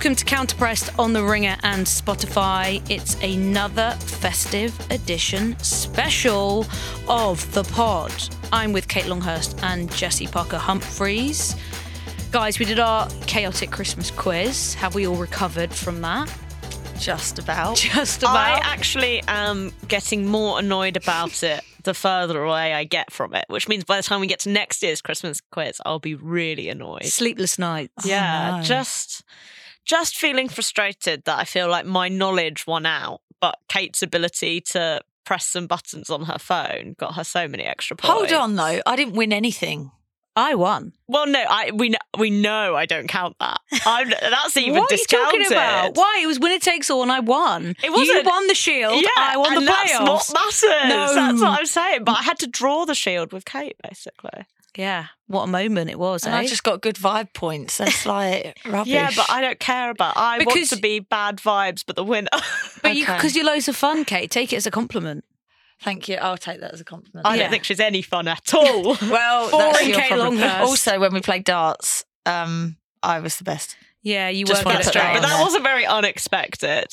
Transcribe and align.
Welcome 0.00 0.16
to 0.16 0.24
Counterpressed 0.24 0.98
on 0.98 1.12
the 1.12 1.22
Ringer 1.22 1.58
and 1.62 1.84
Spotify. 1.84 2.80
It's 2.88 3.22
another 3.22 3.90
festive 4.00 4.74
edition 4.90 5.58
special 5.58 6.64
of 7.06 7.52
the 7.52 7.64
pod. 7.64 8.10
I'm 8.50 8.72
with 8.72 8.88
Kate 8.88 9.04
Longhurst 9.04 9.62
and 9.62 9.92
Jessy 9.92 10.26
Parker 10.26 10.56
Humphreys. 10.56 11.54
Guys, 12.32 12.58
we 12.58 12.64
did 12.64 12.78
our 12.78 13.10
chaotic 13.26 13.70
Christmas 13.72 14.10
quiz. 14.10 14.72
Have 14.72 14.94
we 14.94 15.06
all 15.06 15.16
recovered 15.16 15.70
from 15.70 16.00
that? 16.00 16.34
Just 16.98 17.38
about. 17.38 17.76
Just 17.76 18.22
about. 18.22 18.36
I 18.36 18.58
actually 18.62 19.22
am 19.28 19.70
getting 19.86 20.24
more 20.24 20.60
annoyed 20.60 20.96
about 20.96 21.42
it 21.42 21.62
the 21.82 21.92
further 21.92 22.42
away 22.42 22.72
I 22.72 22.84
get 22.84 23.12
from 23.12 23.34
it, 23.34 23.44
which 23.48 23.68
means 23.68 23.84
by 23.84 23.98
the 23.98 24.02
time 24.02 24.20
we 24.20 24.26
get 24.26 24.40
to 24.40 24.48
next 24.48 24.82
year's 24.82 25.02
Christmas 25.02 25.42
quiz, 25.52 25.78
I'll 25.84 25.98
be 25.98 26.14
really 26.14 26.70
annoyed. 26.70 27.04
Sleepless 27.04 27.58
nights. 27.58 28.06
yeah, 28.06 28.56
no. 28.56 28.62
just 28.62 29.24
just 29.84 30.16
feeling 30.16 30.48
frustrated 30.48 31.24
that 31.24 31.38
I 31.38 31.44
feel 31.44 31.68
like 31.68 31.86
my 31.86 32.08
knowledge 32.08 32.66
won 32.66 32.86
out, 32.86 33.20
but 33.40 33.58
Kate's 33.68 34.02
ability 34.02 34.60
to 34.72 35.00
press 35.24 35.46
some 35.46 35.66
buttons 35.66 36.10
on 36.10 36.24
her 36.24 36.38
phone 36.38 36.94
got 36.98 37.14
her 37.14 37.24
so 37.24 37.46
many 37.48 37.64
extra 37.64 37.96
points. 37.96 38.12
Hold 38.12 38.32
on 38.32 38.56
though, 38.56 38.80
I 38.86 38.96
didn't 38.96 39.14
win 39.14 39.32
anything. 39.32 39.90
I 40.36 40.54
won. 40.54 40.92
Well, 41.08 41.26
no, 41.26 41.40
I 41.40 41.72
we 41.74 41.88
kn- 41.88 41.98
we 42.16 42.30
know 42.30 42.76
I 42.76 42.86
don't 42.86 43.08
count 43.08 43.36
that. 43.40 43.60
I'm, 43.84 44.08
that's 44.10 44.56
even 44.56 44.78
what 44.78 44.90
are 44.90 44.94
you 44.94 45.04
talking 45.06 45.44
about? 45.46 45.96
Why? 45.96 46.20
It 46.22 46.26
was 46.28 46.38
winner 46.38 46.60
takes 46.60 46.88
all 46.88 47.02
and 47.02 47.10
I 47.10 47.18
won. 47.20 47.74
It 47.82 47.90
wasn't- 47.92 48.24
won 48.26 48.46
the 48.46 48.54
shield. 48.54 48.94
Yeah, 49.02 49.08
I 49.16 49.36
won 49.36 49.54
the 49.56 49.60
that's 49.62 49.92
playoffs. 49.92 50.04
what 50.32 50.32
matters. 50.32 50.62
No. 50.88 51.14
That's 51.14 51.40
what 51.40 51.58
I'm 51.58 51.66
saying. 51.66 52.04
But 52.04 52.18
I 52.18 52.22
had 52.22 52.38
to 52.38 52.46
draw 52.46 52.84
the 52.86 52.94
shield 52.94 53.32
with 53.32 53.44
Kate, 53.44 53.76
basically. 53.82 54.46
Yeah, 54.76 55.06
what 55.26 55.42
a 55.44 55.46
moment 55.48 55.90
it 55.90 55.98
was, 55.98 56.24
And 56.24 56.34
eh? 56.34 56.38
I 56.38 56.46
just 56.46 56.62
got 56.62 56.80
good 56.80 56.94
vibe 56.96 57.32
points. 57.34 57.78
That's 57.78 58.06
like 58.06 58.56
rubbish. 58.66 58.92
Yeah, 58.92 59.10
but 59.16 59.28
I 59.30 59.40
don't 59.40 59.58
care 59.58 59.90
about. 59.90 60.16
I 60.16 60.38
want 60.44 60.68
to 60.68 60.76
be 60.76 61.00
bad 61.00 61.38
vibes, 61.38 61.82
but 61.86 61.96
the 61.96 62.04
winner. 62.04 62.28
But 62.82 62.96
you, 62.96 63.04
because 63.04 63.36
you're 63.36 63.44
loads 63.44 63.68
of 63.68 63.76
fun, 63.76 64.04
Kate. 64.04 64.30
Take 64.30 64.52
it 64.52 64.56
as 64.56 64.66
a 64.66 64.70
compliment. 64.70 65.24
Thank 65.82 66.08
you. 66.08 66.16
I'll 66.16 66.36
take 66.38 66.60
that 66.60 66.72
as 66.72 66.80
a 66.80 66.84
compliment. 66.84 67.26
I 67.26 67.34
Yeah. 67.36 67.42
don't 67.42 67.50
think 67.50 67.64
she's 67.64 67.80
any 67.80 68.02
fun 68.02 68.28
at 68.28 68.54
all. 68.54 68.96
Well, 69.02 69.50
Boring 69.50 69.72
that's 69.72 69.86
your 69.88 69.98
Kate. 70.00 70.16
Longhurst. 70.18 70.60
Also, 70.60 70.98
when 71.00 71.12
we 71.12 71.20
played 71.20 71.44
darts, 71.44 72.04
um, 72.26 72.76
I 73.02 73.20
was 73.20 73.36
the 73.36 73.44
best. 73.44 73.76
Yeah, 74.02 74.28
you 74.28 74.44
Just 74.46 74.64
were 74.64 74.72
good 74.72 74.86
at 74.86 74.92
that 74.94 75.14
but 75.14 75.22
that 75.22 75.40
wasn't 75.42 75.62
very 75.64 75.84
unexpected. 75.84 76.86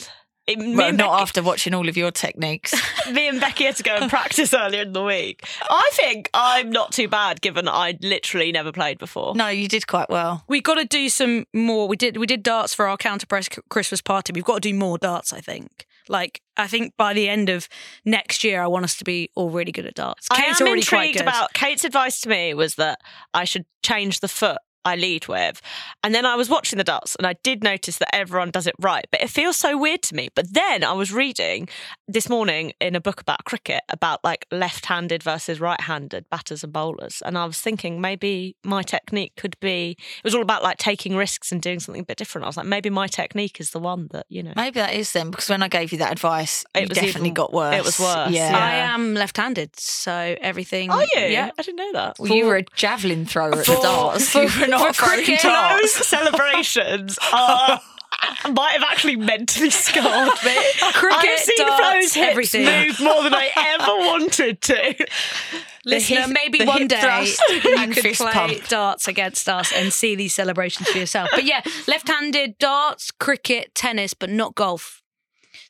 It, 0.47 0.59
me, 0.59 0.75
Well, 0.75 0.93
not 0.93 1.11
Becky, 1.11 1.21
after 1.21 1.43
watching 1.43 1.73
all 1.73 1.89
of 1.89 1.97
your 1.97 2.09
techniques. 2.11 2.73
me 3.11 3.27
and 3.27 3.39
Becky 3.39 3.65
had 3.65 3.75
to 3.75 3.83
go 3.83 3.95
and 3.95 4.09
practice 4.17 4.53
earlier 4.53 4.83
in 4.83 4.93
the 4.93 5.03
week. 5.03 5.45
I 5.69 5.89
think 5.93 6.29
I'm 6.33 6.69
not 6.69 6.93
too 6.93 7.07
bad, 7.09 7.41
given 7.41 7.67
I 7.67 7.97
literally 8.01 8.51
never 8.51 8.71
played 8.71 8.97
before. 8.97 9.35
no, 9.35 9.49
you 9.49 9.67
did 9.67 9.87
quite 9.87 10.09
well. 10.09 10.43
We 10.47 10.61
got 10.61 10.75
to 10.75 10.85
do 10.85 11.09
some 11.09 11.45
more. 11.53 11.87
We 11.87 11.97
did 11.97 12.17
we 12.17 12.25
did 12.25 12.43
darts 12.43 12.73
for 12.73 12.87
our 12.87 12.97
counter 12.97 13.25
press 13.27 13.49
Christmas 13.69 14.01
party. 14.01 14.31
We've 14.33 14.45
got 14.45 14.61
to 14.61 14.69
do 14.69 14.73
more 14.73 14.97
darts. 14.97 15.33
I 15.33 15.41
think. 15.41 15.85
Like 16.09 16.41
I 16.55 16.67
think 16.67 16.93
by 16.97 17.13
the 17.13 17.27
end 17.27 17.49
of 17.49 17.67
next 18.05 18.43
year, 18.43 18.61
I 18.61 18.67
want 18.67 18.85
us 18.85 18.95
to 18.97 19.03
be 19.03 19.29
all 19.35 19.49
really 19.49 19.73
good 19.73 19.85
at 19.85 19.95
darts. 19.95 20.29
Kate's 20.29 20.61
I 20.61 20.63
am 20.63 20.67
already 20.69 20.85
quite 20.85 21.07
intrigued 21.07 21.17
good. 21.17 21.27
about 21.27 21.53
Kate's 21.53 21.83
advice 21.83 22.21
to 22.21 22.29
me 22.29 22.53
was 22.53 22.75
that 22.75 22.99
I 23.33 23.43
should 23.43 23.65
change 23.83 24.21
the 24.21 24.27
foot 24.29 24.59
I 24.85 24.95
lead 24.95 25.27
with. 25.27 25.61
And 26.03 26.15
then 26.15 26.25
I 26.25 26.35
was 26.35 26.49
watching 26.49 26.77
the 26.77 26.83
darts 26.83 27.15
and 27.15 27.27
I 27.27 27.33
did 27.43 27.63
notice 27.63 27.97
that 27.97 28.13
everyone 28.15 28.51
does 28.51 28.67
it 28.67 28.75
right, 28.79 29.05
but 29.11 29.21
it 29.21 29.29
feels 29.29 29.57
so 29.57 29.77
weird 29.77 30.01
to 30.03 30.15
me. 30.15 30.29
But 30.33 30.53
then 30.53 30.83
I 30.83 30.93
was 30.93 31.11
reading 31.11 31.67
this 32.07 32.29
morning 32.29 32.73
in 32.79 32.95
a 32.95 33.01
book 33.01 33.19
about 33.21 33.43
cricket 33.45 33.81
about 33.89 34.23
like 34.23 34.45
left-handed 34.51 35.23
versus 35.23 35.59
right-handed 35.59 36.29
batters 36.29 36.63
and 36.63 36.71
bowlers 36.71 37.21
and 37.25 37.37
I 37.37 37.45
was 37.45 37.59
thinking 37.59 37.99
maybe 37.99 38.55
my 38.63 38.81
technique 38.81 39.33
could 39.35 39.59
be 39.59 39.91
it 39.99 40.23
was 40.23 40.33
all 40.35 40.41
about 40.41 40.63
like 40.63 40.77
taking 40.77 41.15
risks 41.15 41.51
and 41.51 41.61
doing 41.61 41.79
something 41.79 42.01
a 42.01 42.05
bit 42.05 42.17
different. 42.17 42.45
I 42.45 42.47
was 42.47 42.57
like 42.57 42.65
maybe 42.65 42.89
my 42.89 43.07
technique 43.07 43.59
is 43.59 43.71
the 43.71 43.79
one 43.79 44.07
that, 44.11 44.25
you 44.29 44.41
know. 44.43 44.53
Maybe 44.55 44.79
that 44.79 44.93
is 44.93 45.11
then, 45.11 45.31
because 45.31 45.49
when 45.49 45.61
I 45.63 45.67
gave 45.67 45.91
you 45.91 45.97
that 45.99 46.11
advice, 46.11 46.63
It 46.73 46.83
it 46.83 46.89
was 46.89 46.97
definitely 46.97 47.21
even- 47.29 47.33
got 47.33 47.51
worse. 47.53 47.75
it 47.75 47.83
was 47.83 47.99
worse, 47.99 48.31
Yeah. 48.31 48.51
yeah. 48.51 48.57
I 48.57 48.71
am 48.93 49.13
left-handed, 49.15 49.77
so 49.79 50.35
everything. 50.41 50.91
Are 50.91 51.01
you? 51.03 51.21
Yeah. 51.21 51.51
I 51.57 51.61
didn't 51.61 51.77
know 51.77 51.91
that. 51.93 52.19
Well, 52.19 52.31
you 52.31 52.45
were 52.45 52.57
a 52.57 52.63
javelin 52.75 53.25
thrower 53.25 53.51
at 53.53 53.65
the 53.65 53.73
For- 53.73 53.81
darts. 53.81 54.31
for- 54.79 54.85
not 54.85 54.95
for 54.95 55.05
cricket. 55.05 55.41
Those 55.41 55.91
celebrations 56.07 57.19
are. 57.33 57.81
Might 58.49 58.71
have 58.71 58.83
actually 58.83 59.15
mentally 59.15 59.69
scarred 59.85 60.29
me. 60.43 60.55
Cricket, 60.93 61.19
I've 61.29 61.39
seen 61.39 61.57
darts, 61.57 61.79
Flo's 61.79 62.13
hips 62.13 62.27
everything. 62.31 62.65
move 62.87 62.99
more 62.99 63.21
than 63.21 63.33
I 63.35 63.49
ever 63.55 63.85
wanted 64.07 64.59
to. 64.61 65.05
Listener, 65.85 66.21
hip- 66.21 66.29
maybe 66.31 66.65
one 66.65 66.87
day 66.87 67.25
you 67.51 67.87
could 67.93 68.03
play 68.15 68.31
pump. 68.31 68.67
darts 68.69 69.07
against 69.07 69.47
us 69.47 69.71
and 69.71 69.93
see 69.93 70.15
these 70.15 70.33
celebrations 70.33 70.89
for 70.89 70.97
yourself. 70.97 71.29
But 71.33 71.43
yeah, 71.43 71.61
left-handed 71.87 72.57
darts, 72.57 73.11
cricket, 73.11 73.75
tennis, 73.75 74.13
but 74.15 74.29
not 74.31 74.55
golf. 74.55 75.03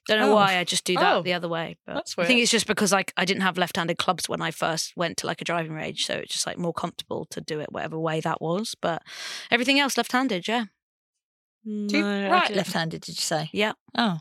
Don't 0.07 0.19
know 0.19 0.31
Oh. 0.31 0.35
why 0.35 0.57
I 0.57 0.63
just 0.63 0.85
do 0.85 0.95
that 0.95 1.13
Oh. 1.15 1.21
the 1.21 1.33
other 1.33 1.49
way. 1.49 1.77
But 1.85 1.95
That's 1.95 2.17
I 2.17 2.25
think 2.25 2.39
it's 2.41 2.51
just 2.51 2.65
because 2.67 2.91
like 2.93 3.11
I 3.17 3.25
didn't 3.25 3.41
have 3.43 3.57
left-handed 3.57 3.97
clubs 3.97 4.29
when 4.29 4.41
I 4.41 4.51
first 4.51 4.93
went 4.95 5.17
to 5.17 5.27
like 5.27 5.41
a 5.41 5.45
driving 5.45 5.73
range, 5.73 6.05
so 6.05 6.13
it's 6.15 6.31
just 6.33 6.47
like 6.47 6.57
more 6.57 6.73
comfortable 6.73 7.25
to 7.31 7.41
do 7.41 7.59
it 7.59 7.71
whatever 7.71 7.99
way 7.99 8.21
that 8.21 8.41
was. 8.41 8.75
But 8.79 9.01
everything 9.51 9.79
else 9.79 9.97
left-handed, 9.97 10.47
yeah, 10.47 10.65
mm, 11.67 11.87
Do 11.89 11.97
you, 11.97 12.03
No, 12.03 12.29
right, 12.31 12.55
left-handed? 12.55 13.01
Did 13.01 13.17
you 13.17 13.21
say? 13.21 13.49
yeah. 13.51 13.73
Oh, 13.97 14.19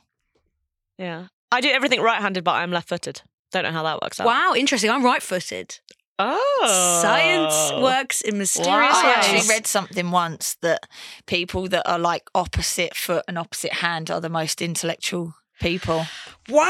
Yeah. 0.99 1.29
I 1.53 1.61
do 1.61 1.71
everything 1.71 2.01
right 2.01 2.21
handed, 2.21 2.43
but 2.43 2.53
I'm 2.57 2.73
left 2.73 2.89
footed. 2.89 3.23
Don't 3.53 3.63
know 3.63 3.71
how 3.71 3.85
that 3.85 4.03
works 4.03 4.19
out. 4.19 4.27
Wow, 4.27 4.55
interesting. 4.57 4.91
I'm 4.91 5.05
right-footed. 5.05 5.79
Oh. 6.19 6.99
Science 7.03 7.73
works 7.83 8.21
in 8.23 8.39
mysterious 8.39 8.95
Wow. 8.95 9.03
I 9.05 9.15
actually 9.17 9.49
read 9.49 9.67
something 9.67 10.11
once 10.11 10.57
that 10.63 10.89
people 11.27 11.69
that 11.69 11.87
are 11.89 11.99
like 11.99 12.29
opposite 12.35 12.97
foot 12.97 13.23
and 13.29 13.39
opposite 13.39 13.75
hand 13.75 14.11
are 14.11 14.21
the 14.21 14.29
most 14.31 14.61
intellectual 14.63 15.35
people. 15.61 16.07
Wow. 16.49 16.65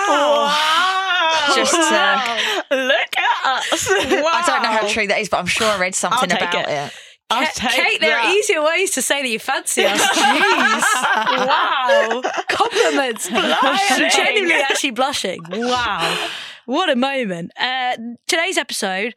Wow. 0.49 1.53
Just, 1.55 1.75
uh, 1.75 2.37
Look 2.71 3.19
at 3.19 3.47
us. 3.47 3.89
I 3.91 4.43
don't 4.47 4.63
know 4.63 4.69
how 4.71 4.87
true 4.89 5.07
that 5.09 5.19
is, 5.21 5.29
but 5.29 5.39
I'm 5.39 5.47
sure 5.47 5.67
I 5.67 5.79
read 5.79 5.95
something 5.95 6.29
take 6.29 6.41
about 6.41 6.55
it. 6.55 6.69
it. 6.69 6.93
I'll 7.29 7.45
Kate, 7.45 7.55
take 7.55 7.71
Kate, 7.73 8.01
there 8.01 8.17
are 8.19 8.31
easier 8.31 8.63
ways 8.63 8.93
to 8.93 9.03
say 9.03 9.21
that 9.23 9.29
you 9.29 9.39
fancy 9.41 9.85
us. 9.85 10.01
Jeez. 10.01 11.47
wow. 11.47 12.23
Compliments. 12.49 13.29
I'm 13.33 13.61
Blushing. 13.61 14.11
genuinely 14.11 14.55
actually 14.63 14.93
blushing. 14.93 15.41
Wow. 15.51 16.29
What 16.67 16.89
a 16.89 16.97
moment. 16.97 17.51
Uh, 17.61 17.97
today's 18.29 18.57
episode 18.59 19.15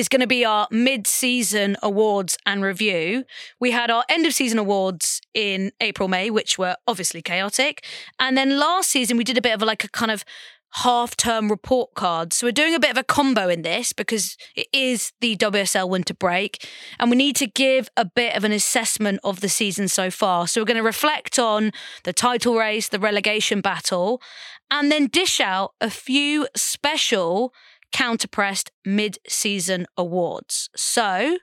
is 0.00 0.08
going 0.08 0.20
to 0.20 0.26
be 0.26 0.46
our 0.46 0.66
mid 0.70 1.06
season 1.06 1.76
awards 1.82 2.38
and 2.46 2.64
review. 2.64 3.24
We 3.60 3.70
had 3.70 3.90
our 3.90 4.02
end 4.08 4.24
of 4.24 4.32
season 4.32 4.58
awards 4.58 5.20
in 5.34 5.72
April, 5.78 6.08
May, 6.08 6.30
which 6.30 6.58
were 6.58 6.76
obviously 6.88 7.20
chaotic. 7.20 7.84
And 8.18 8.36
then 8.36 8.58
last 8.58 8.90
season, 8.90 9.18
we 9.18 9.24
did 9.24 9.36
a 9.36 9.42
bit 9.42 9.54
of 9.54 9.60
like 9.60 9.84
a 9.84 9.90
kind 9.90 10.10
of 10.10 10.24
half 10.72 11.16
term 11.16 11.50
report 11.50 11.94
card. 11.94 12.32
So 12.32 12.46
we're 12.46 12.52
doing 12.52 12.74
a 12.74 12.80
bit 12.80 12.92
of 12.92 12.96
a 12.96 13.04
combo 13.04 13.48
in 13.48 13.60
this 13.60 13.92
because 13.92 14.38
it 14.56 14.68
is 14.72 15.12
the 15.20 15.36
WSL 15.36 15.88
winter 15.88 16.14
break 16.14 16.66
and 16.98 17.10
we 17.10 17.16
need 17.16 17.36
to 17.36 17.46
give 17.46 17.90
a 17.96 18.06
bit 18.06 18.34
of 18.34 18.44
an 18.44 18.52
assessment 18.52 19.20
of 19.22 19.40
the 19.40 19.48
season 19.50 19.88
so 19.88 20.10
far. 20.10 20.46
So 20.46 20.62
we're 20.62 20.66
going 20.66 20.76
to 20.78 20.82
reflect 20.82 21.38
on 21.38 21.72
the 22.04 22.14
title 22.14 22.56
race, 22.56 22.88
the 22.88 22.98
relegation 22.98 23.60
battle, 23.60 24.22
and 24.70 24.90
then 24.90 25.08
dish 25.08 25.40
out 25.40 25.74
a 25.80 25.90
few 25.90 26.46
special 26.56 27.52
counterpressed 27.92 28.70
mid 28.84 29.18
season 29.28 29.86
awards. 29.96 30.68
So 30.76 31.38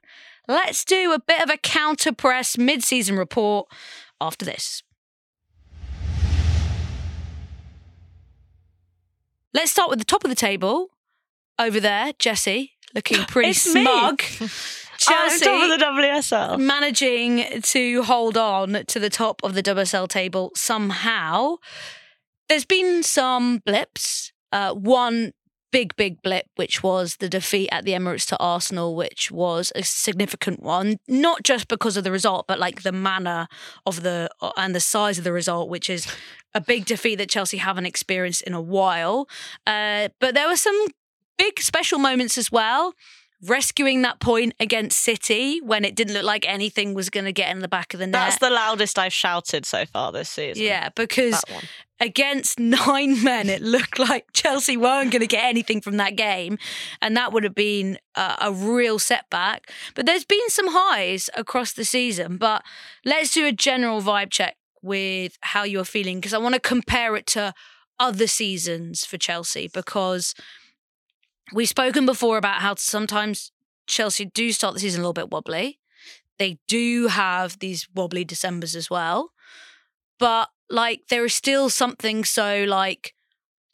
let's 0.47 0.83
do 0.85 1.13
a 1.13 1.19
bit 1.19 1.41
of 1.43 1.49
a 1.49 1.57
counterpress 1.57 2.57
mid 2.57 2.83
season 2.83 3.17
report 3.17 3.67
after 4.21 4.45
this. 4.45 4.83
Let's 9.53 9.71
start 9.71 9.89
with 9.89 9.99
the 9.99 10.05
top 10.05 10.23
of 10.23 10.29
the 10.29 10.35
table. 10.35 10.89
Over 11.59 11.79
there, 11.79 12.11
Jessy, 12.19 12.73
looking 12.93 13.23
pretty 13.27 13.49
It's 13.49 13.73
me. 13.73 13.81
smug. 13.83 14.21
I'm 14.41 15.29
Chelsea 15.29 15.45
top 15.45 15.63
of 15.63 15.79
the 15.79 15.85
WSL. 15.85 16.59
managing 16.59 17.61
to 17.61 18.03
hold 18.03 18.35
on 18.37 18.83
to 18.87 18.99
the 18.99 19.09
top 19.09 19.41
of 19.43 19.53
the 19.53 19.63
WSL 19.63 20.07
table 20.07 20.51
somehow. 20.55 21.55
There's 22.49 22.65
been 22.65 23.03
some 23.03 23.59
blips. 23.65 24.31
Uh, 24.51 24.73
one 24.73 25.33
big, 25.71 25.95
big 25.95 26.21
blip, 26.21 26.47
which 26.55 26.81
was 26.83 27.17
the 27.17 27.29
defeat 27.29 27.69
at 27.71 27.85
the 27.85 27.91
Emirates 27.91 28.27
to 28.27 28.37
Arsenal, 28.39 28.95
which 28.95 29.31
was 29.31 29.71
a 29.75 29.83
significant 29.83 30.61
one, 30.61 30.97
not 31.07 31.43
just 31.43 31.67
because 31.67 31.97
of 31.97 32.03
the 32.03 32.11
result, 32.11 32.45
but 32.47 32.59
like 32.59 32.83
the 32.83 32.91
manner 32.91 33.47
of 33.85 34.03
the 34.03 34.29
and 34.55 34.73
the 34.73 34.79
size 34.79 35.17
of 35.17 35.23
the 35.23 35.31
result, 35.31 35.69
which 35.69 35.89
is 35.89 36.07
a 36.53 36.61
big 36.61 36.85
defeat 36.85 37.15
that 37.15 37.29
Chelsea 37.29 37.57
haven't 37.57 37.85
experienced 37.85 38.41
in 38.43 38.53
a 38.53 38.61
while. 38.61 39.27
Uh, 39.65 40.09
but 40.19 40.33
there 40.33 40.47
were 40.47 40.55
some 40.55 40.87
big 41.37 41.59
special 41.59 41.99
moments 41.99 42.37
as 42.37 42.51
well. 42.51 42.93
Rescuing 43.43 44.01
that 44.01 44.19
point 44.19 44.55
against 44.59 44.99
City 44.99 45.61
when 45.61 45.85
it 45.85 45.95
didn't 45.95 46.15
look 46.15 46.23
like 46.23 46.43
anything 46.49 46.95
was 46.95 47.11
going 47.11 47.25
to 47.25 47.31
get 47.31 47.51
in 47.51 47.59
the 47.59 47.67
back 47.67 47.93
of 47.93 47.99
the 47.99 48.07
net. 48.07 48.13
That's 48.13 48.39
the 48.39 48.49
loudest 48.49 48.97
I've 48.97 49.13
shouted 49.13 49.63
so 49.63 49.85
far 49.85 50.11
this 50.11 50.29
season. 50.29 50.63
yeah, 50.63 50.89
because. 50.95 51.43
Against 51.99 52.59
nine 52.87 53.23
men, 53.23 53.49
it 53.49 53.61
looked 53.61 53.99
like 53.99 54.27
Chelsea 54.33 54.77
weren't 54.77 55.11
going 55.11 55.21
to 55.21 55.27
get 55.27 55.43
anything 55.43 55.81
from 55.81 55.97
that 55.97 56.15
game, 56.15 56.57
and 57.01 57.15
that 57.17 57.31
would 57.33 57.43
have 57.43 57.55
been 57.55 57.97
a, 58.15 58.35
a 58.41 58.51
real 58.51 58.99
setback. 58.99 59.71
But 59.95 60.05
there's 60.05 60.25
been 60.25 60.49
some 60.49 60.67
highs 60.69 61.29
across 61.35 61.73
the 61.73 61.85
season. 61.85 62.37
But 62.37 62.63
let's 63.05 63.33
do 63.33 63.45
a 63.45 63.51
general 63.51 64.01
vibe 64.01 64.31
check 64.31 64.57
with 64.81 65.37
how 65.41 65.63
you're 65.63 65.83
feeling 65.83 66.19
because 66.19 66.33
I 66.33 66.37
want 66.37 66.55
to 66.55 66.61
compare 66.61 67.15
it 67.15 67.25
to 67.27 67.53
other 67.99 68.27
seasons 68.27 69.05
for 69.05 69.17
Chelsea 69.17 69.69
because 69.73 70.35
we've 71.53 71.67
spoken 71.67 72.05
before 72.05 72.37
about 72.37 72.61
how 72.61 72.75
sometimes 72.75 73.51
Chelsea 73.87 74.25
do 74.25 74.51
start 74.51 74.75
the 74.75 74.79
season 74.79 75.01
a 75.01 75.03
little 75.03 75.13
bit 75.13 75.31
wobbly. 75.31 75.79
They 76.37 76.59
do 76.67 77.07
have 77.07 77.59
these 77.59 77.87
wobbly 77.93 78.23
Decembers 78.23 78.75
as 78.75 78.89
well. 78.89 79.31
But 80.19 80.49
like 80.69 81.01
there 81.09 81.25
is 81.25 81.33
still 81.33 81.69
something 81.69 82.25
so 82.25 82.65
like 82.67 83.13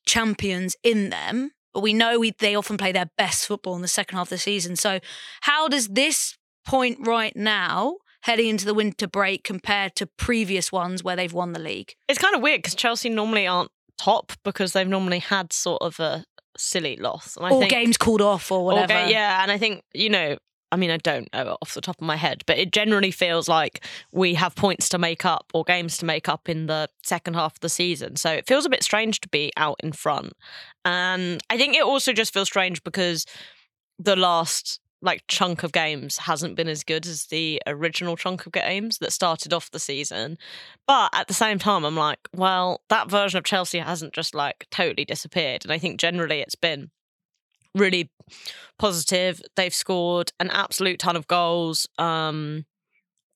champions 0.06 0.76
in 0.84 1.10
them. 1.10 1.52
But 1.74 1.82
we 1.82 1.94
know 1.94 2.20
we, 2.20 2.32
they 2.32 2.56
often 2.56 2.78
play 2.78 2.92
their 2.92 3.10
best 3.18 3.48
football 3.48 3.76
in 3.76 3.82
the 3.82 3.88
second 3.88 4.18
half 4.18 4.28
of 4.28 4.30
the 4.30 4.38
season. 4.38 4.76
So 4.76 5.00
how 5.42 5.68
does 5.68 5.88
this 5.88 6.38
point 6.66 7.00
right 7.02 7.36
now 7.36 7.98
heading 8.22 8.48
into 8.48 8.66
the 8.66 8.76
winter 8.76 9.08
break 9.08 9.44
compared 9.44 9.96
to 9.96 10.06
previous 10.06 10.72
ones 10.72 11.04
where 11.04 11.16
they've 11.16 11.34
won 11.34 11.54
the 11.54 11.60
league? 11.60 11.94
It's 12.08 12.20
kind 12.20 12.36
of 12.36 12.42
weird 12.42 12.60
because 12.60 12.76
Chelsea 12.76 13.10
normally 13.10 13.48
aren't 13.48 13.72
top 13.98 14.34
because 14.44 14.74
they've 14.74 14.88
normally 14.88 15.20
had 15.20 15.52
sort 15.52 15.82
of 15.82 16.00
a 16.00 16.26
silly 16.58 16.96
loss. 16.98 17.36
And 17.38 17.48
I 17.48 17.50
or 17.50 17.60
think, 17.62 17.72
games 17.72 17.98
called 17.98 18.22
off 18.22 18.52
or 18.52 18.64
whatever. 18.64 18.94
Or 18.94 19.08
yeah, 19.08 19.42
and 19.42 19.52
I 19.52 19.58
think, 19.58 19.82
you 19.94 20.10
know, 20.10 20.38
I 20.74 20.76
mean, 20.76 20.90
I 20.90 20.98
don't 20.98 21.32
know 21.32 21.56
off 21.62 21.76
the 21.76 21.82
top 21.82 22.02
of 22.02 22.08
my 22.08 22.16
head, 22.16 22.44
but 22.48 22.58
it 22.58 22.72
generally 22.72 23.12
feels 23.12 23.48
like 23.48 23.86
we 24.12 24.34
have 24.34 24.56
points 24.56 24.90
to 24.90 24.98
make 24.98 25.24
up 25.24 25.52
or 25.54 25.64
games 25.64 26.00
to 26.00 26.06
make 26.06 26.28
up 26.28 26.50
in 26.50 26.66
the 26.66 26.90
second 27.04 27.36
half 27.36 27.54
of 27.54 27.60
the 27.60 27.70
season. 27.70 28.16
So 28.16 28.32
it 28.32 28.48
feels 28.48 28.66
a 28.66 28.72
bit 28.72 28.84
strange 28.84 29.22
to 29.22 29.30
be 29.30 29.52
out 29.56 29.80
in 29.84 29.92
front. 29.92 30.34
And 30.84 31.42
I 31.52 31.58
think 31.58 31.76
it 31.76 31.84
also 31.84 32.12
just 32.12 32.34
feels 32.34 32.48
strange 32.48 32.84
because 32.84 33.28
the 34.00 34.16
last 34.16 34.80
like 35.04 35.24
chunk 35.28 35.62
of 35.62 35.74
games 35.74 36.18
hasn't 36.18 36.56
been 36.56 36.70
as 36.70 36.84
good 36.84 37.06
as 37.06 37.26
the 37.26 37.62
original 37.68 38.16
chunk 38.16 38.48
of 38.48 38.52
games 38.52 38.98
that 38.98 39.14
started 39.14 39.54
off 39.54 39.70
the 39.70 39.80
season. 39.80 40.40
But 40.88 41.12
at 41.14 41.28
the 41.28 41.36
same 41.36 41.60
time, 41.60 41.86
I'm 41.86 41.98
like, 41.98 42.20
well, 42.34 42.82
that 42.90 43.12
version 43.12 43.38
of 43.38 43.44
Chelsea 43.44 43.78
hasn't 43.78 44.14
just 44.14 44.34
like 44.34 44.66
totally 44.72 45.06
disappeared. 45.06 45.66
And 45.66 45.72
I 45.72 45.78
think 45.78 46.00
generally 46.00 46.40
it's 46.40 46.56
been 46.56 46.90
really 47.76 48.10
positive. 48.80 49.42
They've 49.56 49.74
scored 49.74 50.32
an 50.40 50.50
absolute 50.50 51.00
ton 51.00 51.16
of 51.16 51.28
goals. 51.28 51.88
Um, 51.98 52.66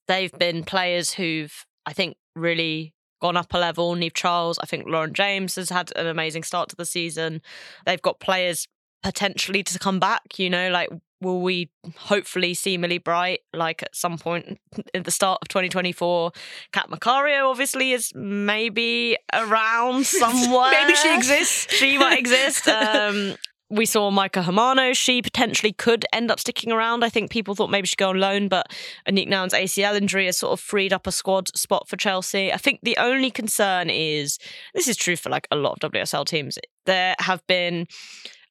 they've 0.07 0.31
been 0.31 0.63
players 0.63 1.13
who've, 1.13 1.65
I 1.85 1.93
think, 1.93 2.17
really 2.35 2.93
gone 3.21 3.37
up 3.37 3.53
a 3.53 3.57
level. 3.57 3.95
Niamh 3.95 4.13
Charles, 4.13 4.59
I 4.59 4.65
think 4.65 4.85
Lauren 4.87 5.13
James 5.13 5.55
has 5.55 5.69
had 5.69 5.91
an 5.95 6.07
amazing 6.07 6.43
start 6.43 6.69
to 6.69 6.75
the 6.75 6.85
season. 6.85 7.41
They've 7.85 8.01
got 8.01 8.19
players 8.19 8.67
potentially 9.03 9.63
to 9.63 9.79
come 9.79 9.99
back, 9.99 10.37
you 10.37 10.49
know, 10.49 10.69
like 10.69 10.89
will 11.21 11.41
we 11.41 11.69
hopefully 11.97 12.53
see 12.53 12.77
Millie 12.77 12.99
Bright 12.99 13.39
like 13.53 13.81
at 13.81 13.95
some 13.95 14.17
point 14.17 14.59
in 14.93 15.03
the 15.03 15.11
start 15.11 15.39
of 15.41 15.47
2024? 15.47 16.31
Cat 16.71 16.89
Macario 16.89 17.49
obviously 17.49 17.91
is 17.91 18.11
maybe 18.15 19.17
around 19.33 20.05
somewhere. 20.05 20.71
maybe 20.83 20.95
she 20.95 21.15
exists. 21.15 21.73
She 21.73 21.97
might 21.97 22.19
exist. 22.19 22.67
Um, 22.77 23.35
we 23.69 23.85
saw 23.85 24.11
Maika 24.11 24.43
Hamano. 24.43 24.95
She 24.95 25.21
potentially 25.21 25.73
could 25.73 26.05
end 26.13 26.31
up 26.31 26.39
sticking 26.39 26.71
around. 26.71 27.03
I 27.03 27.09
think 27.09 27.31
people 27.31 27.55
thought 27.55 27.69
maybe 27.69 27.87
she'd 27.87 27.97
go 27.97 28.09
on 28.09 28.19
loan, 28.19 28.47
but 28.47 28.71
Aniek 29.07 29.27
Nouwen's 29.27 29.53
ACL 29.53 29.95
injury 29.95 30.25
has 30.25 30.37
sort 30.37 30.53
of 30.53 30.59
freed 30.59 30.93
up 30.93 31.07
a 31.07 31.11
squad 31.11 31.55
spot 31.57 31.87
for 31.87 31.97
Chelsea. 31.97 32.53
I 32.53 32.57
think 32.57 32.79
the 32.83 32.97
only 32.97 33.29
concern 33.29 33.89
is 33.89 34.39
this 34.73 34.87
is 34.87 34.95
true 34.95 35.15
for 35.15 35.29
like 35.29 35.47
a 35.51 35.55
lot 35.55 35.83
of 35.83 35.91
WSL 35.91 36.25
teams. 36.25 36.57
There 36.85 37.15
have 37.19 37.45
been 37.47 37.87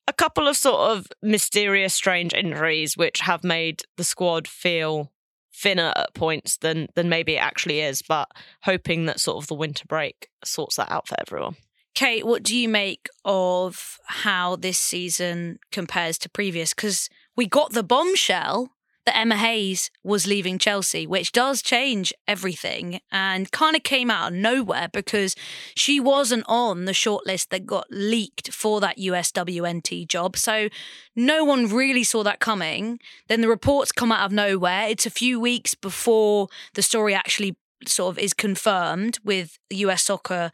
a 0.06 0.12
couple 0.12 0.46
of 0.46 0.56
sort 0.56 0.90
of 0.90 1.06
mysterious, 1.22 1.94
strange 1.94 2.34
injuries 2.34 2.96
which 2.96 3.20
have 3.20 3.42
made 3.42 3.82
the 3.96 4.04
squad 4.04 4.46
feel 4.46 5.12
thinner 5.54 5.92
at 5.96 6.14
points 6.14 6.58
than 6.58 6.88
than 6.94 7.08
maybe 7.08 7.36
it 7.36 7.42
actually 7.42 7.80
is. 7.80 8.02
But 8.02 8.28
hoping 8.64 9.06
that 9.06 9.20
sort 9.20 9.38
of 9.38 9.48
the 9.48 9.54
winter 9.54 9.84
break 9.88 10.28
sorts 10.44 10.76
that 10.76 10.90
out 10.92 11.08
for 11.08 11.16
everyone. 11.19 11.56
Kate, 11.96 12.26
what 12.26 12.43
do 12.43 12.54
you 12.54 12.69
make 12.69 13.08
of 13.25 13.98
how 14.04 14.54
this 14.54 14.78
season 14.78 15.58
compares 15.72 16.19
to 16.19 16.28
previous? 16.28 16.75
Because 16.75 17.08
we 17.34 17.46
got 17.46 17.72
the 17.72 17.82
bombshell 17.82 18.72
that 19.06 19.16
Emma 19.16 19.37
Hayes 19.38 19.90
was 20.04 20.26
leaving 20.26 20.58
Chelsea, 20.58 21.06
which 21.06 21.32
does 21.32 21.62
change 21.62 22.12
everything 22.28 23.00
and 23.10 23.50
kind 23.50 23.75
of 23.75 23.82
came 23.82 24.10
out 24.10 24.31
of 24.31 24.38
nowhere 24.38 24.90
because 24.93 25.34
she 25.75 25.98
wasn't 25.98 26.44
on 26.46 26.84
the 26.84 26.93
shortlist 26.93 27.48
that 27.48 27.64
got 27.64 27.87
leaked 27.90 28.52
for 28.52 28.78
that 28.82 28.98
USWNT 28.98 30.06
job. 30.06 30.37
So 30.37 30.69
no 31.14 31.44
one 31.44 31.66
really 31.66 32.04
saw 32.04 32.22
that 32.25 32.40
coming. 32.40 33.00
Then 33.28 33.40
the 33.40 33.48
reports 33.48 33.90
come 33.90 34.12
out 34.12 34.26
of 34.26 34.32
nowhere. 34.32 34.87
It's 34.87 35.06
a 35.06 35.10
few 35.10 35.40
weeks 35.40 35.75
before 35.75 36.48
the 36.75 36.82
story 36.82 37.14
actually 37.14 37.56
sort 37.87 38.14
of 38.14 38.19
is 38.19 38.34
confirmed 38.34 39.19
with 39.25 39.58
US 39.70 40.02
soccer 40.02 40.52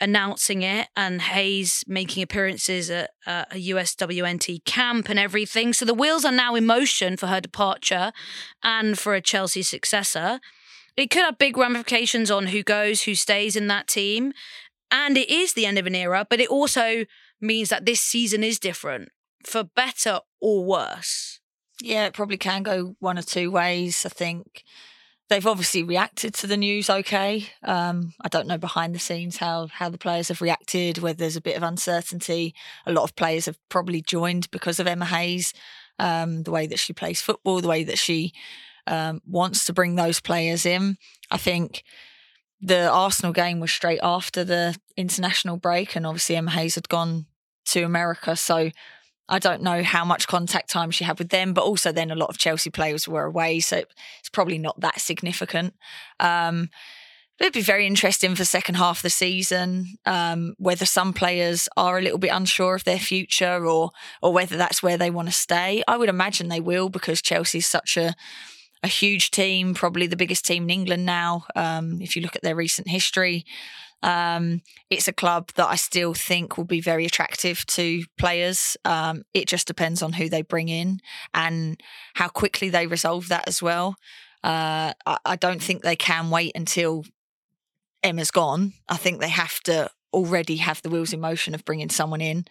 announcing 0.00 0.62
it 0.62 0.88
and 0.96 1.20
Hayes 1.20 1.84
making 1.86 2.22
appearances 2.22 2.90
at 2.90 3.10
a 3.26 3.44
USWNT 3.54 4.64
camp 4.64 5.08
and 5.08 5.18
everything. 5.18 5.72
So 5.72 5.84
the 5.84 5.94
wheels 5.94 6.24
are 6.24 6.32
now 6.32 6.54
in 6.54 6.66
motion 6.66 7.16
for 7.16 7.26
her 7.26 7.40
departure 7.40 8.12
and 8.62 8.98
for 8.98 9.14
a 9.14 9.20
Chelsea 9.20 9.62
successor. 9.62 10.40
It 10.96 11.10
could 11.10 11.22
have 11.22 11.38
big 11.38 11.56
ramifications 11.56 12.30
on 12.30 12.48
who 12.48 12.62
goes, 12.62 13.02
who 13.02 13.14
stays 13.14 13.56
in 13.56 13.68
that 13.68 13.88
team. 13.88 14.32
And 14.90 15.16
it 15.16 15.30
is 15.30 15.52
the 15.52 15.66
end 15.66 15.78
of 15.78 15.86
an 15.86 15.94
era, 15.94 16.26
but 16.28 16.40
it 16.40 16.48
also 16.48 17.04
means 17.40 17.68
that 17.68 17.86
this 17.86 18.00
season 18.00 18.42
is 18.42 18.58
different 18.58 19.10
for 19.44 19.62
better 19.62 20.20
or 20.40 20.64
worse. 20.64 21.40
Yeah, 21.80 22.06
it 22.06 22.12
probably 22.12 22.36
can 22.36 22.62
go 22.62 22.96
one 22.98 23.18
or 23.18 23.22
two 23.22 23.50
ways. 23.50 24.04
I 24.04 24.08
think 24.08 24.64
they've 25.30 25.46
obviously 25.46 25.82
reacted 25.82 26.34
to 26.34 26.46
the 26.46 26.56
news 26.56 26.90
okay. 26.90 27.46
Um, 27.62 28.12
I 28.20 28.28
don't 28.28 28.48
know 28.48 28.58
behind 28.58 28.94
the 28.94 28.98
scenes 28.98 29.38
how 29.38 29.68
how 29.68 29.88
the 29.88 29.96
players 29.96 30.28
have 30.28 30.42
reacted, 30.42 30.98
whether 30.98 31.16
there's 31.16 31.36
a 31.36 31.40
bit 31.40 31.56
of 31.56 31.62
uncertainty. 31.62 32.54
A 32.84 32.92
lot 32.92 33.04
of 33.04 33.16
players 33.16 33.46
have 33.46 33.56
probably 33.68 34.02
joined 34.02 34.50
because 34.50 34.78
of 34.78 34.86
Emma 34.86 35.06
Hayes, 35.06 35.54
um, 35.98 36.42
the 36.42 36.50
way 36.50 36.66
that 36.66 36.80
she 36.80 36.92
plays 36.92 37.22
football, 37.22 37.60
the 37.60 37.68
way 37.68 37.84
that 37.84 37.98
she 37.98 38.32
um, 38.86 39.22
wants 39.26 39.64
to 39.66 39.72
bring 39.72 39.94
those 39.94 40.20
players 40.20 40.66
in. 40.66 40.98
I 41.30 41.38
think 41.38 41.84
the 42.60 42.90
Arsenal 42.90 43.32
game 43.32 43.60
was 43.60 43.70
straight 43.70 44.00
after 44.02 44.44
the 44.44 44.76
international 44.96 45.56
break, 45.56 45.94
and 45.94 46.06
obviously 46.06 46.36
Emma 46.36 46.50
Hayes 46.50 46.74
had 46.74 46.88
gone 46.88 47.26
to 47.66 47.82
America, 47.82 48.34
so 48.34 48.70
I 49.30 49.38
don't 49.38 49.62
know 49.62 49.82
how 49.82 50.04
much 50.04 50.26
contact 50.26 50.68
time 50.68 50.90
she 50.90 51.04
had 51.04 51.18
with 51.18 51.30
them, 51.30 51.54
but 51.54 51.64
also 51.64 51.92
then 51.92 52.10
a 52.10 52.16
lot 52.16 52.30
of 52.30 52.38
Chelsea 52.38 52.68
players 52.68 53.06
were 53.06 53.24
away, 53.24 53.60
so 53.60 53.78
it's 54.18 54.28
probably 54.28 54.58
not 54.58 54.80
that 54.80 55.00
significant. 55.00 55.74
Um, 56.18 56.68
it'd 57.38 57.52
be 57.54 57.62
very 57.62 57.86
interesting 57.86 58.32
for 58.32 58.42
the 58.42 58.44
second 58.44 58.74
half 58.74 58.98
of 58.98 59.02
the 59.02 59.10
season 59.10 59.86
um, 60.04 60.54
whether 60.58 60.84
some 60.84 61.12
players 61.12 61.68
are 61.76 61.98
a 61.98 62.02
little 62.02 62.18
bit 62.18 62.32
unsure 62.32 62.74
of 62.74 62.84
their 62.84 62.98
future 62.98 63.66
or 63.66 63.92
or 64.20 64.32
whether 64.32 64.56
that's 64.56 64.82
where 64.82 64.98
they 64.98 65.10
want 65.10 65.28
to 65.28 65.34
stay. 65.34 65.82
I 65.88 65.96
would 65.96 66.10
imagine 66.10 66.48
they 66.48 66.60
will 66.60 66.88
because 66.88 67.22
Chelsea 67.22 67.58
is 67.58 67.66
such 67.66 67.96
a 67.96 68.14
a 68.82 68.88
huge 68.88 69.30
team, 69.30 69.74
probably 69.74 70.06
the 70.06 70.16
biggest 70.16 70.46
team 70.46 70.64
in 70.64 70.70
England 70.70 71.04
now. 71.04 71.44
Um, 71.54 72.00
if 72.00 72.16
you 72.16 72.22
look 72.22 72.34
at 72.34 72.42
their 72.42 72.56
recent 72.56 72.88
history, 72.88 73.44
um, 74.02 74.62
it's 74.88 75.08
a 75.08 75.12
club 75.12 75.50
that 75.56 75.68
I 75.68 75.76
still 75.76 76.14
think 76.14 76.56
will 76.56 76.64
be 76.64 76.80
very 76.80 77.04
attractive 77.04 77.66
to 77.66 78.04
players. 78.18 78.76
Um, 78.84 79.22
it 79.34 79.46
just 79.46 79.66
depends 79.66 80.02
on 80.02 80.14
who 80.14 80.28
they 80.28 80.42
bring 80.42 80.68
in 80.68 81.00
and 81.34 81.80
how 82.14 82.28
quickly 82.28 82.70
they 82.70 82.86
resolve 82.86 83.28
that 83.28 83.46
as 83.46 83.62
well. 83.62 83.96
Uh, 84.42 84.94
I, 85.06 85.18
I 85.24 85.36
don't 85.36 85.62
think 85.62 85.82
they 85.82 85.96
can 85.96 86.30
wait 86.30 86.52
until 86.54 87.04
Emma's 88.02 88.30
gone. 88.30 88.72
I 88.88 88.96
think 88.96 89.20
they 89.20 89.28
have 89.28 89.60
to 89.64 89.90
already 90.12 90.56
have 90.56 90.82
the 90.82 90.90
wheels 90.90 91.12
in 91.12 91.20
motion 91.20 91.54
of 91.54 91.64
bringing 91.64 91.90
someone 91.90 92.20
in. 92.20 92.44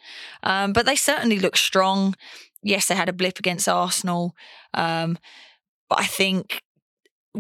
Um, 0.44 0.72
but 0.72 0.86
they 0.86 0.96
certainly 0.96 1.40
look 1.40 1.58
strong. 1.58 2.16
Yes, 2.62 2.88
they 2.88 2.96
had 2.96 3.10
a 3.10 3.14
blip 3.14 3.40
against 3.40 3.68
Arsenal. 3.68 4.36
Um, 4.74 5.18
but 5.90 6.00
I 6.00 6.06
think 6.06 6.62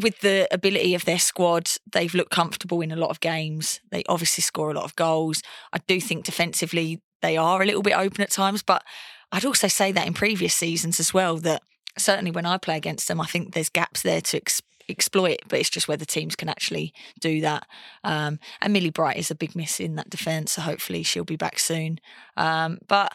with 0.01 0.19
the 0.19 0.47
ability 0.51 0.95
of 0.95 1.05
their 1.05 1.19
squad, 1.19 1.69
they've 1.91 2.13
looked 2.13 2.31
comfortable 2.31 2.81
in 2.81 2.91
a 2.91 2.95
lot 2.95 3.09
of 3.09 3.19
games. 3.19 3.79
They 3.91 4.03
obviously 4.07 4.41
score 4.41 4.71
a 4.71 4.73
lot 4.73 4.85
of 4.85 4.95
goals. 4.95 5.41
I 5.73 5.79
do 5.87 5.99
think 5.99 6.25
defensively 6.25 7.01
they 7.21 7.37
are 7.37 7.61
a 7.61 7.65
little 7.65 7.81
bit 7.81 7.97
open 7.97 8.21
at 8.21 8.31
times, 8.31 8.63
but 8.63 8.83
I'd 9.31 9.45
also 9.45 9.67
say 9.67 9.91
that 9.91 10.07
in 10.07 10.13
previous 10.13 10.55
seasons 10.55 10.99
as 10.99 11.13
well, 11.13 11.37
that 11.37 11.61
certainly 11.97 12.31
when 12.31 12.45
I 12.45 12.57
play 12.57 12.77
against 12.77 13.07
them, 13.07 13.21
I 13.21 13.25
think 13.25 13.53
there's 13.53 13.69
gaps 13.69 14.01
there 14.01 14.21
to 14.21 14.37
ex- 14.37 14.61
exploit, 14.87 15.39
but 15.47 15.59
it's 15.59 15.69
just 15.69 15.87
whether 15.87 16.05
teams 16.05 16.35
can 16.35 16.49
actually 16.49 16.93
do 17.19 17.41
that. 17.41 17.67
Um, 18.03 18.39
and 18.61 18.73
Millie 18.73 18.89
Bright 18.89 19.17
is 19.17 19.31
a 19.31 19.35
big 19.35 19.55
miss 19.55 19.79
in 19.79 19.95
that 19.95 20.09
defence, 20.09 20.53
so 20.53 20.61
hopefully 20.61 21.03
she'll 21.03 21.23
be 21.23 21.35
back 21.35 21.59
soon. 21.59 21.99
Um, 22.37 22.79
but 22.87 23.13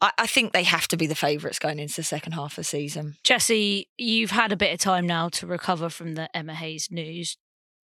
I, 0.00 0.12
I 0.18 0.26
think 0.26 0.52
they 0.52 0.64
have 0.64 0.88
to 0.88 0.96
be 0.96 1.06
the 1.06 1.14
favourites 1.14 1.58
going 1.58 1.78
into 1.78 1.96
the 1.96 2.02
second 2.02 2.32
half 2.32 2.52
of 2.52 2.56
the 2.56 2.64
season. 2.64 3.16
Jessy, 3.24 3.88
you've 3.96 4.30
had 4.30 4.52
a 4.52 4.56
bit 4.56 4.72
of 4.72 4.80
time 4.80 5.06
now 5.06 5.28
to 5.30 5.46
recover 5.46 5.88
from 5.88 6.14
the 6.14 6.34
Emma 6.36 6.54
Hayes 6.54 6.90
news. 6.90 7.36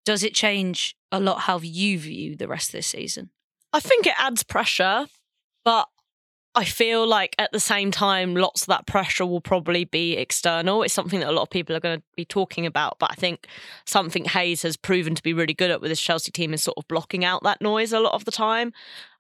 Does 0.06 0.24
it 0.24 0.34
change 0.34 0.96
a 1.12 1.20
lot 1.20 1.42
how 1.42 1.60
you 1.60 2.00
view 2.00 2.36
the 2.36 2.48
rest 2.48 2.70
of 2.70 2.74
this 2.74 2.88
season? 2.88 3.30
I 3.74 3.80
think 3.80 4.06
it 4.06 4.16
adds 4.18 4.44
pressure, 4.44 5.08
but 5.64 5.88
I 6.54 6.66
feel 6.66 7.08
like 7.08 7.36
at 7.40 7.54
the 7.54 7.62
same 7.62 7.92
time, 7.92 8.36
lots 8.36 8.64
of 8.64 8.68
that 8.68 8.86
pressure 8.86 9.26
will 9.26 9.40
probably 9.40 9.86
be 9.86 10.18
external. 10.18 10.84
It's 10.84 10.94
something 10.94 11.22
that 11.22 11.30
a 11.30 11.32
lot 11.32 11.44
of 11.44 11.50
people 11.50 11.76
are 11.76 11.80
going 11.80 12.00
to 12.00 12.04
be 12.18 12.26
talking 12.26 12.66
about. 12.66 13.00
But 13.00 13.12
I 13.12 13.16
think 13.16 13.48
something 13.86 14.26
Hayes 14.26 14.64
has 14.64 14.76
proven 14.76 15.16
to 15.16 15.24
be 15.24 15.34
really 15.34 15.54
good 15.54 15.72
at 15.72 15.80
with 15.80 15.90
his 15.90 16.02
Chelsea 16.02 16.32
team 16.32 16.54
is 16.54 16.62
sort 16.62 16.78
of 16.78 16.88
blocking 16.90 17.24
out 17.24 17.44
that 17.44 17.62
noise 17.62 17.94
a 17.94 18.02
lot 18.02 18.14
of 18.14 18.26
the 18.26 18.32
time. 18.32 18.74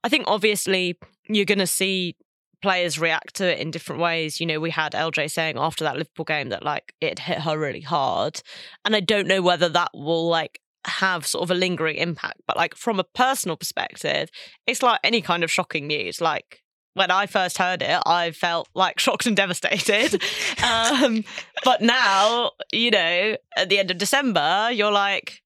I 0.03 0.09
think 0.09 0.25
obviously 0.27 0.97
you're 1.29 1.45
going 1.45 1.59
to 1.59 1.67
see 1.67 2.17
players 2.61 2.99
react 2.99 3.35
to 3.35 3.51
it 3.51 3.59
in 3.59 3.71
different 3.71 4.01
ways. 4.01 4.39
You 4.39 4.45
know, 4.45 4.59
we 4.59 4.69
had 4.69 4.93
LJ 4.93 5.31
saying 5.31 5.57
after 5.57 5.83
that 5.83 5.97
Liverpool 5.97 6.25
game 6.25 6.49
that 6.49 6.63
like 6.63 6.93
it 7.01 7.19
hit 7.19 7.39
her 7.39 7.57
really 7.57 7.81
hard. 7.81 8.41
And 8.85 8.95
I 8.95 8.99
don't 8.99 9.27
know 9.27 9.41
whether 9.41 9.69
that 9.69 9.91
will 9.93 10.27
like 10.27 10.59
have 10.85 11.27
sort 11.27 11.43
of 11.43 11.51
a 11.51 11.55
lingering 11.55 11.97
impact. 11.97 12.41
But 12.47 12.57
like 12.57 12.75
from 12.75 12.99
a 12.99 13.03
personal 13.03 13.57
perspective, 13.57 14.29
it's 14.67 14.83
like 14.83 14.99
any 15.03 15.21
kind 15.21 15.43
of 15.43 15.51
shocking 15.51 15.87
news. 15.87 16.21
Like 16.21 16.61
when 16.93 17.11
I 17.11 17.25
first 17.25 17.57
heard 17.57 17.81
it, 17.81 18.01
I 18.05 18.31
felt 18.31 18.67
like 18.75 18.99
shocked 18.99 19.25
and 19.25 19.35
devastated. 19.35 20.21
um, 20.63 21.23
but 21.63 21.81
now, 21.81 22.51
you 22.71 22.91
know, 22.91 23.35
at 23.57 23.69
the 23.69 23.79
end 23.79 23.91
of 23.91 23.97
December, 23.97 24.69
you're 24.71 24.91
like, 24.91 25.41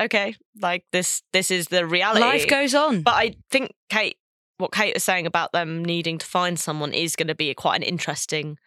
okay, 0.00 0.34
like 0.60 0.84
this, 0.92 1.22
this 1.32 1.50
is 1.50 1.68
the 1.68 1.86
reality. 1.86 2.20
Life 2.20 2.48
goes 2.48 2.74
on. 2.74 3.02
But 3.02 3.14
I 3.14 3.34
think 3.50 3.72
Kate, 3.88 4.16
what 4.58 4.72
Kate 4.72 4.94
was 4.94 5.04
saying 5.04 5.26
about 5.26 5.52
them 5.52 5.84
needing 5.84 6.18
to 6.18 6.26
find 6.26 6.58
someone 6.58 6.92
is 6.92 7.16
going 7.16 7.28
to 7.28 7.34
be 7.34 7.52
quite 7.54 7.76
an 7.76 7.82
interesting 7.82 8.58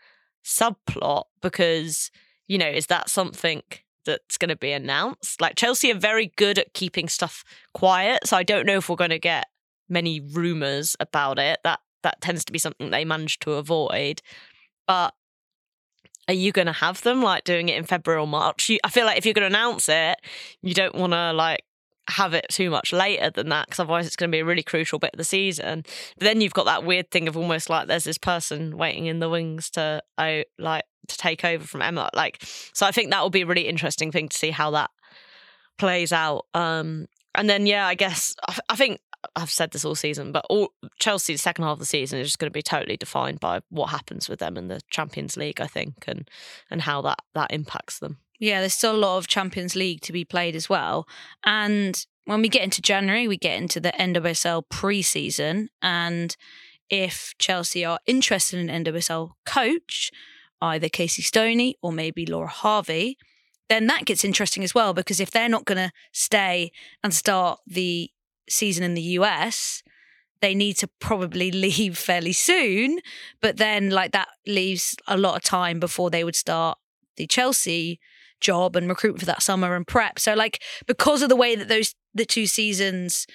subplot 0.44 1.26
because, 1.42 2.12
you 2.48 2.58
know, 2.58 2.70
is 2.70 2.88
that 2.88 3.10
something 3.10 3.62
that's 4.06 4.38
going 4.38 4.50
to 4.50 4.56
be 4.56 4.72
announced? 4.72 5.40
Like 5.42 5.56
Chelsea 5.56 5.92
are 5.92 6.00
very 6.00 6.32
good 6.38 6.58
at 6.58 6.74
keeping 6.74 7.08
stuff 7.08 7.44
quiet, 7.74 8.26
so 8.26 8.38
I 8.38 8.44
don't 8.44 8.66
know 8.66 8.78
if 8.78 8.90
we're 8.90 8.96
going 8.96 9.12
to 9.12 9.20
get 9.20 9.48
many 9.90 10.20
rumors 10.20 10.96
about 11.00 11.38
it. 11.38 11.60
That 11.64 11.82
that 12.04 12.22
tends 12.22 12.44
to 12.46 12.52
be 12.52 12.60
something 12.60 12.90
they 12.90 13.06
manage 13.06 13.40
to 13.40 13.54
avoid. 13.54 14.22
But 14.88 15.14
are 16.28 16.34
you 16.34 16.52
going 16.52 16.68
to 16.68 16.74
have 16.74 17.02
them 17.02 17.22
like 17.22 17.44
doing 17.44 17.70
it 17.70 17.78
in 17.78 17.84
February 17.84 18.22
or 18.22 18.28
March? 18.28 18.70
You, 18.70 18.80
I 18.84 18.90
feel 18.90 19.06
like 19.06 19.18
if 19.18 19.26
you're 19.26 19.34
going 19.34 19.50
to 19.50 19.56
announce 19.56 19.90
it, 19.90 20.18
you 20.62 20.74
don't 20.74 20.96
want 20.96 21.14
to 21.14 21.34
like 21.34 21.64
have 22.12 22.34
it 22.34 22.46
too 22.50 22.70
much 22.70 22.94
later 22.94 23.30
than 23.30 23.50
that 23.50 23.68
because 23.68 23.80
otherwise 23.80 24.08
it's 24.08 24.16
going 24.16 24.30
to 24.30 24.36
be 24.36 24.40
a 24.40 24.46
really 24.46 24.64
crucial 24.64 25.00
bit 25.00 25.12
of 25.14 25.18
the 25.18 25.24
season. 25.24 25.84
But 26.18 26.26
then 26.26 26.42
you've 26.42 26.54
got 26.54 26.66
that 26.66 26.84
weird 26.84 27.12
thing 27.12 27.28
of 27.28 27.38
almost 27.38 27.70
like 27.70 27.88
there's 27.88 28.04
this 28.04 28.18
person 28.18 28.78
waiting 28.78 29.06
in 29.06 29.20
the 29.20 29.30
wings 29.30 29.70
to 29.72 30.04
oh, 30.18 30.44
like 30.58 30.84
to 31.08 31.18
take 31.18 31.44
over 31.46 31.66
from 31.66 31.82
Emma. 31.82 32.10
Like 32.14 32.38
so, 32.74 32.86
I 32.86 32.92
think 32.92 33.12
that 33.12 33.22
will 33.22 33.30
be 33.30 33.42
a 33.42 33.46
really 33.46 33.68
interesting 33.68 34.12
thing 34.12 34.30
to 34.30 34.38
see 34.38 34.52
how 34.52 34.72
that 34.72 34.90
plays 35.78 36.12
out. 36.12 36.46
Um, 36.54 37.08
and 37.36 37.50
then 37.50 37.66
yeah, 37.66 37.88
I 37.88 37.96
guess 37.96 38.36
I, 38.48 38.58
I 38.70 38.76
think 38.76 39.00
I've 39.36 39.52
said 39.52 39.72
this 39.72 39.86
all 39.86 39.96
season, 39.96 40.32
but 40.32 40.46
all 40.50 40.74
Chelsea's 41.00 41.42
second 41.42 41.64
half 41.64 41.74
of 41.74 41.80
the 41.80 41.86
season 41.86 42.20
is 42.20 42.28
just 42.28 42.40
going 42.40 42.50
to 42.50 42.54
be 42.54 42.64
totally 42.64 42.98
defined 42.98 43.40
by 43.40 43.62
what 43.70 43.88
happens 43.88 44.28
with 44.28 44.40
them 44.40 44.58
in 44.58 44.68
the 44.68 44.82
Champions 44.90 45.38
League, 45.38 45.62
I 45.62 45.68
think, 45.68 46.06
and 46.08 46.30
and 46.70 46.82
how 46.82 47.02
that 47.04 47.20
that 47.34 47.52
impacts 47.52 48.00
them. 48.00 48.18
Yeah, 48.42 48.60
there's 48.60 48.74
still 48.74 48.96
a 48.96 48.98
lot 48.98 49.20
of 49.20 49.28
Champions 49.28 49.76
League 49.76 50.02
to 50.02 50.12
be 50.12 50.26
played 50.26 50.56
as 50.56 50.68
well. 50.68 51.08
And 51.46 52.04
when 52.26 52.42
we 52.42 52.50
get 52.50 52.64
into 52.64 52.82
January, 52.82 53.28
we 53.28 53.38
get 53.38 53.56
into 53.56 53.80
the 53.80 53.92
NWSL 53.92 54.64
pre-season 54.68 55.70
and 55.82 56.36
if 56.90 57.34
Chelsea 57.38 57.86
are 57.86 58.00
interested 58.06 58.60
in 58.60 58.70
an 58.70 58.84
NWSL 58.84 59.32
coach, 59.46 60.12
either 60.60 60.90
Casey 60.90 61.22
Stoney 61.22 61.78
or 61.82 61.92
maybe 61.92 62.26
Laura 62.26 62.50
Harvey, 62.50 63.18
then 63.70 63.88
that 63.88 64.06
gets 64.06 64.26
interesting 64.26 64.64
as 64.64 64.76
well 64.76 64.94
because 64.94 65.20
if 65.20 65.32
they're 65.32 65.48
not 65.48 65.66
going 65.66 65.78
to 65.78 65.92
stay 66.12 66.72
and 67.04 67.14
start 67.14 67.60
the 67.66 68.10
season 68.50 68.84
in 68.84 68.96
the 68.96 69.02
US, 69.02 69.84
they 70.42 70.56
need 70.56 70.74
to 70.78 70.90
probably 71.00 71.52
leave 71.52 71.98
fairly 71.98 72.34
soon. 72.34 73.00
But 73.40 73.58
then, 73.58 73.92
like, 73.92 74.12
that 74.12 74.30
leaves 74.46 74.96
a 75.08 75.16
lot 75.16 75.38
of 75.38 75.44
time 75.44 75.80
before 75.80 76.10
they 76.10 76.24
would 76.24 76.36
start 76.36 76.80
the 77.16 77.28
Chelsea 77.28 78.00
job 78.42 78.76
and 78.76 78.90
recruit 78.90 79.20
for 79.20 79.26
that 79.26 79.42
summer 79.42 79.76
and 79.76 79.88
prep. 79.88 80.20
So, 80.20 80.34
like, 80.34 80.62
because 80.86 81.22
of 81.22 81.30
the 81.30 81.36
way 81.36 81.56
that 81.56 81.68
those 81.68 81.96
the 82.14 82.26
two 82.26 82.46
seasons 82.46 83.26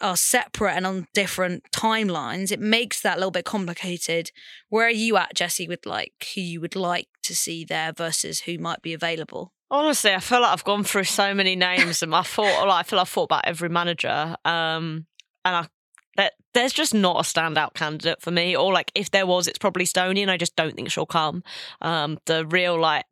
are 0.00 0.16
separate 0.16 0.72
and 0.72 0.86
on 0.86 1.06
different 1.12 1.64
timelines, 1.74 2.50
it 2.50 2.60
makes 2.60 3.00
that 3.02 3.16
a 3.16 3.18
little 3.18 3.30
bit 3.30 3.44
complicated. 3.44 4.30
Where 4.68 4.86
are 4.86 4.90
you 4.90 5.16
at, 5.16 5.34
Jessy, 5.34 5.68
with 5.68 5.84
like 5.84 6.12
who 6.34 6.40
you 6.40 6.60
would 6.60 6.76
like 6.76 7.08
to 7.24 7.34
see 7.34 7.64
there 7.64 7.92
versus 7.92 8.40
who 8.40 8.58
might 8.58 8.82
be 8.82 8.94
available? 8.94 9.52
Honestly, 9.72 10.12
I 10.12 10.18
feel 10.18 10.40
like 10.40 10.52
I've 10.52 10.64
gone 10.64 10.82
through 10.82 11.04
so 11.04 11.32
many 11.32 11.54
names, 11.54 12.02
and 12.02 12.14
I 12.14 12.22
thought, 12.22 12.66
like, 12.66 12.80
I 12.80 12.82
feel 12.82 12.96
like 12.96 13.04
I've 13.04 13.08
thought 13.08 13.24
about 13.24 13.44
every 13.46 13.68
manager, 13.68 14.34
um, 14.44 15.06
and 15.44 15.56
I 15.56 15.66
that 16.20 16.34
there's 16.52 16.74
just 16.74 16.92
not 16.92 17.16
a 17.16 17.22
standout 17.22 17.72
candidate 17.72 18.20
for 18.20 18.30
me. 18.30 18.54
Or 18.54 18.72
like 18.72 18.92
if 18.94 19.10
there 19.10 19.26
was, 19.26 19.48
it's 19.48 19.58
probably 19.58 19.86
Stoney, 19.86 20.20
and 20.20 20.30
I 20.30 20.36
just 20.36 20.54
don't 20.54 20.76
think 20.76 20.90
she'll 20.90 21.06
come. 21.06 21.42
Um, 21.80 22.18
the 22.26 22.44
real 22.44 22.78
like 22.78 23.06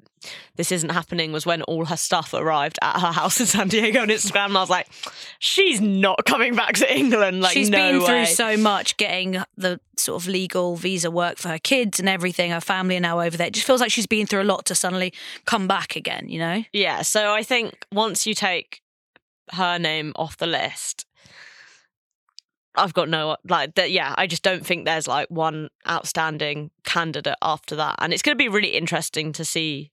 this 0.57 0.73
isn't 0.73 0.91
happening 0.91 1.33
was 1.33 1.47
when 1.47 1.63
all 1.63 1.87
her 1.87 1.97
stuff 1.97 2.35
arrived 2.35 2.79
at 2.83 3.01
her 3.01 3.13
house 3.13 3.41
in 3.41 3.47
San 3.47 3.69
Diego 3.69 4.03
on 4.03 4.09
Instagram, 4.09 4.47
and 4.47 4.59
I 4.59 4.61
was 4.61 4.69
like, 4.69 4.89
she's 5.39 5.81
not 5.81 6.27
coming 6.27 6.55
back 6.55 6.75
to 6.75 6.95
England. 6.95 7.41
Like 7.41 7.55
she's 7.55 7.71
no 7.71 7.79
been 7.79 8.01
way. 8.01 8.07
through 8.07 8.27
so 8.27 8.59
much 8.59 8.99
getting 8.99 9.43
the 9.57 9.81
sort 9.97 10.23
of 10.23 10.29
legal 10.29 10.77
visa 10.77 11.11
work 11.11 11.39
for 11.39 11.49
her 11.49 11.59
kids 11.59 11.99
and 11.99 12.11
everything. 12.11 12.51
Her 12.51 12.61
family 12.61 12.99
are 12.99 13.01
now 13.01 13.21
over 13.21 13.39
there. 13.39 13.47
It 13.47 13.55
just 13.55 13.67
feels 13.67 13.81
like 13.81 13.91
she's 13.91 14.07
been 14.07 14.27
through 14.27 14.43
a 14.43 14.45
lot 14.45 14.67
to 14.67 14.75
suddenly 14.75 15.15
come 15.47 15.67
back 15.67 15.97
again. 15.97 16.29
You 16.29 16.41
know? 16.41 16.65
Yeah. 16.75 17.01
So 17.03 17.33
I 17.33 17.43
think 17.43 17.87
once 17.91 18.27
you 18.27 18.35
take 18.35 18.83
her 19.53 19.79
name 19.79 20.13
off 20.17 20.37
the 20.37 20.47
list, 20.47 21.07
I've 22.79 22.95
got 22.95 23.09
no 23.09 23.37
like 23.49 23.75
that. 23.75 23.91
Yeah, 23.91 24.15
I 24.17 24.27
just 24.27 24.43
don't 24.43 24.65
think 24.65 24.85
there's 24.85 25.09
like 25.09 25.29
one 25.31 25.69
outstanding 25.89 26.71
candidate 26.85 27.37
after 27.43 27.77
that, 27.77 27.97
and 27.99 28.13
it's 28.13 28.23
going 28.23 28.37
to 28.37 28.43
be 28.43 28.49
really 28.49 28.77
interesting 28.77 29.33
to 29.33 29.45
see 29.45 29.93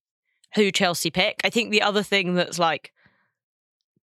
who 0.55 0.71
Chelsea 0.71 1.11
pick. 1.11 1.41
I 1.43 1.49
think 1.49 1.71
the 1.71 1.81
other 1.81 2.03
thing 2.03 2.35
that's 2.35 2.59
like 2.59 2.91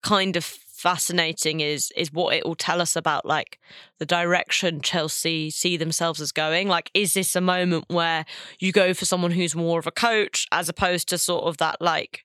kind 0.03 0.37
of 0.37 0.45
fascinating 0.45 1.61
is 1.61 1.93
is 1.97 2.13
what 2.13 2.35
it 2.35 2.45
will 2.45 2.57
tell 2.57 2.81
us 2.81 2.97
about 2.97 3.25
like 3.25 3.61
the 3.99 4.07
direction 4.07 4.81
Chelsea 4.81 5.49
see 5.49 5.77
themselves 5.77 6.21
as 6.21 6.33
going. 6.33 6.69
Like, 6.69 6.91
is 6.93 7.15
this 7.15 7.37
a 7.37 7.41
moment 7.41 7.85
where 7.89 8.25
you 8.59 8.73
go 8.73 8.93
for 8.93 9.05
someone 9.05 9.31
who's 9.31 9.55
more 9.55 9.79
of 9.79 9.87
a 9.87 9.93
coach 9.93 10.47
as 10.51 10.69
opposed 10.69 11.09
to 11.09 11.19
sort 11.19 11.45
of 11.45 11.59
that 11.59 11.81
like 11.81 12.25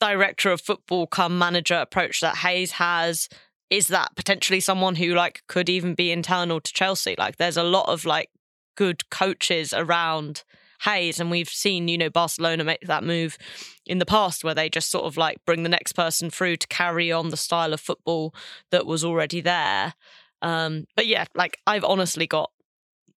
director 0.00 0.50
of 0.50 0.60
football 0.60 1.06
come 1.06 1.38
manager 1.38 1.76
approach 1.76 2.20
that 2.20 2.38
Hayes 2.38 2.72
has? 2.72 3.28
Is 3.70 3.88
that 3.88 4.14
potentially 4.16 4.60
someone 4.60 4.96
who 4.96 5.14
like 5.14 5.42
could 5.46 5.68
even 5.68 5.94
be 5.94 6.10
internal 6.10 6.60
to 6.60 6.72
Chelsea? 6.72 7.14
Like 7.18 7.36
there's 7.36 7.56
a 7.56 7.62
lot 7.62 7.88
of 7.88 8.04
like 8.04 8.30
good 8.76 9.08
coaches 9.10 9.72
around 9.72 10.44
Hayes, 10.82 11.18
and 11.18 11.30
we've 11.30 11.48
seen, 11.48 11.88
you 11.88 11.98
know, 11.98 12.10
Barcelona 12.10 12.64
make 12.64 12.80
that 12.82 13.02
move 13.02 13.36
in 13.84 13.98
the 13.98 14.06
past 14.06 14.44
where 14.44 14.54
they 14.54 14.68
just 14.68 14.90
sort 14.90 15.06
of 15.06 15.16
like 15.16 15.44
bring 15.44 15.64
the 15.64 15.68
next 15.68 15.92
person 15.92 16.30
through 16.30 16.56
to 16.56 16.66
carry 16.68 17.10
on 17.10 17.30
the 17.30 17.36
style 17.36 17.72
of 17.72 17.80
football 17.80 18.34
that 18.70 18.86
was 18.86 19.04
already 19.04 19.40
there. 19.40 19.94
Um, 20.40 20.86
but 20.94 21.06
yeah, 21.06 21.24
like 21.34 21.58
I've 21.66 21.84
honestly 21.84 22.26
got 22.26 22.52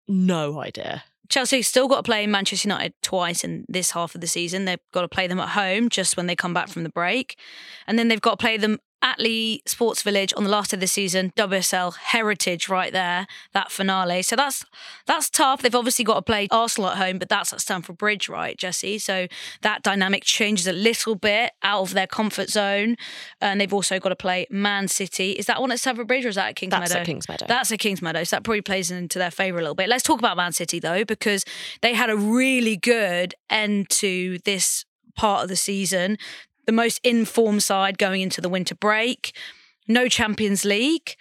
no 0.08 0.60
idea. 0.60 1.04
Chelsea 1.28 1.62
still 1.62 1.86
got 1.86 1.98
to 1.98 2.02
play 2.02 2.26
Manchester 2.26 2.68
United 2.68 2.94
twice 3.02 3.44
in 3.44 3.64
this 3.68 3.92
half 3.92 4.16
of 4.16 4.20
the 4.20 4.26
season. 4.26 4.64
They've 4.64 4.80
got 4.92 5.02
to 5.02 5.08
play 5.08 5.28
them 5.28 5.38
at 5.38 5.50
home 5.50 5.88
just 5.88 6.16
when 6.16 6.26
they 6.26 6.34
come 6.34 6.52
back 6.52 6.68
from 6.68 6.82
the 6.82 6.88
break. 6.88 7.38
And 7.86 7.96
then 7.96 8.08
they've 8.08 8.20
got 8.20 8.32
to 8.32 8.36
play 8.42 8.56
them 8.56 8.80
at 9.02 9.18
Leigh 9.18 9.62
Sports 9.66 10.02
Village 10.02 10.32
on 10.36 10.44
the 10.44 10.50
last 10.50 10.70
day 10.70 10.76
of 10.76 10.80
the 10.80 10.86
season, 10.86 11.32
WSL 11.36 11.96
Heritage 11.96 12.68
right 12.68 12.92
there, 12.92 13.26
that 13.52 13.70
finale. 13.70 14.22
So 14.22 14.36
that's 14.36 14.64
that's 15.06 15.30
tough. 15.30 15.62
They've 15.62 15.74
obviously 15.74 16.04
got 16.04 16.14
to 16.14 16.22
play 16.22 16.48
Arsenal 16.50 16.90
at 16.90 16.98
home, 16.98 17.18
but 17.18 17.28
that's 17.28 17.52
at 17.52 17.60
Stamford 17.60 17.98
Bridge, 17.98 18.28
right, 18.28 18.56
Jessy? 18.56 18.98
So 18.98 19.26
that 19.62 19.82
dynamic 19.82 20.24
changes 20.24 20.66
a 20.66 20.72
little 20.72 21.14
bit 21.14 21.52
out 21.62 21.82
of 21.82 21.94
their 21.94 22.06
comfort 22.06 22.50
zone. 22.50 22.96
And 23.40 23.60
they've 23.60 23.72
also 23.72 23.98
got 23.98 24.10
to 24.10 24.16
play 24.16 24.46
Man 24.50 24.88
City. 24.88 25.32
Is 25.32 25.46
that 25.46 25.60
one 25.60 25.72
at 25.72 25.80
Stamford 25.80 26.06
Bridge 26.06 26.26
or 26.26 26.28
is 26.28 26.34
that 26.36 26.48
at 26.50 26.56
Kings 26.56 26.70
That's 26.70 26.90
Meadow? 26.90 27.00
at 27.00 27.06
Kings 27.06 27.28
Meadow. 27.28 27.46
That's 27.48 27.72
at 27.72 27.78
Kings 27.78 28.02
Meadow. 28.02 28.24
So 28.24 28.36
that 28.36 28.44
probably 28.44 28.62
plays 28.62 28.90
into 28.90 29.18
their 29.18 29.30
favour 29.30 29.58
a 29.58 29.62
little 29.62 29.74
bit. 29.74 29.88
Let's 29.88 30.02
talk 30.02 30.18
about 30.18 30.36
Man 30.36 30.52
City 30.52 30.78
though, 30.78 31.04
because 31.04 31.44
they 31.80 31.94
had 31.94 32.10
a 32.10 32.16
really 32.16 32.76
good 32.76 33.34
end 33.48 33.88
to 33.90 34.38
this 34.44 34.84
part 35.16 35.42
of 35.42 35.48
the 35.48 35.56
season 35.56 36.16
the 36.70 36.76
most 36.76 37.00
informed 37.02 37.64
side 37.64 37.98
going 37.98 38.20
into 38.20 38.40
the 38.40 38.48
winter 38.48 38.76
break. 38.76 39.36
No 39.88 40.06
Champions 40.06 40.64
League. 40.64 41.16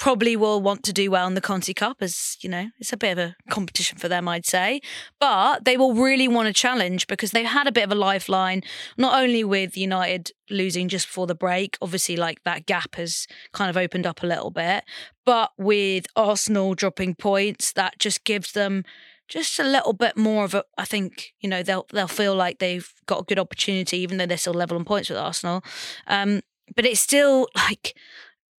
Probably 0.00 0.34
will 0.34 0.60
want 0.60 0.82
to 0.84 0.92
do 0.92 1.12
well 1.12 1.28
in 1.28 1.34
the 1.34 1.40
Conti 1.40 1.74
Cup, 1.74 1.98
as 2.00 2.36
you 2.40 2.50
know, 2.50 2.70
it's 2.80 2.92
a 2.92 2.96
bit 2.96 3.12
of 3.12 3.18
a 3.18 3.36
competition 3.50 3.98
for 3.98 4.08
them, 4.08 4.26
I'd 4.26 4.46
say. 4.46 4.80
But 5.20 5.64
they 5.64 5.76
will 5.76 5.94
really 5.94 6.26
want 6.26 6.48
to 6.48 6.52
challenge 6.52 7.06
because 7.06 7.30
they've 7.30 7.46
had 7.46 7.68
a 7.68 7.72
bit 7.72 7.84
of 7.84 7.92
a 7.92 7.94
lifeline, 7.94 8.62
not 8.96 9.22
only 9.22 9.44
with 9.44 9.76
United 9.76 10.32
losing 10.48 10.88
just 10.88 11.06
before 11.06 11.28
the 11.28 11.36
break, 11.36 11.78
obviously, 11.80 12.16
like 12.16 12.42
that 12.42 12.66
gap 12.66 12.96
has 12.96 13.28
kind 13.52 13.70
of 13.70 13.76
opened 13.76 14.06
up 14.06 14.24
a 14.24 14.26
little 14.26 14.50
bit, 14.50 14.82
but 15.24 15.52
with 15.56 16.06
Arsenal 16.16 16.74
dropping 16.74 17.14
points, 17.14 17.72
that 17.74 17.96
just 18.00 18.24
gives 18.24 18.52
them 18.52 18.82
just 19.30 19.58
a 19.58 19.64
little 19.64 19.92
bit 19.92 20.16
more 20.16 20.44
of 20.44 20.54
a 20.54 20.64
I 20.76 20.84
think 20.84 21.32
you 21.40 21.48
know 21.48 21.62
they'll 21.62 21.86
they'll 21.92 22.08
feel 22.08 22.34
like 22.34 22.58
they've 22.58 22.92
got 23.06 23.20
a 23.20 23.24
good 23.24 23.38
opportunity 23.38 23.98
even 23.98 24.18
though 24.18 24.26
they're 24.26 24.36
still 24.36 24.52
level 24.52 24.76
on 24.76 24.84
points 24.84 25.08
with 25.08 25.18
Arsenal 25.18 25.62
um, 26.06 26.42
but 26.76 26.84
it's 26.84 27.00
still 27.00 27.48
like 27.56 27.94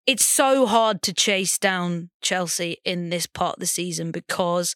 it's 0.08 0.26
so 0.26 0.66
hard 0.66 1.02
to 1.04 1.14
chase 1.14 1.58
down 1.58 2.10
Chelsea 2.22 2.78
in 2.84 3.10
this 3.10 3.28
part 3.28 3.58
of 3.58 3.60
the 3.60 3.68
season 3.68 4.12
because 4.12 4.76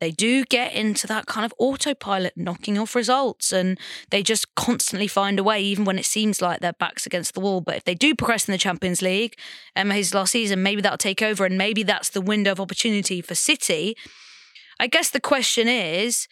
they 0.00 0.10
do 0.10 0.44
get 0.44 0.72
into 0.72 1.06
that 1.06 1.26
kind 1.26 1.44
of 1.44 1.52
autopilot, 1.58 2.32
knocking 2.34 2.78
off 2.78 2.94
results, 2.94 3.52
and 3.52 3.78
they 4.10 4.22
just 4.22 4.54
constantly 4.54 5.06
find 5.06 5.38
a 5.38 5.44
way, 5.44 5.60
even 5.60 5.84
when 5.84 5.98
it 5.98 6.06
seems 6.06 6.40
like 6.40 6.60
their 6.60 6.72
backs 6.72 7.04
against 7.04 7.34
the 7.34 7.40
wall. 7.40 7.60
But 7.60 7.76
if 7.76 7.84
they 7.84 7.94
do 7.94 8.14
progress 8.14 8.48
in 8.48 8.52
the 8.52 8.58
Champions 8.58 9.02
League, 9.02 9.36
Emma 9.76 9.94
Hayes 9.94 10.14
last 10.14 10.32
season, 10.32 10.62
maybe 10.62 10.80
that'll 10.80 10.96
take 10.96 11.22
over, 11.22 11.44
and 11.44 11.58
maybe 11.58 11.82
that's 11.82 12.08
the 12.08 12.22
window 12.22 12.52
of 12.52 12.60
opportunity 12.60 13.20
for 13.20 13.34
City. 13.34 13.94
I 14.80 14.86
guess 14.86 15.10
the 15.10 15.20
question 15.20 15.68
is 15.68 16.26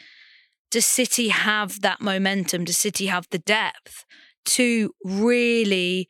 does 0.70 0.86
City 0.86 1.28
have 1.28 1.82
that 1.82 2.00
momentum? 2.00 2.64
Does 2.64 2.78
City 2.78 3.06
have 3.06 3.26
the 3.30 3.38
depth 3.38 4.04
to 4.46 4.94
really 5.04 6.08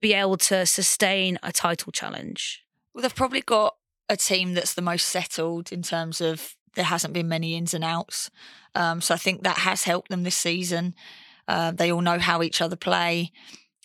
be 0.00 0.12
able 0.12 0.36
to 0.36 0.64
sustain 0.64 1.38
a 1.42 1.52
title 1.52 1.90
challenge? 1.92 2.64
Well, 2.94 3.02
they've 3.02 3.14
probably 3.14 3.40
got 3.40 3.74
a 4.08 4.16
team 4.16 4.54
that's 4.54 4.74
the 4.74 4.82
most 4.82 5.08
settled 5.08 5.72
in 5.72 5.82
terms 5.82 6.20
of 6.20 6.54
there 6.76 6.84
hasn't 6.84 7.14
been 7.14 7.28
many 7.28 7.56
ins 7.56 7.74
and 7.74 7.82
outs. 7.82 8.30
Um, 8.76 9.00
so 9.00 9.14
I 9.14 9.18
think 9.18 9.42
that 9.42 9.58
has 9.58 9.82
helped 9.82 10.08
them 10.08 10.22
this 10.22 10.36
season. 10.36 10.94
Uh, 11.48 11.72
they 11.72 11.90
all 11.90 12.00
know 12.00 12.18
how 12.18 12.42
each 12.42 12.60
other 12.60 12.76
play. 12.76 13.32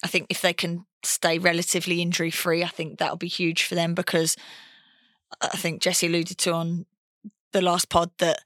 I 0.03 0.07
think 0.07 0.27
if 0.29 0.41
they 0.41 0.53
can 0.53 0.85
stay 1.03 1.39
relatively 1.39 2.01
injury 2.01 2.31
free, 2.31 2.63
I 2.63 2.67
think 2.67 3.00
that'll 3.00 3.17
be 3.17 3.27
huge 3.27 3.63
for 3.63 3.73
them 3.73 3.95
because 3.95 4.35
I 5.39 5.57
think 5.57 5.81
Jessy 5.81 6.07
alluded 6.07 6.38
to 6.39 6.53
on 6.53 6.85
the 7.51 7.62
last 7.62 7.89
pod 7.89 8.12
that 8.20 8.39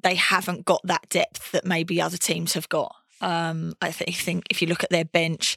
they 0.00 0.14
haven't 0.14 0.64
got 0.64 0.80
that 0.84 1.08
depth 1.08 1.52
that 1.52 1.64
maybe 1.64 2.00
other 2.00 2.16
teams 2.16 2.54
have 2.54 2.68
got. 2.68 2.94
Um, 3.20 3.74
I 3.80 3.90
th- 3.90 4.20
think 4.20 4.44
if 4.50 4.60
you 4.60 4.68
look 4.68 4.84
at 4.84 4.90
their 4.90 5.04
bench, 5.04 5.56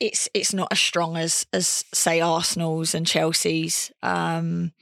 it's 0.00 0.28
it's 0.34 0.54
not 0.54 0.68
as 0.70 0.78
strong 0.78 1.16
as 1.16 1.46
as 1.52 1.84
say 1.92 2.20
Arsenal's 2.20 2.94
and 2.94 3.06
Chelsea's. 3.06 3.90
Um, 4.02 4.72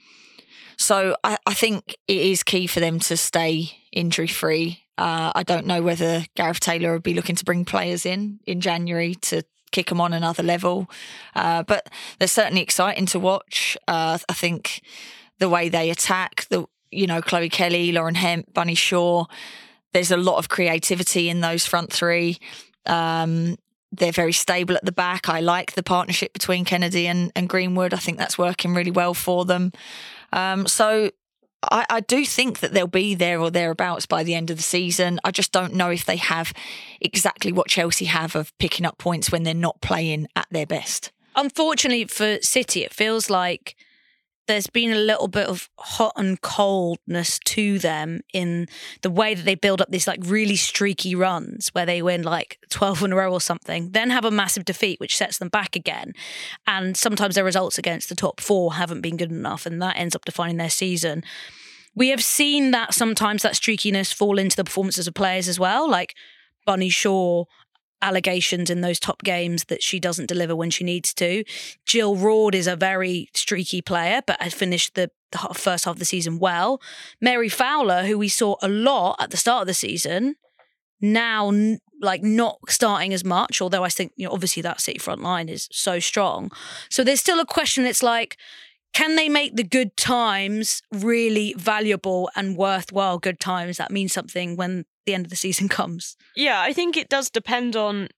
so 0.77 1.15
I, 1.23 1.37
I, 1.47 1.55
think 1.55 1.95
it 2.07 2.17
is 2.17 2.43
key 2.43 2.67
for 2.67 2.79
them 2.79 2.99
to 2.99 3.17
stay 3.17 3.71
injury 3.91 4.27
free. 4.27 4.83
Uh, 4.95 5.31
I 5.33 5.41
don't 5.41 5.65
know 5.65 5.81
whether 5.81 6.25
Gareth 6.35 6.59
Taylor 6.59 6.93
would 6.93 7.03
be 7.03 7.15
looking 7.15 7.35
to 7.35 7.45
bring 7.45 7.65
players 7.65 8.05
in 8.05 8.39
in 8.45 8.61
January 8.61 9.15
to 9.15 9.43
kick 9.71 9.87
them 9.87 9.99
on 9.99 10.13
another 10.13 10.43
level, 10.43 10.87
uh, 11.35 11.63
but 11.63 11.89
they're 12.19 12.27
certainly 12.27 12.61
exciting 12.61 13.07
to 13.07 13.19
watch. 13.19 13.77
Uh, 13.87 14.19
I 14.29 14.33
think 14.33 14.81
the 15.39 15.49
way 15.49 15.69
they 15.69 15.89
attack, 15.89 16.45
the 16.49 16.65
you 16.91 17.07
know 17.07 17.21
Chloe 17.21 17.49
Kelly, 17.49 17.91
Lauren 17.91 18.15
Hemp, 18.15 18.53
Bunny 18.53 18.75
Shaw. 18.75 19.25
There's 19.93 20.11
a 20.11 20.17
lot 20.17 20.37
of 20.37 20.49
creativity 20.49 21.29
in 21.29 21.41
those 21.41 21.65
front 21.65 21.91
three. 21.91 22.37
Um, 22.85 23.57
they're 23.91 24.11
very 24.11 24.33
stable 24.33 24.75
at 24.75 24.85
the 24.85 24.91
back. 24.91 25.29
I 25.29 25.39
like 25.39 25.73
the 25.73 25.83
partnership 25.83 26.33
between 26.33 26.65
Kennedy 26.65 27.07
and, 27.07 27.31
and 27.35 27.47
Greenwood. 27.47 27.93
I 27.93 27.97
think 27.97 28.17
that's 28.17 28.37
working 28.37 28.73
really 28.73 28.91
well 28.91 29.13
for 29.13 29.45
them. 29.45 29.71
Um, 30.33 30.67
so 30.67 31.11
I, 31.63 31.85
I, 31.89 31.99
do 32.01 32.25
think 32.25 32.59
that 32.59 32.73
they'll 32.73 32.87
be 32.87 33.15
there 33.15 33.39
or 33.39 33.49
thereabouts 33.49 34.05
by 34.05 34.23
the 34.23 34.35
end 34.35 34.51
of 34.51 34.57
the 34.57 34.63
season. 34.63 35.19
I 35.23 35.31
just 35.31 35.51
don't 35.51 35.73
know 35.73 35.89
if 35.89 36.05
they 36.05 36.17
have 36.17 36.53
exactly 36.99 37.51
what 37.51 37.67
Chelsea 37.67 38.05
have 38.05 38.35
of 38.35 38.55
picking 38.57 38.85
up 38.85 38.97
points 38.97 39.31
when 39.31 39.43
they're 39.43 39.53
not 39.53 39.81
playing 39.81 40.27
at 40.35 40.47
their 40.51 40.65
best. 40.65 41.11
Unfortunately 41.35 42.05
for 42.05 42.39
City, 42.41 42.83
it 42.83 42.93
feels 42.93 43.29
like 43.29 43.75
there's 44.47 44.67
been 44.67 44.91
a 44.91 44.97
little 44.97 45.27
bit 45.27 45.47
of 45.47 45.69
hot 45.77 46.13
and 46.15 46.41
coldness 46.41 47.39
to 47.39 47.79
them 47.79 48.21
in 48.33 48.67
the 49.01 49.09
way 49.09 49.33
that 49.33 49.43
they 49.43 49.55
build 49.55 49.81
up 49.81 49.89
these 49.89 50.07
like 50.07 50.21
really 50.23 50.55
streaky 50.55 51.15
runs 51.15 51.69
where 51.69 51.85
they 51.85 52.01
win 52.01 52.23
like 52.23 52.57
12 52.69 53.03
in 53.03 53.13
a 53.13 53.15
row 53.15 53.31
or 53.31 53.41
something, 53.41 53.91
then 53.91 54.09
have 54.09 54.25
a 54.25 54.31
massive 54.31 54.65
defeat, 54.65 54.99
which 54.99 55.17
sets 55.17 55.37
them 55.37 55.49
back 55.49 55.75
again. 55.75 56.13
And 56.65 56.95
sometimes 56.95 57.35
their 57.35 57.43
results 57.43 57.77
against 57.77 58.09
the 58.09 58.15
top 58.15 58.39
four 58.39 58.75
haven't 58.75 59.01
been 59.01 59.17
good 59.17 59.31
enough, 59.31 59.65
and 59.65 59.81
that 59.81 59.97
ends 59.97 60.15
up 60.15 60.25
defining 60.25 60.57
their 60.57 60.69
season. 60.69 61.23
We 61.93 62.09
have 62.09 62.23
seen 62.23 62.71
that 62.71 62.93
sometimes 62.93 63.41
that 63.41 63.53
streakiness 63.53 64.13
fall 64.13 64.37
into 64.37 64.55
the 64.55 64.63
performances 64.63 65.07
of 65.07 65.13
players 65.13 65.47
as 65.47 65.59
well, 65.59 65.89
like 65.89 66.15
Bunny 66.65 66.89
Shaw 66.89 67.45
allegations 68.01 68.69
in 68.69 68.81
those 68.81 68.99
top 68.99 69.23
games 69.23 69.65
that 69.65 69.81
she 69.81 69.99
doesn't 69.99 70.27
deliver 70.27 70.55
when 70.55 70.69
she 70.69 70.83
needs 70.83 71.13
to. 71.15 71.43
Jill 71.85 72.15
Roord 72.15 72.55
is 72.55 72.67
a 72.67 72.75
very 72.75 73.29
streaky 73.33 73.81
player, 73.81 74.21
but 74.25 74.41
has 74.41 74.53
finished 74.53 74.95
the, 74.95 75.11
the 75.31 75.37
first 75.53 75.85
half 75.85 75.95
of 75.95 75.99
the 75.99 76.05
season 76.05 76.39
well. 76.39 76.81
Mary 77.21 77.49
Fowler, 77.49 78.05
who 78.05 78.17
we 78.17 78.29
saw 78.29 78.55
a 78.61 78.69
lot 78.69 79.17
at 79.19 79.31
the 79.31 79.37
start 79.37 79.61
of 79.61 79.67
the 79.67 79.73
season, 79.73 80.35
now 81.01 81.51
like 82.01 82.23
not 82.23 82.59
starting 82.69 83.13
as 83.13 83.23
much. 83.23 83.61
Although 83.61 83.83
I 83.83 83.89
think 83.89 84.13
you 84.15 84.27
know 84.27 84.33
obviously 84.33 84.61
that 84.63 84.81
City 84.81 84.99
front 84.99 85.21
line 85.21 85.49
is 85.49 85.67
so 85.71 85.99
strong, 85.99 86.51
so 86.89 87.03
there's 87.03 87.19
still 87.19 87.39
a 87.39 87.45
question. 87.45 87.85
It's 87.85 88.03
like. 88.03 88.37
Can 88.93 89.15
they 89.15 89.29
make 89.29 89.55
the 89.55 89.65
good 89.65 89.95
times 89.95 90.81
really 90.91 91.53
valuable 91.55 92.31
and 92.35 92.57
worthwhile 92.57 93.19
good 93.19 93.39
times 93.39 93.77
that 93.77 93.91
mean 93.91 94.07
something 94.09 94.55
when 94.55 94.85
the 95.07 95.15
end 95.15 95.25
of 95.25 95.31
the 95.31 95.35
season 95.35 95.67
comes. 95.79 96.15
Yeah, 96.35 96.61
I 96.61 96.73
think 96.73 96.95
it 96.95 97.09
does 97.09 97.31
depend 97.31 97.75
on 97.75 98.09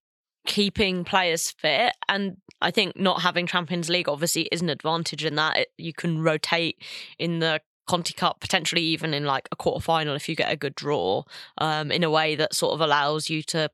keeping 0.45 1.05
players 1.05 1.51
fit 1.51 1.93
and 2.07 2.37
I 2.61 2.71
think 2.71 2.97
not 2.97 3.21
having 3.21 3.47
Champions 3.47 3.89
League 3.89 4.09
obviously 4.09 4.43
is 4.51 4.61
an 4.61 4.69
advantage 4.69 5.23
in 5.23 5.35
that 5.35 5.57
it, 5.57 5.67
you 5.77 5.93
can 5.93 6.21
rotate 6.21 6.81
in 7.17 7.39
the 7.39 7.61
Conti 7.87 8.13
Cup, 8.13 8.39
potentially 8.39 8.83
even 8.83 9.13
in 9.13 9.25
like 9.25 9.47
a 9.51 9.55
quarter 9.55 9.81
final 9.81 10.15
if 10.15 10.29
you 10.29 10.35
get 10.35 10.51
a 10.51 10.57
good 10.57 10.75
draw, 10.75 11.23
um, 11.57 11.91
in 11.91 12.03
a 12.03 12.09
way 12.09 12.35
that 12.35 12.53
sort 12.53 12.73
of 12.73 12.81
allows 12.81 13.29
you 13.29 13.41
to 13.43 13.69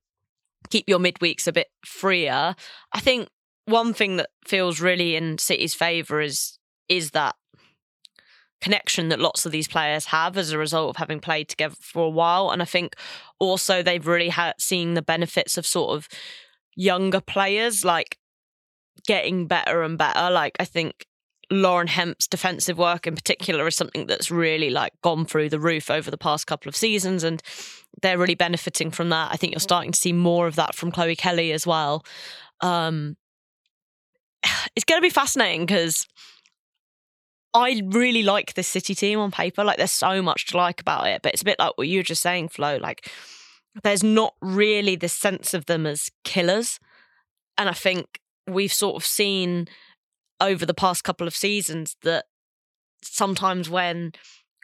keep 0.70 0.88
your 0.88 1.00
midweeks 1.00 1.48
a 1.48 1.52
bit 1.52 1.68
freer. 1.86 2.56
I 2.94 3.00
think 3.00 3.30
one 3.66 3.94
thing 3.94 4.18
that 4.18 4.30
feels 4.46 4.80
really 4.80 5.16
in 5.16 5.38
City's 5.38 5.74
favour 5.74 6.22
is 6.22 6.58
is 6.88 7.12
that 7.12 7.36
connection 8.62 9.10
that 9.10 9.20
lots 9.20 9.46
of 9.46 9.52
these 9.52 9.68
players 9.68 10.06
have 10.06 10.38
as 10.38 10.52
a 10.52 10.58
result 10.58 10.90
of 10.90 10.96
having 10.98 11.20
played 11.20 11.48
together 11.50 11.76
for 11.80 12.06
a 12.06 12.10
while. 12.10 12.50
And 12.50 12.62
I 12.62 12.66
think 12.66 12.96
also 13.40 13.82
they've 13.84 14.06
really 14.06 14.30
had 14.30 14.54
seen 14.60 14.94
the 14.94 15.02
benefits 15.02 15.58
of 15.58 15.66
sort 15.66 15.96
of 15.96 16.08
younger 16.76 17.22
players 17.22 17.86
like 17.86 18.18
getting 19.06 19.48
better 19.48 19.84
and 19.84 19.98
better. 19.98 20.30
Like 20.32 20.54
I 20.60 20.66
think 20.66 21.06
Lauren 21.52 21.88
Hemp's 21.88 22.28
defensive 22.28 22.78
work 22.78 23.06
in 23.06 23.16
particular 23.16 23.68
is 23.68 23.76
something 23.76 24.08
that's 24.08 24.32
really 24.32 24.70
like 24.70 24.94
gone 25.02 25.26
through 25.26 25.50
the 25.50 25.60
roof 25.60 25.92
over 25.92 26.10
the 26.10 26.18
past 26.18 26.48
couple 26.48 26.70
of 26.70 26.76
seasons 26.76 27.24
and 27.24 27.42
they're 28.02 28.18
really 28.18 28.36
benefiting 28.36 28.90
from 28.92 29.10
that. 29.10 29.32
I 29.32 29.38
think 29.38 29.54
you're 29.54 29.60
starting 29.60 29.92
to 29.92 30.00
see 30.00 30.14
more 30.14 30.48
of 30.48 30.56
that 30.56 30.76
from 30.76 30.92
Chloe 30.92 31.16
Kelly 31.16 31.52
as 31.52 31.68
well. 31.68 32.04
Um 32.62 33.16
it's 34.76 34.86
going 34.86 35.00
to 35.00 35.06
be 35.06 35.10
fascinating 35.10 35.66
because 35.66 36.08
I 37.56 37.82
really 37.86 38.22
like 38.22 38.54
this 38.54 38.68
City 38.68 38.94
team 38.94 39.18
on 39.18 39.32
paper. 39.32 39.64
Like, 39.64 39.78
there's 39.78 39.92
so 39.92 40.22
much 40.22 40.48
to 40.48 40.58
like 40.58 40.82
about 40.82 41.08
it, 41.08 41.22
but 41.22 41.34
it's 41.34 41.42
a 41.42 41.46
bit 41.46 41.58
like 41.58 41.78
what 41.78 41.88
you 41.88 42.00
were 42.00 42.04
just 42.04 42.22
saying, 42.22 42.50
Flo. 42.50 42.78
Like, 42.78 43.10
there's 43.82 44.04
not 44.04 44.36
really 44.42 44.98
the 44.98 45.08
sense 45.08 45.54
of 45.54 45.66
them 45.66 45.86
as 45.86 46.12
killers. 46.26 46.80
And 47.58 47.70
I 47.70 47.74
think 47.74 48.20
we've 48.46 48.74
sort 48.74 48.98
of 48.98 49.06
seen 49.06 49.68
over 50.42 50.66
the 50.66 50.74
past 50.74 51.06
couple 51.06 51.28
of 51.28 51.36
seasons 51.36 51.96
that 52.04 52.26
sometimes 53.02 53.70
when 53.70 54.12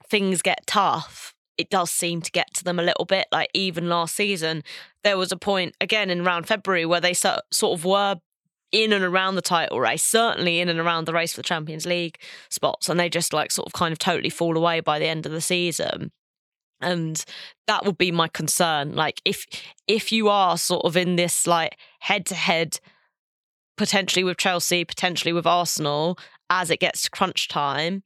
things 0.09 0.41
get 0.41 0.67
tough, 0.67 1.33
it 1.57 1.69
does 1.69 1.91
seem 1.91 2.21
to 2.21 2.31
get 2.31 2.53
to 2.55 2.63
them 2.63 2.77
a 2.77 2.83
little 2.83 3.05
bit. 3.05 3.27
Like 3.31 3.49
even 3.53 3.87
last 3.87 4.15
season, 4.15 4.63
there 5.03 5.17
was 5.17 5.31
a 5.31 5.37
point 5.37 5.75
again 5.79 6.09
in 6.09 6.27
around 6.27 6.47
February 6.47 6.85
where 6.85 6.99
they 6.99 7.13
sort 7.13 7.43
of 7.61 7.85
were 7.85 8.17
in 8.71 8.93
and 8.93 9.03
around 9.03 9.35
the 9.35 9.41
title 9.41 9.79
race, 9.79 10.03
certainly 10.03 10.59
in 10.59 10.69
and 10.69 10.79
around 10.79 11.05
the 11.05 11.13
race 11.13 11.33
for 11.33 11.39
the 11.39 11.47
Champions 11.47 11.85
League 11.85 12.17
spots, 12.49 12.89
and 12.89 12.99
they 12.99 13.09
just 13.09 13.33
like 13.33 13.51
sort 13.51 13.67
of 13.67 13.73
kind 13.73 13.91
of 13.91 13.99
totally 13.99 14.29
fall 14.29 14.57
away 14.57 14.79
by 14.79 14.99
the 14.99 15.07
end 15.07 15.25
of 15.25 15.31
the 15.31 15.41
season. 15.41 16.11
And 16.79 17.23
that 17.67 17.85
would 17.85 17.97
be 17.97 18.11
my 18.11 18.27
concern. 18.27 18.95
Like 18.95 19.21
if 19.25 19.45
if 19.87 20.11
you 20.11 20.29
are 20.29 20.57
sort 20.57 20.85
of 20.85 20.97
in 20.97 21.15
this 21.15 21.45
like 21.45 21.77
head 21.99 22.25
to 22.27 22.35
head, 22.35 22.79
potentially 23.77 24.23
with 24.23 24.37
Chelsea, 24.37 24.85
potentially 24.85 25.33
with 25.33 25.45
Arsenal, 25.45 26.17
as 26.49 26.71
it 26.71 26.79
gets 26.79 27.03
to 27.03 27.09
crunch 27.09 27.47
time, 27.47 28.03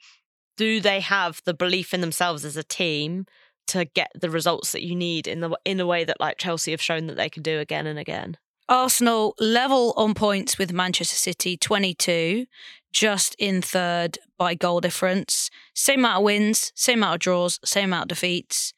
do 0.58 0.80
they 0.80 1.00
have 1.00 1.42
the 1.46 1.54
belief 1.54 1.94
in 1.94 2.02
themselves 2.02 2.46
as 2.46 2.58
a 2.58 2.64
team 2.64 3.26
to 3.68 3.86
get 3.86 4.12
the 4.20 4.30
results 4.30 4.72
that 4.72 4.84
you 4.84 4.96
need 4.96 5.28
in 5.28 5.40
the 5.40 5.58
in 5.66 5.80
a 5.80 5.86
way 5.86 6.04
that 6.04 6.20
like 6.20 6.38
Chelsea 6.38 6.72
have 6.72 6.82
shown 6.82 7.08
that 7.08 7.18
they 7.18 7.30
can 7.30 7.44
do 7.44 7.60
again 7.60 7.88
and 7.88 8.00
again? 8.00 8.38
Arsenal 8.68 9.36
level 9.40 9.94
on 9.96 10.14
points 10.14 10.58
with 10.58 10.74
Manchester 10.74 11.16
City, 11.16 11.56
22, 11.56 12.46
just 12.92 13.36
in 13.38 13.62
third 13.62 14.18
by 14.38 14.56
goal 14.56 14.80
difference. 14.80 15.50
Same 15.76 16.00
amount 16.00 16.18
of 16.18 16.24
wins, 16.24 16.72
same 16.76 17.00
amount 17.00 17.16
of 17.16 17.20
draws, 17.20 17.60
same 17.64 17.86
amount 17.86 18.12
of 18.12 18.18
defeats. 18.18 18.74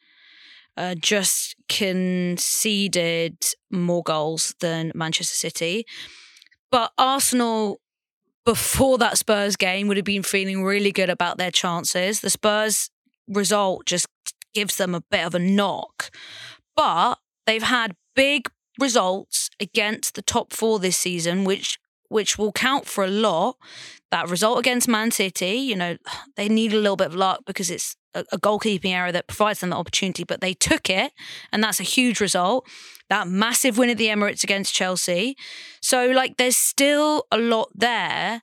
Uh, 0.76 0.94
just 0.94 1.56
conceded 1.70 3.38
more 3.72 4.04
goals 4.04 4.54
than 4.60 4.92
Manchester 4.94 5.36
City. 5.36 5.86
But 6.70 6.92
Arsenal, 6.98 7.80
before 8.46 8.98
that 9.00 9.18
Spurs 9.18 9.56
game, 9.56 9.88
would 9.88 9.98
have 9.98 10.06
been 10.06 10.22
feeling 10.22 10.64
really 10.64 10.92
good 10.92 11.10
about 11.10 11.38
their 11.38 11.50
chances. 11.50 12.20
The 12.20 12.30
Spurs 12.30 12.90
result 13.28 13.86
just 13.86 14.08
gives 14.54 14.78
them 14.78 14.94
a 14.94 15.02
bit 15.10 15.26
of 15.26 15.34
a 15.34 15.40
knock. 15.40 16.12
But 16.76 17.16
they've 17.46 17.64
had 17.64 17.96
big 18.16 18.50
results 18.80 19.50
against 19.60 20.16
the 20.16 20.22
top 20.22 20.54
four 20.54 20.80
this 20.80 20.98
season, 20.98 21.44
which 21.44 21.78
which 22.10 22.38
will 22.38 22.54
count 22.54 22.86
for 22.86 23.04
a 23.04 23.10
lot. 23.10 23.58
That 24.12 24.30
result 24.30 24.60
against 24.60 24.88
Man 24.88 25.12
City, 25.12 25.56
you 25.56 25.76
know, 25.76 25.98
they 26.36 26.48
need 26.48 26.74
a 26.74 26.78
little 26.78 26.96
bit 26.96 27.08
of 27.08 27.16
luck 27.16 27.42
because 27.46 27.70
it's 27.70 27.96
a, 28.14 28.24
a 28.32 28.38
goalkeeping 28.38 28.94
error 28.94 29.12
that 29.12 29.28
provides 29.28 29.60
them 29.60 29.72
the 29.72 29.76
opportunity, 29.76 30.24
but 30.24 30.42
they 30.42 30.54
took 30.54 30.90
it, 30.90 31.12
and 31.52 31.64
that's 31.64 31.80
a 31.80 31.84
huge 31.84 32.20
result. 32.20 32.68
That 33.10 33.28
massive 33.28 33.78
win 33.78 33.90
at 33.90 33.98
the 33.98 34.08
Emirates 34.08 34.44
against 34.44 34.74
Chelsea. 34.74 35.36
So, 35.82 36.08
like, 36.08 36.38
there's 36.38 36.58
still 36.58 37.26
a 37.32 37.38
lot 37.38 37.70
there 37.74 38.42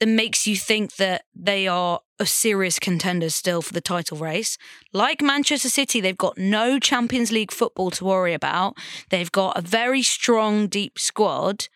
that 0.00 0.08
makes 0.08 0.46
you 0.46 0.56
think 0.56 0.96
that 0.96 1.22
they 1.34 1.66
are 1.66 2.00
a 2.18 2.26
serious 2.26 2.78
contender 2.78 3.30
still 3.30 3.62
for 3.62 3.72
the 3.72 3.80
title 3.80 4.18
race. 4.18 4.58
Like 4.92 5.22
Manchester 5.22 5.68
City, 5.68 6.00
they've 6.00 6.16
got 6.16 6.38
no 6.38 6.78
Champions 6.78 7.30
League 7.30 7.52
football 7.52 7.90
to 7.92 8.04
worry 8.04 8.32
about. 8.32 8.74
They've 9.10 9.30
got 9.30 9.58
a 9.58 9.60
very 9.60 10.02
strong, 10.02 10.66
deep 10.66 10.98
squad. 10.98 11.68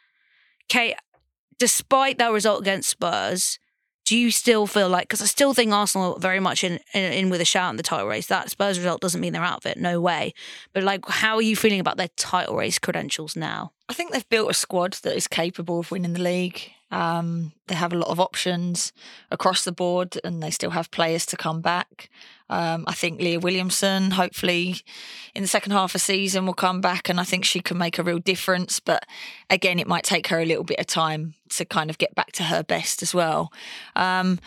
Kate, 0.68 0.96
despite 1.59 2.18
that 2.18 2.33
result 2.33 2.61
against 2.61 2.88
Spurs, 2.88 3.59
do 4.11 4.16
you 4.16 4.33
still 4.33 4.66
feel 4.66 4.88
like 4.88 5.05
because 5.05 5.22
I 5.22 5.26
still 5.26 5.55
think 5.55 5.72
Arsenal 5.72 6.18
very 6.18 6.40
much 6.40 6.64
in, 6.64 6.81
in, 6.94 7.12
in 7.12 7.31
with 7.31 7.40
a 7.40 7.44
shout 7.44 7.70
in 7.70 7.76
the 7.76 7.83
title 7.85 8.09
race. 8.09 8.26
That 8.26 8.50
Spurs 8.50 8.76
result 8.76 9.00
doesn't 9.00 9.20
mean 9.20 9.33
they're 9.33 9.42
out 9.42 9.64
of 9.64 9.66
it, 9.66 9.79
no 9.79 10.00
way. 10.00 10.35
But 10.72 10.83
like, 10.83 11.07
how 11.07 11.37
are 11.37 11.42
you 11.42 11.55
feeling 11.55 11.79
about 11.79 11.96
their 11.96 12.09
title 12.16 12.57
race 12.57 12.79
credentials 12.79 13.37
now? 13.37 13.72
I 13.88 13.92
think 13.92 14.11
they've 14.11 14.29
built 14.29 14.50
a 14.50 14.55
squad 14.55 14.94
that 15.03 15.14
is 15.14 15.29
capable 15.29 15.79
of 15.79 15.92
winning 15.92 16.14
the 16.14 16.22
league. 16.22 16.72
Um, 16.90 17.53
they 17.68 17.74
have 17.74 17.92
a 17.92 17.98
lot 17.98 18.09
of 18.09 18.18
options 18.18 18.92
across 19.31 19.64
the 19.64 19.72
board, 19.72 20.18
and 20.24 20.42
they 20.42 20.50
still 20.50 20.70
have 20.70 20.90
players 20.90 21.24
to 21.26 21.37
come 21.37 21.61
back. 21.61 22.11
Um, 22.48 22.85
I 22.88 22.94
think 22.94 23.20
Leah 23.20 23.38
Williamson, 23.38 24.11
hopefully, 24.11 24.81
in 25.35 25.42
the 25.42 25.48
second 25.48 25.70
half 25.70 25.94
of 25.94 26.00
season, 26.00 26.46
will 26.46 26.55
come 26.55 26.81
back, 26.81 27.09
and 27.09 27.20
I 27.20 27.24
think 27.24 27.44
she 27.44 27.61
can 27.61 27.79
make 27.79 27.98
a 27.98 28.03
real 28.03 28.18
difference. 28.18 28.81
But 28.81 29.07
again, 29.48 29.79
it 29.79 29.87
might 29.87 30.05
take 30.05 30.26
her 30.29 30.40
a 30.40 30.44
little 30.44 30.64
bit 30.64 30.81
of 30.81 30.87
time 30.87 31.35
to 31.50 31.64
kind 31.64 31.90
of 31.90 31.98
get 31.98 32.14
back 32.14 32.33
to 32.33 32.44
her 32.44 32.64
best 32.64 33.03
as 33.03 33.14
well. 33.14 33.53
Um, 33.94 34.40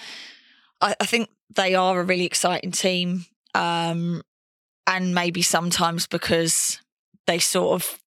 I, 0.82 0.96
I, 1.00 1.06
think 1.06 1.30
they 1.56 1.76
are 1.76 2.02
a 2.02 2.04
really 2.04 2.26
exciting 2.26 2.72
team, 2.72 3.26
um, 3.56 4.22
and 4.86 5.16
maybe 5.16 5.42
sometimes 5.42 6.06
because 6.06 6.82
they 7.26 7.40
sort 7.40 7.82
of 7.82 8.00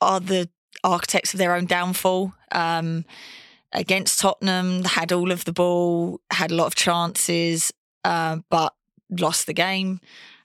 are 0.00 0.20
the 0.20 0.48
architects 0.84 1.34
of 1.34 1.38
their 1.38 1.54
own 1.54 1.66
downfall. 1.66 2.32
Um, 2.52 3.04
against 3.72 4.20
Tottenham, 4.20 4.84
had 4.84 5.12
all 5.12 5.30
of 5.30 5.44
the 5.44 5.52
ball, 5.52 6.20
had 6.30 6.50
a 6.50 6.54
lot 6.54 6.66
of 6.66 6.74
chances, 6.74 7.72
uh, 8.04 8.38
but 8.48 8.74
lost 9.10 9.46
the 9.46 9.52
game. 9.52 10.00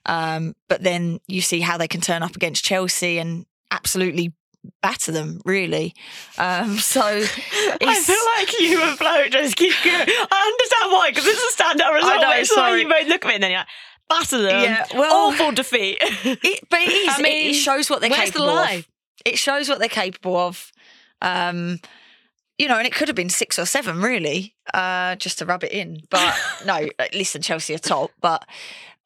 Um, 0.06 0.54
but 0.68 0.82
then 0.82 1.20
you 1.28 1.40
see 1.40 1.60
how 1.60 1.78
they 1.78 1.88
can 1.88 2.00
turn 2.00 2.22
up 2.22 2.36
against 2.36 2.64
Chelsea 2.64 3.18
and 3.18 3.46
absolutely 3.70 4.32
batter 4.82 5.12
them, 5.12 5.40
really. 5.44 5.94
Um, 6.38 6.76
so 6.78 7.00
I 7.02 8.00
feel 8.00 8.16
like 8.36 8.60
you 8.60 8.82
and 8.82 8.98
Flo 8.98 9.28
just 9.28 9.56
keep 9.56 9.74
going. 9.84 9.94
I 9.96 10.52
understand 10.52 10.92
why, 10.92 11.10
because 11.10 11.26
it's 11.26 11.58
a 11.58 11.62
standout 11.62 11.94
result. 11.94 12.12
I 12.12 12.22
know, 12.22 12.40
it's 12.40 12.54
sorry. 12.54 12.72
like 12.72 12.82
you 12.82 12.88
both 12.88 13.08
look 13.08 13.24
at 13.24 13.28
me 13.28 13.34
and 13.34 13.42
then 13.42 13.50
you're 13.52 13.60
like, 13.60 13.68
batter 14.08 14.42
them. 14.42 14.62
Yeah, 14.62 14.86
well, 14.94 15.28
awful 15.28 15.52
defeat. 15.52 15.98
It, 16.24 16.68
but 16.68 16.80
it 16.80 16.88
is. 16.88 17.14
I 17.18 17.22
mean, 17.22 17.46
it, 17.46 17.50
it 17.50 17.54
shows 17.54 17.88
what 17.88 18.00
they're 18.00 18.10
capable 18.10 18.46
the 18.46 18.78
of. 18.78 18.88
It 19.24 19.38
shows 19.38 19.68
what 19.68 19.78
they're 19.78 19.88
capable 19.88 20.36
of. 20.36 20.72
Um, 21.20 21.78
you 22.58 22.68
know, 22.68 22.76
and 22.76 22.86
it 22.86 22.94
could 22.94 23.08
have 23.08 23.16
been 23.16 23.28
six 23.28 23.58
or 23.58 23.66
seven, 23.66 24.00
really, 24.00 24.54
uh, 24.74 25.16
just 25.16 25.38
to 25.38 25.46
rub 25.46 25.64
it 25.64 25.72
in. 25.72 26.02
But 26.10 26.36
no, 26.66 26.88
listen, 27.14 27.42
Chelsea 27.42 27.74
are 27.74 27.78
top. 27.78 28.10
But 28.20 28.46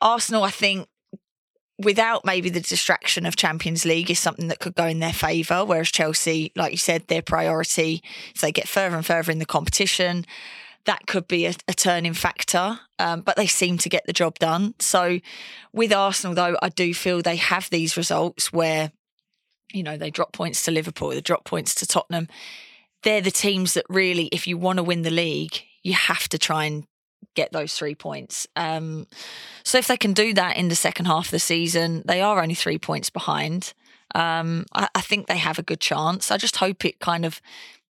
Arsenal, 0.00 0.42
I 0.42 0.50
think, 0.50 0.88
without 1.78 2.24
maybe 2.24 2.50
the 2.50 2.60
distraction 2.60 3.26
of 3.26 3.36
Champions 3.36 3.84
League, 3.84 4.10
is 4.10 4.18
something 4.18 4.48
that 4.48 4.58
could 4.58 4.74
go 4.74 4.86
in 4.86 4.98
their 4.98 5.12
favour. 5.12 5.64
Whereas 5.64 5.90
Chelsea, 5.90 6.52
like 6.56 6.72
you 6.72 6.78
said, 6.78 7.06
their 7.06 7.22
priority, 7.22 8.02
if 8.34 8.40
they 8.40 8.52
get 8.52 8.68
further 8.68 8.96
and 8.96 9.06
further 9.06 9.32
in 9.32 9.38
the 9.38 9.46
competition, 9.46 10.26
that 10.86 11.06
could 11.06 11.28
be 11.28 11.46
a, 11.46 11.54
a 11.68 11.74
turning 11.74 12.14
factor. 12.14 12.80
Um, 12.98 13.20
but 13.20 13.36
they 13.36 13.46
seem 13.46 13.78
to 13.78 13.88
get 13.88 14.04
the 14.06 14.12
job 14.12 14.38
done. 14.38 14.74
So 14.78 15.20
with 15.72 15.92
Arsenal, 15.92 16.34
though, 16.34 16.56
I 16.62 16.70
do 16.70 16.94
feel 16.94 17.22
they 17.22 17.36
have 17.36 17.70
these 17.70 17.96
results 17.96 18.52
where 18.52 18.92
you 19.72 19.82
know, 19.82 19.96
they 19.96 20.10
drop 20.10 20.32
points 20.32 20.64
to 20.64 20.70
Liverpool, 20.70 21.10
they 21.10 21.20
drop 21.20 21.44
points 21.44 21.74
to 21.76 21.86
Tottenham. 21.86 22.28
They're 23.02 23.20
the 23.20 23.30
teams 23.30 23.74
that 23.74 23.84
really, 23.88 24.26
if 24.26 24.46
you 24.46 24.56
want 24.58 24.78
to 24.78 24.82
win 24.82 25.02
the 25.02 25.10
league, 25.10 25.62
you 25.82 25.92
have 25.92 26.28
to 26.30 26.38
try 26.38 26.64
and 26.64 26.86
get 27.34 27.52
those 27.52 27.74
three 27.74 27.94
points. 27.94 28.46
Um, 28.56 29.06
so 29.62 29.78
if 29.78 29.86
they 29.86 29.96
can 29.96 30.12
do 30.12 30.34
that 30.34 30.56
in 30.56 30.68
the 30.68 30.74
second 30.74 31.04
half 31.04 31.26
of 31.26 31.30
the 31.30 31.38
season, 31.38 32.02
they 32.06 32.20
are 32.20 32.42
only 32.42 32.54
three 32.54 32.78
points 32.78 33.10
behind. 33.10 33.74
Um, 34.14 34.64
I, 34.74 34.88
I, 34.94 35.00
think 35.02 35.26
they 35.26 35.36
have 35.36 35.58
a 35.58 35.62
good 35.62 35.80
chance. 35.80 36.30
I 36.30 36.36
just 36.36 36.56
hope 36.56 36.84
it 36.84 37.00
kind 37.00 37.24
of 37.24 37.40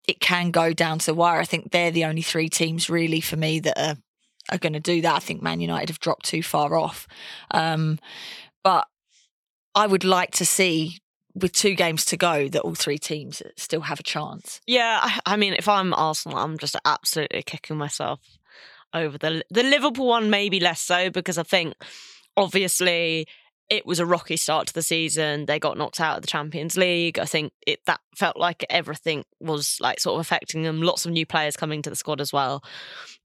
it 0.07 0.21
can 0.21 0.51
go 0.51 0.73
down 0.73 0.99
to 1.01 1.07
the 1.07 1.15
wire. 1.15 1.41
I 1.41 1.45
think 1.45 1.71
they're 1.71 1.91
the 1.91 2.05
only 2.05 2.23
three 2.23 2.49
teams 2.49 2.89
really 2.89 3.21
for 3.21 3.37
me 3.37 3.61
that 3.61 3.79
are 3.79 3.97
are 4.51 4.59
going 4.59 4.75
to 4.75 4.81
do 4.81 5.01
that. 5.01 5.17
I 5.17 5.19
think 5.21 5.43
Man 5.43 5.61
United 5.61 5.89
have 5.89 6.01
dropped 6.01 6.27
too 6.27 6.43
far 6.43 6.77
off, 6.77 7.07
um, 7.51 7.99
but 8.63 8.87
I 9.75 9.87
would 9.87 10.05
like 10.05 10.33
to 10.33 10.47
see 10.47 10.99
with 11.35 11.53
two 11.53 11.75
games 11.75 12.05
to 12.07 12.17
go 12.17 12.49
that 12.49 12.63
all 12.63 12.75
three 12.75 12.99
teams 12.99 13.43
still 13.57 13.83
have 13.83 14.01
a 14.01 14.05
chance. 14.05 14.61
Yeah, 14.67 15.01
I, 15.03 15.21
I, 15.27 15.37
mean, 15.37 15.55
if 15.55 15.69
I'm 15.69 15.93
Arsenal, 15.95 16.39
I'm 16.39 16.59
just 16.59 16.77
absolutely 16.85 17.43
kicking 17.43 17.77
myself 17.77 18.21
over 18.93 19.19
the 19.19 19.45
the 19.51 19.63
Liverpool 19.63 20.07
one. 20.07 20.31
Maybe 20.31 20.61
less 20.61 20.81
so 20.81 21.11
because 21.11 21.39
I 21.39 21.43
think 21.43 21.75
obviously 22.37 23.27
it 23.71 23.87
was 23.87 23.99
a 23.99 24.07
rocky 24.07 24.37
start 24.37 24.69
to 24.69 24.75
the 24.75 24.83
season. 24.83 25.47
They 25.47 25.59
got 25.59 25.77
knocked 25.77 26.01
out 26.01 26.17
of 26.17 26.23
the 26.23 26.29
Champions 26.29 26.77
League. 26.77 27.19
I 27.19 27.25
think 27.25 27.53
it 27.67 27.81
that 27.87 28.01
felt 28.17 28.37
like 28.37 28.65
everything 28.71 29.25
was 29.41 29.79
like 29.81 30.01
sort 30.01 30.15
of 30.15 30.21
affecting 30.21 30.63
them. 30.63 30.83
Lots 30.83 31.07
of 31.07 31.13
new 31.13 31.27
players 31.27 31.57
coming 31.57 31.83
to 31.83 31.91
the 31.91 31.97
squad 31.97 32.21
as 32.21 32.33
well. 32.33 32.63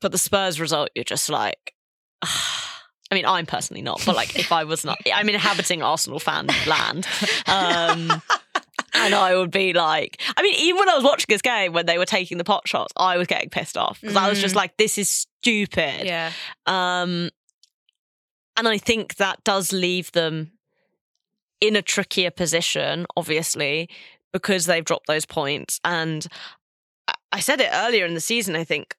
But 0.01 0.11
the 0.11 0.17
Spurs 0.17 0.59
result, 0.59 0.89
you're 0.95 1.03
just 1.03 1.29
like. 1.29 1.73
Ah, 2.21 2.68
I 3.11 3.15
mean, 3.15 3.25
I'm 3.25 3.45
personally 3.45 3.81
not, 3.81 4.01
but 4.05 4.15
like 4.15 4.37
if 4.37 4.51
I 4.51 4.63
was 4.65 4.85
not, 4.85 4.99
I'm 5.13 5.29
inhabiting 5.29 5.81
Arsenal 5.81 6.19
fan 6.19 6.47
land. 6.67 7.07
Um, 7.47 8.21
and 8.93 9.15
I 9.15 9.35
would 9.35 9.51
be 9.51 9.73
like, 9.73 10.21
I 10.37 10.41
mean, 10.43 10.55
even 10.59 10.79
when 10.79 10.89
I 10.89 10.95
was 10.95 11.03
watching 11.03 11.25
this 11.27 11.41
game, 11.41 11.73
when 11.73 11.85
they 11.85 11.97
were 11.97 12.05
taking 12.05 12.37
the 12.37 12.43
pot 12.43 12.67
shots, 12.67 12.93
I 12.95 13.17
was 13.17 13.27
getting 13.27 13.49
pissed 13.49 13.77
off 13.77 13.99
because 14.01 14.15
mm. 14.15 14.21
I 14.21 14.29
was 14.29 14.39
just 14.39 14.53
mm. 14.53 14.57
like, 14.57 14.77
this 14.77 14.97
is 14.97 15.09
stupid. 15.09 16.05
Yeah. 16.05 16.31
Um, 16.65 17.29
and 18.57 18.67
I 18.67 18.77
think 18.77 19.15
that 19.15 19.43
does 19.43 19.71
leave 19.71 20.11
them 20.11 20.51
in 21.61 21.75
a 21.75 21.81
trickier 21.81 22.31
position, 22.31 23.05
obviously, 23.17 23.89
because 24.33 24.65
they've 24.65 24.85
dropped 24.85 25.07
those 25.07 25.25
points. 25.25 25.79
And 25.83 26.27
I 27.31 27.39
said 27.39 27.61
it 27.61 27.69
earlier 27.71 28.05
in 28.05 28.13
the 28.13 28.21
season, 28.21 28.55
I 28.55 28.63
think 28.63 28.95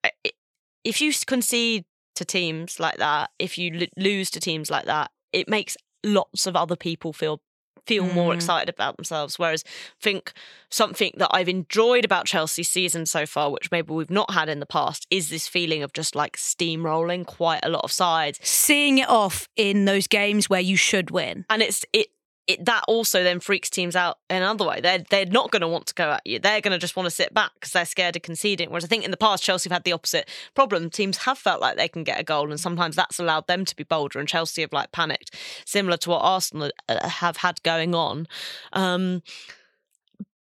if 0.85 1.01
you 1.01 1.13
concede 1.27 1.85
to 2.21 2.25
teams 2.25 2.79
like 2.79 2.99
that, 2.99 3.31
if 3.39 3.59
you 3.59 3.81
l- 3.81 3.87
lose 3.97 4.31
to 4.31 4.41
teams 4.41 4.71
like 4.71 4.85
that, 4.85 5.11
it 5.33 5.49
makes 5.49 5.77
lots 6.05 6.47
of 6.47 6.55
other 6.55 6.77
people 6.77 7.13
feel 7.13 7.41
feel 7.87 8.05
mm. 8.05 8.15
more 8.15 8.35
excited 8.35 8.69
about 8.69 8.97
themselves. 8.97 9.39
Whereas 9.39 9.65
I 9.67 10.03
think 10.03 10.33
something 10.71 11.13
that 11.17 11.31
I've 11.33 11.49
enjoyed 11.49 12.05
about 12.05 12.27
Chelsea's 12.27 12.69
season 12.69 13.07
so 13.07 13.25
far, 13.25 13.51
which 13.51 13.71
maybe 13.71 13.93
we've 13.95 14.11
not 14.11 14.33
had 14.33 14.49
in 14.51 14.61
the 14.61 14.67
past, 14.67 15.07
is 15.11 15.31
this 15.31 15.49
feeling 15.49 15.83
of 15.83 15.93
just 15.93 16.15
like 16.15 16.37
steamrolling 16.37 17.27
quite 17.27 17.61
a 17.65 17.71
lot 17.71 17.83
of 17.83 17.91
sides. 17.91 18.39
Seeing 18.43 18.99
it 18.99 19.09
off 19.09 19.49
in 19.57 19.87
those 19.87 20.07
games 20.07 20.49
where 20.49 20.61
you 20.61 20.77
should 20.77 21.11
win. 21.11 21.47
And 21.49 21.63
it's 21.63 21.85
it 21.93 22.09
it, 22.51 22.65
that 22.65 22.85
also 22.89 23.23
then 23.23 23.41
freaks 23.41 23.71
teams 23.71 23.95
out 23.95 24.19
in 24.29 24.39
another 24.39 24.65
way. 24.65 24.81
They're 24.81 25.05
they're 25.09 25.27
not 25.27 25.51
going 25.51 25.61
to 25.61 25.69
want 25.69 25.87
to 25.87 25.95
go 25.95 26.11
at 26.13 26.27
you. 26.27 26.39
They're 26.39 26.61
going 26.61 26.73
to 26.73 26.79
just 26.79 26.97
want 26.97 27.07
to 27.07 27.11
sit 27.11 27.33
back 27.33 27.53
because 27.55 27.73
they're 27.73 27.85
scared 27.85 28.17
of 28.17 28.23
conceding. 28.23 28.71
Whereas 28.71 28.85
I 28.85 28.89
think 28.89 29.05
in 29.05 29.11
the 29.11 29.17
past 29.17 29.45
Chelsea 29.45 29.69
have 29.69 29.77
had 29.77 29.85
the 29.85 29.93
opposite 29.93 30.29
problem. 30.55 30.91
Teams 30.91 31.19
have 31.19 31.39
felt 31.39 31.61
like 31.61 31.77
they 31.77 31.89
can 31.89 32.05
get 32.05 32.21
a 32.21 32.25
goal, 32.25 32.51
and 32.51 32.59
sometimes 32.59 32.97
that's 32.97 33.19
allowed 33.19 33.47
them 33.47 33.65
to 33.65 33.77
be 33.77 33.85
bolder. 33.85 34.19
And 34.19 34.29
Chelsea 34.29 34.63
have 34.63 34.73
like 34.73 34.93
panicked, 34.93 35.35
similar 35.65 35.97
to 35.99 36.11
what 36.11 36.21
Arsenal 36.21 36.71
uh, 36.89 37.09
have 37.09 37.39
had 37.39 37.63
going 37.63 37.95
on. 37.95 38.27
Um, 38.73 39.23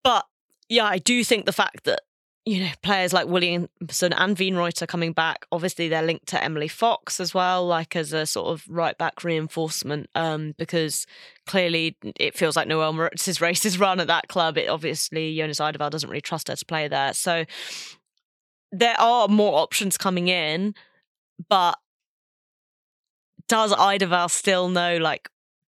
but 0.03 0.27
yeah, 0.69 0.87
I 0.87 0.99
do 0.99 1.23
think 1.25 1.47
the 1.47 1.53
fact 1.53 1.85
that 1.85 2.03
you 2.47 2.61
know, 2.61 2.71
players 2.83 3.13
like 3.13 3.27
Williamson 3.27 4.13
and 4.13 4.37
Wienroither 4.37 4.89
coming 4.89 5.13
back. 5.13 5.47
Obviously, 5.53 5.89
they're 5.89 6.03
linked 6.03 6.27
to 6.29 6.43
Emily 6.43 6.69
Fox 6.69 7.21
as 7.21 7.35
well, 7.35 7.67
like 7.67 7.95
as 7.95 8.13
a 8.13 8.25
sort 8.25 8.49
of 8.49 8.65
right 8.69 8.97
back 8.97 9.23
reinforcement, 9.23 10.09
um, 10.15 10.55
because 10.57 11.07
clearly 11.47 11.97
it 12.19 12.35
feels 12.35 12.57
like 12.57 12.67
Noelle 12.67 12.95
Maritz's 12.95 13.41
race 13.41 13.67
is 13.67 13.79
run 13.79 14.01
at 14.01 14.07
that 14.07 14.29
club. 14.29 14.57
It 14.57 14.69
obviously 14.69 15.37
Jonas 15.37 15.61
Eidevall 15.61 15.91
doesn't 15.91 16.09
really 16.09 16.23
trust 16.23 16.49
her 16.49 16.57
to 16.57 16.65
play 16.65 16.89
there. 16.89 17.13
So 17.13 17.45
there 18.73 18.99
are 18.99 19.29
more 19.29 19.59
options 19.61 19.99
coming 19.99 20.29
in, 20.29 20.75
but 21.49 21.79
does 23.49 23.73
Eidevall 23.75 24.31
still 24.31 24.69
know 24.69 24.97
like 24.97 25.29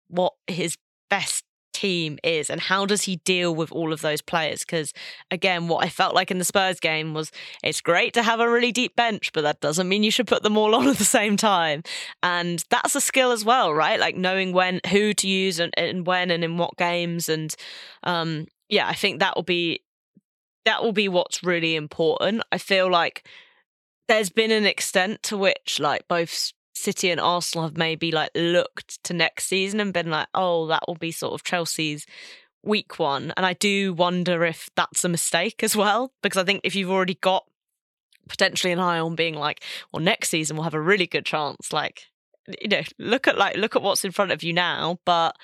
what 0.07 0.33
his 0.47 0.77
best 1.09 1.43
team 1.75 2.17
is 2.23 2.49
and 2.49 2.61
how 2.61 2.85
does 2.85 3.03
he 3.03 3.17
deal 3.17 3.53
with 3.53 3.71
all 3.71 3.93
of 3.93 4.01
those 4.01 4.21
players? 4.21 4.61
Because 4.61 4.93
again 5.31 5.67
what 5.67 5.83
i 5.83 5.89
felt 5.89 6.15
like 6.15 6.31
in 6.31 6.37
the 6.37 6.45
spurs 6.45 6.79
game 6.79 7.13
was 7.13 7.31
it's 7.63 7.81
great 7.81 8.13
to 8.13 8.23
have 8.23 8.39
a 8.39 8.49
really 8.49 8.71
deep 8.71 8.95
bench 8.95 9.31
but 9.33 9.41
that 9.41 9.59
doesn't 9.59 9.89
mean 9.89 10.03
you 10.03 10.11
should 10.11 10.27
put 10.27 10.43
them 10.43 10.57
all 10.57 10.73
on 10.79 10.87
at 10.87 10.97
the 10.97 11.05
same 11.05 11.37
time. 11.37 11.83
And 12.23 12.63
that's 12.69 12.95
a 12.95 13.01
skill 13.01 13.31
as 13.31 13.43
well 13.43 13.73
right? 13.73 13.99
Like 13.99 14.15
knowing 14.15 14.53
when 14.53 14.79
who 14.89 15.13
to 15.13 15.27
use 15.27 15.59
and, 15.59 15.73
and 15.77 16.07
when 16.07 16.31
and 16.31 16.43
in 16.43 16.57
what 16.57 16.77
games 16.77 17.29
and 17.29 17.53
um 18.03 18.47
yeah 18.69 18.87
i 18.87 18.93
think 18.93 19.19
that 19.19 19.35
will 19.35 19.43
be 19.43 19.81
that 20.65 20.83
will 20.83 20.91
be 20.91 21.07
what's 21.07 21.43
really 21.43 21.75
important. 21.75 22.43
I 22.51 22.57
feel 22.57 22.91
like 22.91 23.25
there's 24.07 24.29
been 24.29 24.51
an 24.51 24.65
extent 24.65 25.23
to 25.23 25.37
which 25.37 25.79
like 25.79 26.07
both 26.07 26.51
City 26.75 27.09
and 27.09 27.21
Arsenal 27.21 27.65
have 27.65 27.77
maybe 27.77 28.11
like 28.11 28.31
looked 28.35 29.03
to 29.05 29.13
next 29.13 29.45
season 29.45 29.79
and 29.79 29.93
been 29.93 30.11
like, 30.11 30.27
oh, 30.33 30.67
that 30.67 30.83
will 30.87 30.95
be 30.95 31.11
sort 31.11 31.33
of 31.33 31.43
Chelsea's 31.43 32.05
week 32.63 32.99
one. 32.99 33.33
And 33.37 33.45
I 33.45 33.53
do 33.53 33.93
wonder 33.93 34.43
if 34.43 34.69
that's 34.75 35.03
a 35.03 35.09
mistake 35.09 35.63
as 35.63 35.75
well, 35.75 36.11
because 36.21 36.41
I 36.41 36.43
think 36.43 36.61
if 36.63 36.75
you've 36.75 36.91
already 36.91 37.15
got 37.15 37.45
potentially 38.27 38.73
an 38.73 38.79
eye 38.79 38.99
on 38.99 39.15
being 39.15 39.35
like, 39.35 39.63
well, 39.91 40.01
next 40.01 40.29
season 40.29 40.57
we'll 40.57 40.63
have 40.63 40.73
a 40.73 40.81
really 40.81 41.07
good 41.07 41.25
chance, 41.25 41.71
like, 41.71 42.07
you 42.61 42.67
know, 42.67 42.81
look 42.99 43.27
at 43.27 43.37
like 43.37 43.55
look 43.57 43.75
at 43.75 43.81
what's 43.81 44.05
in 44.05 44.11
front 44.11 44.31
of 44.31 44.43
you 44.43 44.53
now. 44.53 44.99
But 45.05 45.35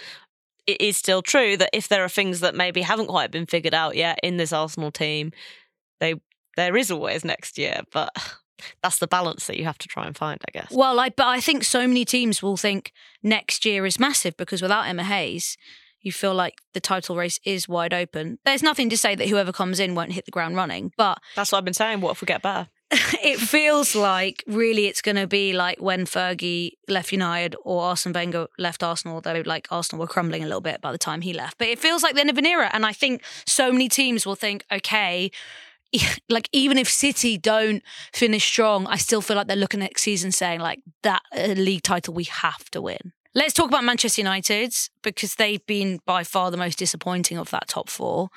it 0.67 0.81
is 0.81 0.97
still 0.97 1.21
true 1.21 1.57
that 1.57 1.69
if 1.73 1.87
there 1.87 2.03
are 2.03 2.09
things 2.09 2.39
that 2.41 2.55
maybe 2.55 2.81
haven't 2.81 3.07
quite 3.07 3.31
been 3.31 3.45
figured 3.45 3.73
out 3.73 3.95
yet 3.95 4.19
in 4.21 4.37
this 4.37 4.53
Arsenal 4.53 4.91
team, 4.91 5.31
they 5.99 6.15
there 6.57 6.75
is 6.75 6.91
always 6.91 7.23
next 7.23 7.57
year. 7.57 7.81
But 7.91 8.09
that's 8.81 8.99
the 8.99 9.07
balance 9.07 9.47
that 9.47 9.57
you 9.57 9.65
have 9.65 9.77
to 9.79 9.87
try 9.87 10.05
and 10.05 10.15
find, 10.15 10.39
I 10.47 10.51
guess. 10.51 10.71
Well, 10.71 10.99
I 10.99 11.09
but 11.09 11.27
I 11.27 11.39
think 11.39 11.63
so 11.63 11.87
many 11.87 12.05
teams 12.05 12.41
will 12.41 12.57
think 12.57 12.91
next 13.23 13.65
year 13.65 13.85
is 13.85 13.99
massive 13.99 14.37
because 14.37 14.61
without 14.61 14.87
Emma 14.87 15.03
Hayes, 15.03 15.57
you 16.01 16.11
feel 16.11 16.33
like 16.33 16.55
the 16.73 16.79
title 16.79 17.15
race 17.15 17.39
is 17.45 17.67
wide 17.69 17.93
open. 17.93 18.39
There's 18.45 18.63
nothing 18.63 18.89
to 18.89 18.97
say 18.97 19.15
that 19.15 19.27
whoever 19.27 19.51
comes 19.51 19.79
in 19.79 19.95
won't 19.95 20.13
hit 20.13 20.25
the 20.25 20.31
ground 20.31 20.55
running, 20.55 20.91
but 20.97 21.19
That's 21.35 21.51
what 21.51 21.59
I've 21.59 21.65
been 21.65 21.73
saying. 21.73 22.01
What 22.01 22.11
if 22.11 22.21
we 22.21 22.25
get 22.25 22.41
better? 22.41 22.69
it 23.23 23.39
feels 23.39 23.95
like 23.95 24.43
really 24.47 24.87
it's 24.87 25.01
going 25.01 25.15
to 25.15 25.27
be 25.27 25.53
like 25.53 25.81
when 25.81 26.05
Fergie 26.05 26.71
left 26.89 27.13
United 27.13 27.55
or 27.63 27.83
Arsene 27.83 28.11
Wenger 28.11 28.47
left 28.57 28.83
Arsenal, 28.83 29.21
though 29.21 29.43
like 29.45 29.67
Arsenal 29.71 30.01
were 30.01 30.07
crumbling 30.07 30.43
a 30.43 30.45
little 30.45 30.61
bit 30.61 30.81
by 30.81 30.91
the 30.91 30.97
time 30.97 31.21
he 31.21 31.31
left. 31.31 31.57
But 31.57 31.69
it 31.69 31.79
feels 31.79 32.03
like 32.03 32.15
the 32.15 32.21
end 32.21 32.29
of 32.29 32.37
an 32.37 32.45
era. 32.45 32.69
And 32.73 32.85
I 32.85 32.91
think 32.91 33.23
so 33.45 33.71
many 33.71 33.87
teams 33.87 34.25
will 34.25 34.35
think, 34.35 34.65
okay, 34.69 35.31
like 36.29 36.49
even 36.51 36.77
if 36.77 36.89
City 36.89 37.37
don't 37.37 37.83
finish 38.13 38.45
strong, 38.45 38.87
I 38.87 38.97
still 38.97 39.21
feel 39.21 39.37
like 39.37 39.47
they're 39.47 39.55
looking 39.55 39.79
next 39.79 40.03
season 40.03 40.31
saying 40.31 40.59
like 40.59 40.79
that 41.03 41.21
uh, 41.35 41.53
league 41.57 41.83
title 41.83 42.13
we 42.13 42.25
have 42.25 42.69
to 42.71 42.81
win. 42.81 43.13
Let's 43.33 43.53
talk 43.53 43.69
about 43.69 43.85
Manchester 43.85 44.21
United 44.21 44.73
because 45.03 45.35
they've 45.35 45.65
been 45.65 46.01
by 46.05 46.23
far 46.23 46.51
the 46.51 46.57
most 46.57 46.77
disappointing 46.77 47.37
of 47.37 47.49
that 47.51 47.69
top 47.69 47.89
four. 47.89 48.29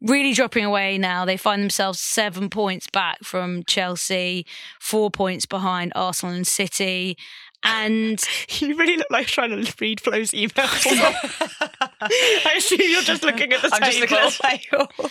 Really 0.00 0.32
dropping 0.32 0.64
away 0.64 0.96
now. 0.96 1.24
They 1.24 1.36
find 1.36 1.60
themselves 1.60 1.98
seven 1.98 2.48
points 2.48 2.86
back 2.86 3.24
from 3.24 3.64
Chelsea, 3.64 4.46
four 4.78 5.10
points 5.10 5.44
behind 5.44 5.92
Arsenal 5.96 6.36
and 6.36 6.46
City. 6.46 7.18
And 7.64 8.22
you 8.60 8.76
really 8.76 8.96
look 8.96 9.10
like 9.10 9.26
trying 9.26 9.50
to 9.50 9.74
read 9.80 10.00
Flo's 10.00 10.32
email. 10.32 10.52
I 10.56 12.54
assume 12.56 12.78
you're 12.80 13.02
just 13.02 13.24
looking 13.24 13.52
at 13.52 13.62
the 13.62 13.70
I'm 13.72 13.82
just 13.82 13.98
looking 13.98 14.18
at 14.18 14.32
the 14.32 14.58
table. 14.70 15.10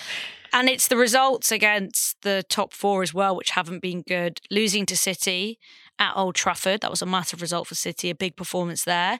And 0.57 0.67
it's 0.67 0.87
the 0.87 0.97
results 0.97 1.51
against 1.51 2.19
the 2.23 2.43
top 2.49 2.73
four 2.73 3.03
as 3.03 3.13
well, 3.13 3.35
which 3.35 3.51
haven't 3.51 3.79
been 3.79 4.01
good. 4.01 4.41
Losing 4.49 4.87
to 4.87 4.97
City 4.97 5.59
at 5.99 6.13
Old 6.15 6.33
Trafford, 6.33 6.81
that 6.81 6.89
was 6.89 7.03
a 7.03 7.05
massive 7.05 7.43
result 7.43 7.67
for 7.67 7.75
City, 7.75 8.09
a 8.09 8.15
big 8.15 8.35
performance 8.35 8.83
there. 8.83 9.19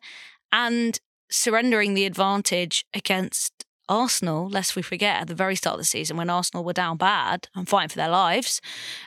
And 0.51 0.99
surrendering 1.29 1.93
the 1.93 2.05
advantage 2.05 2.85
against 2.91 3.65
Arsenal, 3.87 4.49
lest 4.49 4.75
we 4.75 4.81
forget, 4.81 5.21
at 5.21 5.27
the 5.27 5.35
very 5.35 5.55
start 5.55 5.75
of 5.75 5.81
the 5.81 5.85
season 5.85 6.17
when 6.17 6.31
Arsenal 6.31 6.63
were 6.63 6.73
down 6.73 6.97
bad 6.97 7.49
and 7.53 7.69
fighting 7.69 7.89
for 7.89 7.97
their 7.97 8.09
lives. 8.09 8.59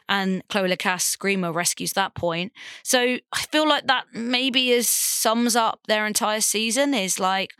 And 0.08 0.46
Cloé 0.46 0.68
Lacasse 0.68 1.02
Screamer 1.02 1.50
rescues 1.50 1.94
that 1.94 2.14
point. 2.14 2.52
So 2.84 3.00
I 3.32 3.40
feel 3.50 3.68
like 3.68 3.88
that 3.88 4.04
maybe 4.14 4.70
is 4.70 4.88
sums 4.88 5.56
up 5.56 5.80
their 5.88 6.06
entire 6.06 6.42
season 6.42 6.94
is 6.94 7.18
like 7.18 7.54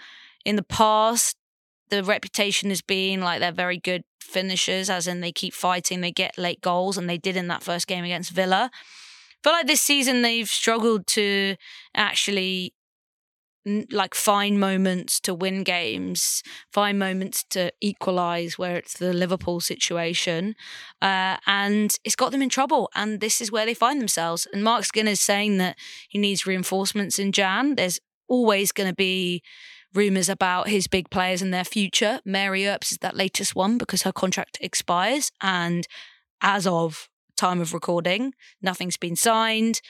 in 0.45 0.55
the 0.55 0.63
past, 0.63 1.37
the 1.91 2.05
reputation 2.05 2.71
has 2.71 2.83
been 2.83 3.21
like 3.21 3.41
they're 3.41 3.53
very 3.53 3.79
good 3.79 4.05
finishers, 4.21 4.89
as 4.89 5.07
in 5.07 5.21
they 5.21 5.33
keep 5.33 5.55
fighting, 5.55 6.01
they 6.01 6.13
get 6.13 6.39
late 6.39 6.61
goals, 6.61 6.97
and 6.97 7.09
they 7.09 7.19
did 7.19 7.37
in 7.37 7.49
that 7.49 7.63
first 7.63 7.87
game 7.87 8.05
against 8.05 8.31
Villa. 8.31 8.71
But 9.43 9.53
like 9.53 9.67
this 9.67 9.81
season, 9.81 10.23
they've 10.23 10.49
struggled 10.49 11.07
to 11.09 11.57
actually 11.95 12.75
like 13.91 14.15
find 14.15 14.59
moments 14.59 15.21
to 15.21 15.35
win 15.35 15.65
games, 15.65 16.43
find 16.73 16.99
moments 16.99 17.45
to 17.51 17.71
equalize 17.81 18.59
where 18.59 18.77
it's 18.77 18.97
the 18.97 19.13
Liverpool 19.13 19.61
situation. 19.61 20.55
Uh, 21.03 21.37
and 21.47 21.95
it's 22.05 22.17
got 22.17 22.33
them 22.33 22.43
in 22.43 22.49
trouble. 22.49 22.91
And 22.95 23.21
this 23.21 23.41
is 23.41 23.53
where 23.53 23.67
they 23.67 23.75
find 23.75 24.01
themselves. 24.01 24.47
And 24.53 24.65
Marc 24.65 24.85
Skinner 24.85 25.11
is 25.11 25.21
saying 25.21 25.59
that 25.59 25.77
he 26.09 26.19
needs 26.19 26.47
reinforcements 26.47 27.19
in 27.19 27.33
Jan. 27.33 27.75
There's 27.75 28.01
always 28.29 28.73
going 28.73 28.89
to 28.89 28.95
be 28.95 29.43
rumours 29.95 30.29
about 30.29 30.69
his 30.69 30.87
big 30.87 31.11
players 31.11 31.43
and 31.43 31.53
their 31.53 31.65
future. 31.65 32.21
Mary 32.25 32.67
Earps 32.67 32.93
is 32.93 32.99
that 32.99 33.17
latest 33.17 33.55
one 33.55 33.79
because 33.79 34.03
her 34.03 34.13
contract 34.13 34.59
expires. 34.61 35.33
And 35.41 35.87
as 36.41 36.67
of 36.67 37.09
time 37.37 37.61
of 37.61 37.75
recording, 37.75 38.35
nothing's 38.63 38.97
been 38.97 39.17
signed. 39.17 39.81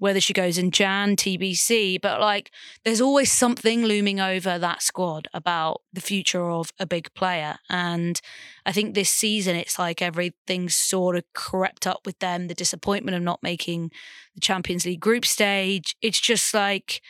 Whether 0.00 0.20
she 0.20 0.32
goes 0.32 0.58
in 0.58 0.70
Jan, 0.70 1.16
TBC, 1.16 2.00
but 2.00 2.20
like 2.20 2.52
there's 2.84 3.00
always 3.00 3.32
something 3.32 3.84
looming 3.84 4.20
over 4.20 4.56
that 4.56 4.80
squad 4.80 5.26
about 5.34 5.82
the 5.92 6.00
future 6.00 6.48
of 6.48 6.70
a 6.78 6.86
big 6.86 7.12
player. 7.14 7.56
And 7.68 8.20
I 8.64 8.70
think 8.70 8.94
this 8.94 9.10
season 9.10 9.56
it's 9.56 9.76
like 9.76 10.00
everything's 10.00 10.76
sort 10.76 11.16
of 11.16 11.24
crept 11.34 11.84
up 11.84 12.02
with 12.06 12.20
them. 12.20 12.46
The 12.46 12.54
disappointment 12.54 13.16
of 13.16 13.24
not 13.24 13.42
making 13.42 13.90
the 14.36 14.40
Champions 14.40 14.86
League 14.86 15.00
group 15.00 15.26
stage. 15.26 15.96
It's 16.00 16.20
just 16.20 16.54
like 16.54 17.02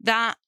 that 0.00 0.38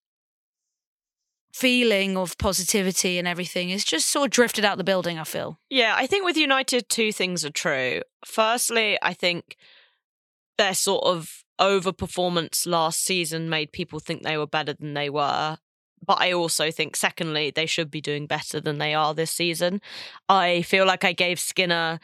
feeling 1.52 2.16
of 2.16 2.38
positivity 2.38 3.18
and 3.18 3.28
everything 3.28 3.70
is 3.70 3.84
just 3.84 4.10
sort 4.10 4.26
of 4.26 4.30
drifted 4.30 4.64
out 4.64 4.78
the 4.78 4.84
building, 4.84 5.18
I 5.18 5.24
feel. 5.24 5.58
Yeah, 5.68 5.94
I 5.96 6.06
think 6.06 6.24
with 6.24 6.36
United, 6.36 6.88
two 6.88 7.12
things 7.12 7.44
are 7.44 7.50
true. 7.50 8.02
Firstly, 8.24 8.98
I 9.02 9.12
think 9.12 9.56
their 10.56 10.74
sort 10.74 11.04
of 11.04 11.44
overperformance 11.60 12.66
last 12.66 13.04
season 13.04 13.50
made 13.50 13.72
people 13.72 14.00
think 14.00 14.22
they 14.22 14.38
were 14.38 14.46
better 14.46 14.72
than 14.72 14.94
they 14.94 15.10
were. 15.10 15.58
But 16.04 16.20
I 16.20 16.32
also 16.32 16.70
think, 16.70 16.96
secondly, 16.96 17.52
they 17.54 17.66
should 17.66 17.90
be 17.90 18.00
doing 18.00 18.26
better 18.26 18.60
than 18.60 18.78
they 18.78 18.92
are 18.92 19.14
this 19.14 19.30
season. 19.30 19.80
I 20.28 20.62
feel 20.62 20.84
like 20.84 21.04
I 21.04 21.12
gave 21.12 21.38
Skinner 21.38 22.00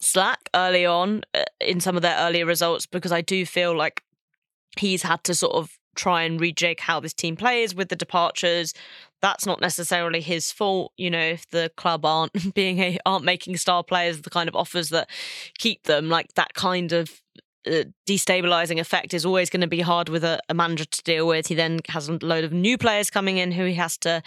slack 0.00 0.50
early 0.54 0.84
on 0.84 1.22
uh, 1.34 1.44
in 1.60 1.80
some 1.80 1.96
of 1.96 2.02
their 2.02 2.18
earlier 2.18 2.44
results 2.44 2.84
because 2.84 3.12
I 3.12 3.20
do 3.20 3.46
feel 3.46 3.76
like 3.76 4.02
he's 4.78 5.02
had 5.02 5.24
to 5.24 5.34
sort 5.34 5.54
of 5.54 5.77
try 5.98 6.22
and 6.22 6.40
rejig 6.40 6.80
how 6.80 7.00
this 7.00 7.12
team 7.12 7.36
plays 7.36 7.74
with 7.74 7.88
the 7.88 7.96
departures. 7.96 8.72
That's 9.20 9.44
not 9.44 9.60
necessarily 9.60 10.20
his 10.20 10.52
fault, 10.52 10.92
you 10.96 11.10
know. 11.10 11.18
If 11.18 11.50
the 11.50 11.70
club 11.76 12.06
aren't 12.06 12.54
being 12.54 12.78
a, 12.78 12.98
aren't 13.04 13.24
making 13.24 13.56
star 13.56 13.82
players 13.82 14.22
the 14.22 14.30
kind 14.30 14.48
of 14.48 14.56
offers 14.56 14.88
that 14.90 15.10
keep 15.58 15.82
them, 15.84 16.08
like 16.08 16.34
that 16.34 16.54
kind 16.54 16.92
of 16.92 17.20
uh, 17.66 17.84
destabilizing 18.08 18.78
effect 18.78 19.12
is 19.12 19.26
always 19.26 19.50
going 19.50 19.60
to 19.60 19.66
be 19.66 19.80
hard 19.80 20.08
with 20.08 20.24
a, 20.24 20.40
a, 20.48 20.54
manager 20.54 20.84
to 20.84 21.02
deal 21.02 21.26
with. 21.26 21.48
He 21.48 21.54
then 21.54 21.80
has 21.88 22.08
a 22.08 22.18
load 22.22 22.44
of 22.44 22.52
new 22.52 22.78
players 22.78 23.10
coming 23.10 23.36
in 23.36 23.52
who 23.52 23.64
he 23.64 23.74
has 23.74 23.98
to 23.98 24.22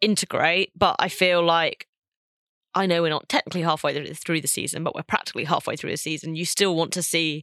integrate. 0.00 0.70
But 0.76 0.96
I 1.00 1.08
feel 1.08 1.42
like 1.42 1.88
I 2.74 2.86
know 2.86 3.02
we're 3.02 3.08
not 3.08 3.28
technically 3.28 3.62
halfway 3.62 4.14
through 4.14 4.40
the 4.40 4.48
season, 4.48 4.84
but 4.84 4.94
we're 4.94 5.02
practically 5.02 5.44
halfway 5.44 5.74
through 5.74 5.90
the 5.90 5.96
season. 5.96 6.36
You 6.36 6.44
still 6.44 6.76
want 6.76 6.92
to 6.92 7.02
see 7.02 7.42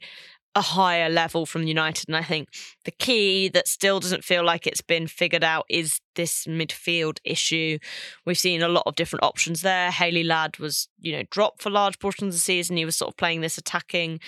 a 0.55 0.61
higher 0.61 1.09
level 1.09 1.45
from 1.45 1.63
United. 1.63 2.07
And 2.07 2.15
I 2.15 2.23
think 2.23 2.49
the 2.85 2.91
key 2.91 3.49
that 3.49 3.67
still 3.67 3.99
doesn't 3.99 4.23
feel 4.23 4.43
like 4.43 4.65
it's 4.65 4.81
been 4.81 5.05
figured 5.05 5.43
out 5.43 5.65
is 5.69 5.99
this 6.15 6.45
midfield 6.45 7.17
issue. 7.25 7.77
We've 8.25 8.37
seen 8.37 8.61
a 8.61 8.69
lot 8.69 8.83
of 8.85 8.95
different 8.95 9.23
options 9.23 9.61
there. 9.61 9.91
Hayley 9.91 10.23
Ladd 10.23 10.57
was, 10.57 10.87
you 10.99 11.11
know, 11.11 11.23
dropped 11.29 11.61
for 11.61 11.69
large 11.69 11.99
portions 11.99 12.35
of 12.35 12.37
the 12.37 12.41
season. 12.41 12.77
He 12.77 12.85
was 12.85 12.95
sort 12.95 13.11
of 13.11 13.17
playing 13.17 13.41
this 13.41 13.57
attacking 13.57 14.21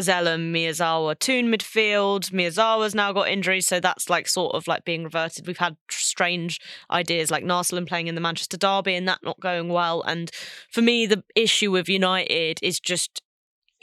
Zelem 0.00 0.52
Miyazawa 0.52 1.18
Toon 1.18 1.46
midfield. 1.52 2.30
Miyazawa's 2.30 2.94
now 2.94 3.12
got 3.12 3.28
injuries, 3.28 3.66
so 3.66 3.78
that's 3.78 4.08
like 4.08 4.26
sort 4.26 4.54
of 4.54 4.66
like 4.66 4.84
being 4.84 5.04
reverted. 5.04 5.46
We've 5.46 5.58
had 5.58 5.76
strange 5.90 6.60
ideas 6.90 7.30
like 7.30 7.44
Narcelin 7.44 7.86
playing 7.86 8.08
in 8.08 8.14
the 8.14 8.20
Manchester 8.22 8.56
Derby 8.56 8.94
and 8.94 9.06
that 9.06 9.18
not 9.22 9.38
going 9.38 9.68
well. 9.68 10.02
And 10.02 10.30
for 10.70 10.80
me, 10.80 11.04
the 11.04 11.22
issue 11.36 11.70
with 11.70 11.88
United 11.88 12.58
is 12.62 12.80
just 12.80 13.22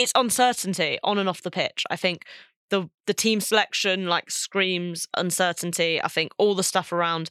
it's 0.02 0.12
uncertainty 0.16 0.98
on 1.04 1.18
and 1.18 1.30
off 1.30 1.42
the 1.42 1.52
pitch. 1.52 1.86
I 1.90 1.96
think 1.96 2.26
the 2.70 2.90
the 3.06 3.14
team 3.14 3.40
selection 3.40 4.08
like 4.08 4.32
screams 4.32 5.08
uncertainty. 5.16 6.02
I 6.02 6.08
think 6.08 6.32
all 6.38 6.56
the 6.56 6.64
stuff 6.64 6.92
around 6.92 7.30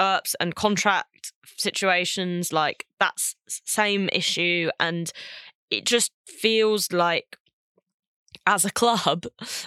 Earps 0.00 0.34
and 0.40 0.54
contract 0.54 1.32
situations 1.56 2.52
like 2.52 2.86
that's 2.98 3.36
same 3.48 4.08
issue 4.12 4.70
and 4.80 5.12
it 5.70 5.84
just 5.84 6.12
feels 6.26 6.92
like 6.92 7.36
as 8.46 8.64
a 8.64 8.70
club 8.70 9.24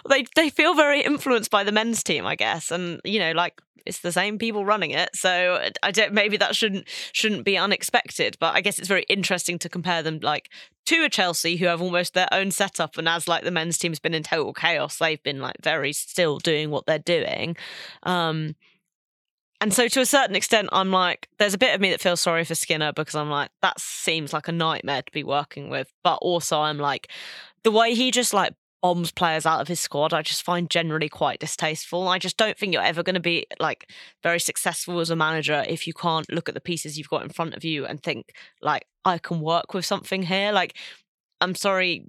they 0.10 0.26
they 0.36 0.50
feel 0.50 0.74
very 0.74 1.02
influenced 1.02 1.50
by 1.50 1.64
the 1.64 1.72
men's 1.72 2.04
team 2.04 2.26
I 2.26 2.36
guess 2.36 2.72
and 2.72 3.00
you 3.04 3.20
know 3.20 3.32
like 3.32 3.62
it's 3.86 4.00
the 4.00 4.12
same 4.12 4.38
people 4.38 4.66
running 4.66 4.92
it. 4.92 5.16
So 5.16 5.70
I 5.84 5.92
don't 5.92 6.14
maybe 6.14 6.38
that 6.38 6.56
shouldn't 6.56 6.88
shouldn't 7.12 7.46
be 7.46 7.58
unexpected. 7.58 8.38
But 8.40 8.56
I 8.56 8.62
guess 8.62 8.80
it's 8.80 8.88
very 8.88 9.04
interesting 9.04 9.60
to 9.60 9.70
compare 9.70 10.02
them 10.02 10.20
like 10.22 10.50
to 10.88 11.04
a 11.04 11.10
Chelsea 11.10 11.58
who 11.58 11.66
have 11.66 11.82
almost 11.82 12.14
their 12.14 12.28
own 12.32 12.52
setup 12.52 12.98
and 12.98 13.08
as 13.08 13.28
like 13.28 13.44
the 13.44 13.52
men's 13.52 13.78
team's 13.78 14.00
been 14.00 14.14
in 14.14 14.24
total 14.24 14.54
chaos, 14.54 14.98
they've 14.98 15.22
been 15.24 15.40
like 15.40 15.56
very 15.62 15.94
still 15.94 16.40
doing 16.40 16.72
what 16.72 16.86
they're 16.86 17.00
doing. 17.00 17.56
Um 18.04 18.56
and 19.62 19.74
so 19.74 19.88
to 19.88 20.02
a 20.02 20.06
certain 20.06 20.36
extent, 20.36 20.68
I'm 20.74 20.92
like, 20.92 21.30
there's 21.40 21.54
a 21.54 21.58
bit 21.58 21.74
of 21.74 21.80
me 21.80 21.90
that 21.92 22.02
feels 22.02 22.20
sorry 22.20 22.44
for 22.44 22.56
Skinner 22.56 22.92
because 22.92 23.16
I'm 23.16 23.30
like, 23.30 23.52
that 23.62 23.80
seems 23.80 24.34
like 24.34 24.50
a 24.50 24.52
nightmare 24.52 25.02
to 25.02 25.12
be 25.14 25.24
working 25.24 25.70
with. 25.70 25.92
But 26.04 26.18
also, 26.18 26.60
I'm 26.60 26.78
like, 26.78 27.10
the 27.64 27.72
way 27.72 27.96
he 27.96 28.12
just 28.12 28.34
like 28.34 28.54
bombs 28.86 29.12
players 29.12 29.48
out 29.48 29.62
of 29.62 29.68
his 29.68 29.80
squad, 29.80 30.14
I 30.14 30.22
just 30.22 30.44
find 30.44 30.70
generally 30.70 31.10
quite 31.10 31.40
distasteful. 31.40 32.08
I 32.08 32.20
just 32.20 32.38
don't 32.38 32.56
think 32.56 32.72
you're 32.72 32.84
ever 32.84 33.02
going 33.02 33.16
to 33.16 33.20
be 33.20 33.48
like 33.60 33.90
very 34.22 34.40
successful 34.40 35.00
as 35.00 35.10
a 35.10 35.16
manager 35.16 35.66
if 35.68 35.88
you 35.88 35.94
can't 35.94 36.32
look 36.32 36.48
at 36.48 36.54
the 36.54 36.62
pieces 36.62 36.96
you've 36.96 37.10
got 37.10 37.24
in 37.24 37.30
front 37.30 37.56
of 37.56 37.64
you 37.64 37.88
and 37.88 38.04
think 38.04 38.34
like 38.62 38.86
I 39.04 39.18
can 39.18 39.40
work 39.42 39.74
with 39.74 39.88
something 39.88 40.22
here. 40.22 40.52
Like, 40.52 40.78
I'm 41.42 41.56
sorry, 41.56 42.06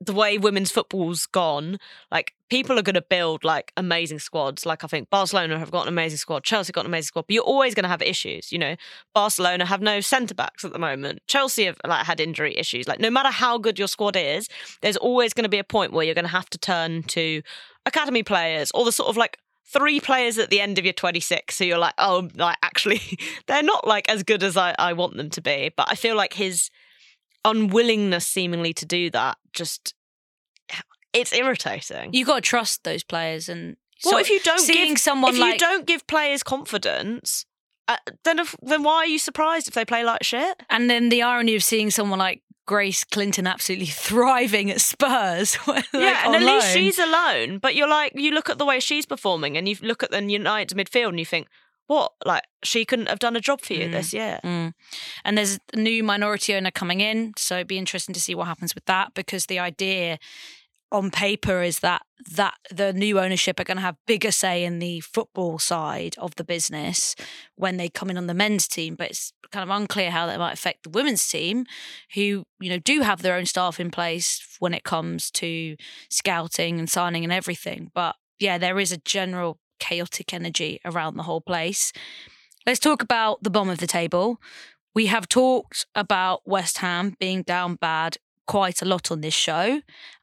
the 0.00 0.12
way 0.12 0.36
women's 0.36 0.70
football's 0.70 1.26
gone, 1.26 1.78
like 2.10 2.34
people 2.50 2.78
are 2.78 2.82
going 2.82 2.94
to 2.94 3.02
build 3.02 3.44
like 3.44 3.72
amazing 3.76 4.18
squads. 4.18 4.66
Like 4.66 4.84
I 4.84 4.86
think 4.86 5.08
Barcelona 5.08 5.58
have 5.58 5.70
got 5.70 5.82
an 5.82 5.88
amazing 5.88 6.18
squad, 6.18 6.44
Chelsea 6.44 6.72
got 6.72 6.82
an 6.82 6.90
amazing 6.90 7.06
squad, 7.06 7.26
but 7.26 7.34
you're 7.34 7.42
always 7.42 7.74
going 7.74 7.84
to 7.84 7.88
have 7.88 8.02
issues. 8.02 8.52
You 8.52 8.58
know, 8.58 8.76
Barcelona 9.14 9.64
have 9.64 9.80
no 9.80 10.00
centre 10.00 10.34
backs 10.34 10.64
at 10.64 10.72
the 10.72 10.78
moment. 10.78 11.20
Chelsea 11.26 11.64
have 11.64 11.78
like 11.86 12.04
had 12.04 12.20
injury 12.20 12.56
issues. 12.56 12.86
Like 12.86 13.00
no 13.00 13.10
matter 13.10 13.30
how 13.30 13.58
good 13.58 13.78
your 13.78 13.88
squad 13.88 14.16
is, 14.16 14.48
there's 14.82 14.96
always 14.98 15.32
going 15.32 15.44
to 15.44 15.48
be 15.48 15.58
a 15.58 15.64
point 15.64 15.92
where 15.92 16.04
you're 16.04 16.14
going 16.14 16.24
to 16.24 16.30
have 16.30 16.50
to 16.50 16.58
turn 16.58 17.02
to 17.04 17.42
academy 17.86 18.22
players 18.22 18.70
or 18.74 18.84
the 18.84 18.92
sort 18.92 19.08
of 19.08 19.16
like 19.16 19.38
three 19.64 19.98
players 19.98 20.38
at 20.38 20.50
the 20.50 20.60
end 20.60 20.78
of 20.78 20.84
your 20.84 20.92
26 20.92 21.56
so 21.56 21.64
you're 21.64 21.76
like 21.76 21.94
oh 21.98 22.28
like 22.36 22.56
actually 22.62 23.00
they're 23.46 23.64
not 23.64 23.86
like 23.86 24.08
as 24.08 24.22
good 24.22 24.42
as 24.44 24.56
I, 24.56 24.74
I 24.78 24.92
want 24.92 25.16
them 25.16 25.28
to 25.30 25.40
be 25.40 25.72
but 25.76 25.88
i 25.90 25.96
feel 25.96 26.14
like 26.14 26.34
his 26.34 26.70
unwillingness 27.46 28.26
seemingly 28.26 28.72
to 28.74 28.84
do 28.84 29.10
that 29.10 29.38
just 29.52 29.94
it's 31.16 31.32
irritating. 31.32 32.12
You 32.12 32.24
got 32.24 32.36
to 32.36 32.40
trust 32.42 32.84
those 32.84 33.02
players, 33.02 33.48
and 33.48 33.76
well, 34.04 34.18
if 34.18 34.28
you 34.28 34.40
don't 34.40 34.60
seeing 34.60 34.90
give 34.90 34.98
someone 34.98 35.34
if 35.34 35.40
like 35.40 35.54
you 35.54 35.58
don't 35.58 35.86
give 35.86 36.06
players 36.06 36.42
confidence, 36.42 37.46
uh, 37.88 37.96
then 38.24 38.38
if, 38.38 38.54
then 38.62 38.82
why 38.82 38.96
are 38.96 39.06
you 39.06 39.18
surprised 39.18 39.66
if 39.66 39.74
they 39.74 39.84
play 39.84 40.04
like 40.04 40.22
shit? 40.22 40.62
and 40.68 40.90
then 40.90 41.08
the 41.08 41.22
irony 41.22 41.54
of 41.54 41.64
seeing 41.64 41.90
someone 41.90 42.18
like 42.18 42.42
Grace 42.66 43.02
Clinton 43.04 43.46
absolutely 43.46 43.86
thriving 44.06 44.70
at 44.70 44.80
Spurs. 44.80 45.56
like, 45.66 45.86
yeah, 45.94 46.26
and 46.26 46.34
at 46.34 46.42
least 46.42 46.72
she's 46.72 46.98
alone. 46.98 47.58
But 47.58 47.74
you're 47.74 47.88
like, 47.88 48.12
you 48.14 48.32
look 48.32 48.50
at 48.50 48.58
the 48.58 48.66
way 48.66 48.78
she's 48.78 49.06
performing, 49.06 49.56
and 49.56 49.66
you 49.66 49.76
look 49.80 50.02
at 50.02 50.10
the 50.10 50.22
United 50.22 50.76
midfield, 50.76 51.08
and 51.10 51.18
you 51.18 51.26
think, 51.26 51.48
what? 51.86 52.12
Like 52.24 52.44
she 52.64 52.84
couldn't 52.84 53.08
have 53.08 53.18
done 53.18 53.36
a 53.36 53.40
job 53.40 53.60
for 53.60 53.74
you 53.74 53.86
Mm. 53.88 53.92
this 53.92 54.12
year. 54.12 54.40
Mm. 54.44 54.72
And 55.24 55.38
there's 55.38 55.58
a 55.72 55.76
new 55.76 56.02
minority 56.02 56.54
owner 56.54 56.70
coming 56.70 57.00
in, 57.00 57.32
so 57.36 57.56
it'd 57.56 57.66
be 57.68 57.78
interesting 57.78 58.12
to 58.14 58.20
see 58.20 58.34
what 58.34 58.46
happens 58.48 58.74
with 58.74 58.84
that 58.86 59.14
because 59.14 59.46
the 59.46 59.58
idea 59.58 60.18
on 60.92 61.10
paper 61.10 61.62
is 61.62 61.80
that 61.80 62.02
that 62.30 62.54
the 62.70 62.92
new 62.92 63.18
ownership 63.18 63.58
are 63.58 63.64
going 63.64 63.76
to 63.76 63.82
have 63.82 63.96
bigger 64.06 64.30
say 64.30 64.64
in 64.64 64.78
the 64.78 65.00
football 65.00 65.58
side 65.58 66.14
of 66.18 66.34
the 66.36 66.44
business 66.44 67.14
when 67.56 67.76
they 67.76 67.88
come 67.88 68.08
in 68.08 68.16
on 68.16 68.26
the 68.28 68.34
men's 68.34 68.66
team, 68.68 68.94
but 68.94 69.10
it's 69.10 69.32
kind 69.50 69.68
of 69.68 69.76
unclear 69.76 70.10
how 70.10 70.26
that 70.26 70.38
might 70.38 70.52
affect 70.52 70.84
the 70.84 70.90
women's 70.90 71.26
team, 71.28 71.66
who 72.14 72.44
you 72.60 72.70
know 72.70 72.78
do 72.78 73.00
have 73.02 73.22
their 73.22 73.36
own 73.36 73.46
staff 73.46 73.78
in 73.80 73.90
place 73.90 74.56
when 74.60 74.72
it 74.74 74.84
comes 74.84 75.30
to 75.32 75.76
scouting 76.08 76.78
and 76.78 76.88
signing 76.88 77.24
and 77.24 77.32
everything. 77.32 77.90
But 77.94 78.14
yeah, 78.38 78.56
there 78.58 78.78
is 78.78 78.92
a 78.92 78.96
general 78.98 79.58
chaotic 79.78 80.32
energy 80.32 80.80
around 80.84 81.16
the 81.16 81.24
whole 81.24 81.40
place. 81.40 81.92
Let's 82.66 82.80
talk 82.80 83.02
about 83.02 83.42
the 83.42 83.50
bottom 83.50 83.68
of 83.70 83.78
the 83.78 83.86
table. 83.86 84.40
We 84.94 85.06
have 85.06 85.28
talked 85.28 85.86
about 85.94 86.42
West 86.46 86.78
Ham 86.78 87.14
being 87.20 87.42
down 87.42 87.76
bad 87.76 88.16
quite 88.46 88.82
a 88.82 88.86
lot 88.86 89.10
on 89.10 89.20
this 89.20 89.34
show. 89.34 89.82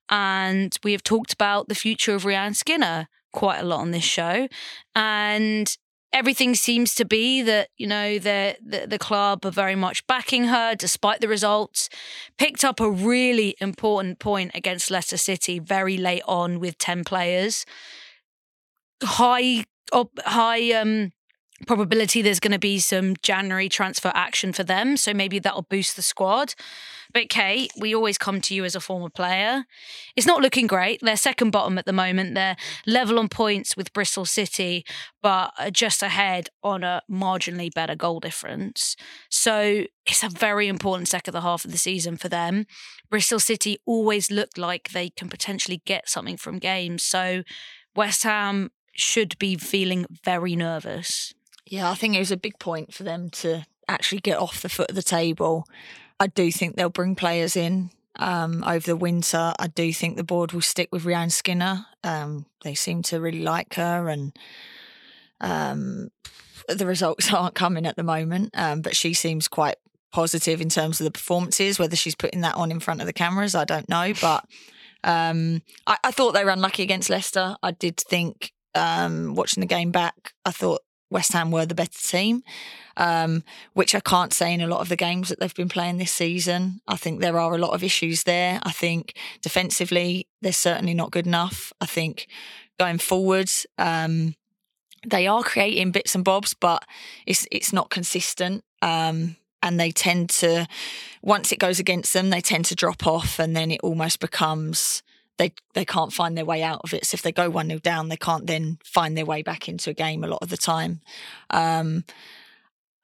And 0.10 0.78
we 0.84 0.92
have 0.92 1.04
talked 1.04 1.34
about 1.34 1.70
the 1.70 1.76
future 1.76 2.16
of 2.16 2.24
Rehanne 2.24 2.56
Skinner 2.56 3.08
quite 3.32 3.60
a 3.60 3.64
lot 3.64 3.80
on 3.80 3.92
this 3.92 4.04
show. 4.04 4.48
And 4.96 5.76
everything 6.12 6.56
seems 6.56 6.94
to 6.96 7.06
be 7.06 7.42
that, 7.42 7.70
you 7.78 7.88
know, 7.88 8.20
the, 8.20 8.56
the, 8.64 8.86
the 8.88 9.00
club 9.00 9.46
are 9.46 9.52
very 9.52 9.76
much 9.76 10.06
backing 10.08 10.46
her 10.46 10.76
despite 10.76 11.20
the 11.20 11.28
results. 11.28 11.90
Picked 12.38 12.64
up 12.64 12.80
a 12.80 12.90
really 12.90 13.56
important 13.60 14.20
point 14.20 14.52
against 14.54 14.92
Leicester 14.92 15.18
City 15.18 15.60
very 15.60 15.98
late 15.98 16.24
on 16.28 16.60
with 16.60 16.78
10 16.78 17.04
players. 17.04 17.66
High, 19.02 19.66
op- 19.92 20.20
high, 20.26 20.72
um, 20.74 21.12
probability 21.66 22.22
there's 22.22 22.40
going 22.40 22.52
to 22.52 22.60
be 22.60 22.80
some 22.80 23.16
January 23.22 23.70
transfer 23.70 24.12
action 24.14 24.54
for 24.54 24.64
them. 24.64 24.98
So 24.98 25.14
maybe 25.14 25.40
that'll 25.40 25.64
boost 25.64 25.96
the 25.96 26.02
squad. 26.02 26.54
But 27.14 27.30
Kate, 27.30 27.72
we 27.80 27.94
always 27.94 28.18
come 28.18 28.42
to 28.42 28.56
you 28.56 28.66
as 28.66 28.76
a 28.76 28.80
former 28.80 29.10
player. 29.10 29.66
It's 30.16 30.26
not 30.26 30.42
looking 30.42 30.66
great. 30.66 31.00
They're 31.02 31.16
second 31.16 31.52
bottom 31.52 31.78
at 31.78 31.86
the 31.86 31.94
moment. 31.94 32.34
They're 32.34 32.56
level 32.88 33.20
on 33.20 33.30
points 33.30 33.78
with 33.78 33.94
Bristol 33.94 34.26
City, 34.26 34.84
but 35.22 35.52
just 35.72 36.02
ahead 36.02 36.50
on 36.64 36.84
a 36.84 37.02
marginally 37.10 37.72
better 37.72 37.96
goal 37.96 38.20
difference. 38.20 38.96
So 39.30 39.86
it's 40.08 40.24
a 40.24 40.30
very 40.30 40.68
important 40.68 41.08
second 41.08 41.36
half 41.36 41.66
of 41.66 41.72
the 41.72 41.78
season 41.78 42.18
for 42.18 42.30
them. 42.30 42.66
Bristol 43.12 43.40
City 43.40 43.78
always 43.86 44.32
look 44.32 44.58
like 44.58 44.90
they 44.90 45.10
can 45.10 45.30
potentially 45.30 45.84
get 45.86 46.10
something 46.10 46.38
from 46.38 46.58
games. 46.58 47.04
So 47.04 47.44
West 47.96 48.24
Ham 48.24 48.72
should 48.94 49.38
be 49.40 49.58
feeling 49.58 50.06
very 50.24 50.56
nervous. 50.56 51.34
Yeah, 51.66 51.90
I 51.90 51.96
think 51.96 52.16
it 52.16 52.20
was 52.20 52.32
a 52.32 52.38
big 52.38 52.60
point 52.60 52.94
for 52.94 53.04
them 53.04 53.30
to 53.32 53.66
actually 53.88 54.22
get 54.22 54.38
off 54.38 54.62
the 54.62 54.70
foot 54.70 54.90
of 54.90 54.96
the 54.96 55.04
table. 55.04 55.66
I 56.20 56.28
do 56.28 56.52
think 56.52 56.76
they'll 56.76 56.90
bring 56.90 57.16
players 57.16 57.56
in 57.56 57.90
um, 58.18 58.64
over 58.64 58.86
the 58.86 58.96
winter. 58.96 59.54
I 59.60 59.68
do 59.68 59.92
think 59.94 60.16
the 60.16 60.24
board 60.24 60.52
will 60.52 60.62
stick 60.62 60.90
with 60.92 61.04
Rehanne 61.04 61.32
Skinner. 61.32 61.86
Um, 62.04 62.46
they 62.64 62.76
seem 62.76 63.02
to 63.04 63.20
really 63.20 63.42
like 63.42 63.76
her, 63.76 64.08
and 64.08 64.38
um, 65.42 66.10
the 66.68 66.86
results 66.86 67.34
aren't 67.34 67.56
coming 67.56 67.86
at 67.86 67.96
the 67.96 68.04
moment. 68.04 68.52
Um, 68.56 68.82
but 68.82 68.96
she 68.96 69.14
seems 69.14 69.48
quite 69.48 69.76
positive 70.12 70.62
in 70.62 70.70
terms 70.70 71.00
of 71.00 71.06
the 71.06 71.12
performances. 71.12 71.80
Whether 71.80 71.96
she's 71.96 72.16
putting 72.16 72.42
that 72.42 72.56
on 72.56 72.72
in 72.72 72.80
front 72.80 73.02
of 73.02 73.08
the 73.08 73.14
cameras, 73.14 73.56
I 73.56 73.66
don't 73.66 73.90
know. 73.90 74.14
But 74.22 74.46
um, 75.04 75.62
I, 75.88 75.98
I 76.04 76.12
thought 76.12 76.34
they 76.34 76.46
were 76.46 76.52
unlucky 76.52 76.84
against 76.84 77.10
Leicester. 77.10 77.56
I 77.64 77.72
did 77.72 77.98
think 77.98 78.54
um, 78.76 79.36
watching 79.36 79.62
the 79.62 79.68
game 79.68 79.92
back, 79.92 80.34
I 80.46 80.52
thought 80.52 80.82
West 81.10 81.34
Ham 81.34 81.52
were 81.52 81.66
the 81.66 81.76
better 81.76 82.02
team, 82.02 82.44
um, 82.98 83.44
which 83.74 83.94
I 83.94 84.00
can't 84.00 84.34
say 84.34 84.54
in 84.54 84.62
a 84.62 84.68
lot 84.68 84.82
of 84.82 84.90
the 84.90 84.96
games 84.96 85.30
that 85.30 85.40
they've 85.40 85.54
been 85.54 85.70
playing 85.70 85.98
this 85.98 86.12
season. 86.12 86.82
I 86.88 86.98
think 86.98 87.22
there 87.22 87.38
are 87.38 87.54
a 87.54 87.60
lot 87.60 87.74
of 87.74 87.84
issues 87.84 88.24
there. 88.24 88.60
I 88.64 88.72
think 88.72 89.16
defensively, 89.42 90.28
they're 90.42 90.52
certainly 90.52 90.94
not 90.94 91.12
good 91.12 91.28
enough. 91.28 91.72
I 91.80 91.86
think 91.86 92.28
going 92.80 92.98
forward, 92.98 93.50
um, 93.78 94.36
they 95.06 95.28
are 95.28 95.44
creating 95.44 95.92
bits 95.92 96.16
and 96.16 96.24
bobs, 96.24 96.54
but 96.54 96.84
it's 97.26 97.48
it's 97.52 97.72
not 97.72 97.90
consistent. 97.90 98.64
Um, 98.82 99.38
and 99.62 99.80
they 99.80 99.92
tend 99.92 100.30
to, 100.30 100.68
once 101.22 101.54
it 101.54 101.60
goes 101.60 101.80
against 101.80 102.12
them, 102.12 102.32
they 102.32 102.42
tend 102.42 102.66
to 102.66 102.76
drop 102.76 103.08
off, 103.08 103.40
and 103.40 103.56
then 103.56 103.72
it 103.72 103.80
almost 103.82 104.20
becomes 104.20 105.04
they 105.38 105.54
they 105.74 105.86
can't 105.86 106.14
find 106.14 106.38
their 106.38 106.46
way 106.46 106.64
out 106.64 106.82
of 106.84 106.94
it. 106.94 107.06
So 107.06 107.16
if 107.16 107.22
they 107.22 107.32
go 107.32 107.50
one 107.50 107.68
0 107.68 107.80
down, 107.80 108.10
they 108.10 108.18
can't 108.18 108.48
then 108.48 108.78
find 108.84 109.18
their 109.18 109.26
way 109.26 109.42
back 109.42 109.68
into 109.68 109.90
a 109.90 109.94
game 109.94 110.24
a 110.24 110.28
lot 110.28 110.42
of 110.42 110.50
the 110.50 110.58
time. 110.58 111.02
Um, 111.50 112.04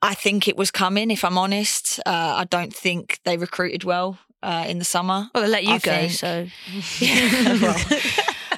I 0.02 0.14
think 0.14 0.48
it 0.48 0.56
was 0.56 0.70
coming. 0.70 1.10
If 1.10 1.24
I'm 1.24 1.36
honest, 1.36 2.00
uh, 2.06 2.34
I 2.38 2.44
don't 2.44 2.74
think 2.74 3.20
they 3.24 3.36
recruited 3.36 3.84
well 3.84 4.18
uh, 4.42 4.64
in 4.66 4.78
the 4.78 4.84
summer. 4.84 5.28
Well, 5.34 5.44
they 5.44 5.50
let 5.50 5.64
you 5.64 5.74
I 5.74 5.78
go, 5.78 6.08
think- 6.08 6.12
so 6.12 6.46
Yeah, 7.00 7.58
well, 7.62 8.00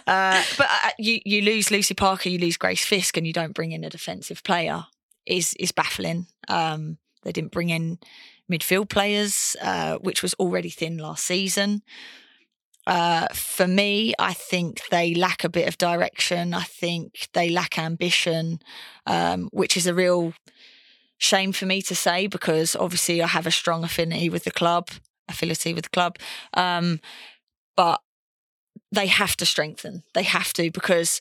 uh, 0.07 0.43
but 0.57 0.67
uh, 0.71 0.91
you 0.99 1.21
you 1.25 1.43
lose 1.43 1.71
Lucy 1.71 1.95
Parker, 1.95 2.29
you 2.29 2.39
lose 2.39 2.57
Grace 2.57 2.85
Fisk, 2.85 3.17
and 3.17 3.27
you 3.27 3.33
don't 3.33 3.55
bring 3.55 3.73
in 3.73 3.85
a 3.85 3.91
defensive 3.91 4.43
player 4.45 4.85
is 5.27 5.55
is 5.59 5.73
baffling. 5.73 6.27
Um, 6.49 6.99
they 7.23 7.33
didn't 7.33 7.53
bring 7.53 7.71
in 7.71 7.99
midfield 8.51 8.89
players, 8.91 9.57
uh, 9.63 9.97
which 9.99 10.23
was 10.23 10.35
already 10.35 10.71
thin 10.71 10.99
last 10.99 11.25
season. 11.25 11.83
Uh, 12.87 13.29
for 13.33 13.67
me, 13.67 14.13
I 14.19 14.33
think 14.33 14.83
they 14.91 15.15
lack 15.15 15.45
a 15.45 15.49
bit 15.49 15.69
of 15.69 15.79
direction. 15.79 16.53
I 16.53 16.63
think 16.63 17.29
they 17.33 17.49
lack 17.49 17.79
ambition, 17.79 18.59
um, 19.07 19.49
which 19.53 19.77
is 19.77 19.87
a 19.87 19.95
real 19.95 20.35
shame 21.19 21.53
for 21.53 21.67
me 21.67 21.81
to 21.83 21.95
say 21.95 22.27
because 22.27 22.75
obviously 22.75 23.23
I 23.23 23.29
have 23.29 23.47
a 23.47 23.53
strong 23.53 23.85
affinity 23.85 24.29
with 24.29 24.43
the 24.43 24.51
club, 24.51 24.89
affinity 25.29 25.73
with 25.73 25.85
the 25.85 25.91
club. 25.91 26.17
Um, 26.55 27.01
but 27.77 28.01
they 28.91 29.07
have 29.07 29.37
to 29.37 29.47
strengthen. 29.47 30.03
They 30.15 30.25
have 30.25 30.53
to 30.55 30.71
because 30.71 31.21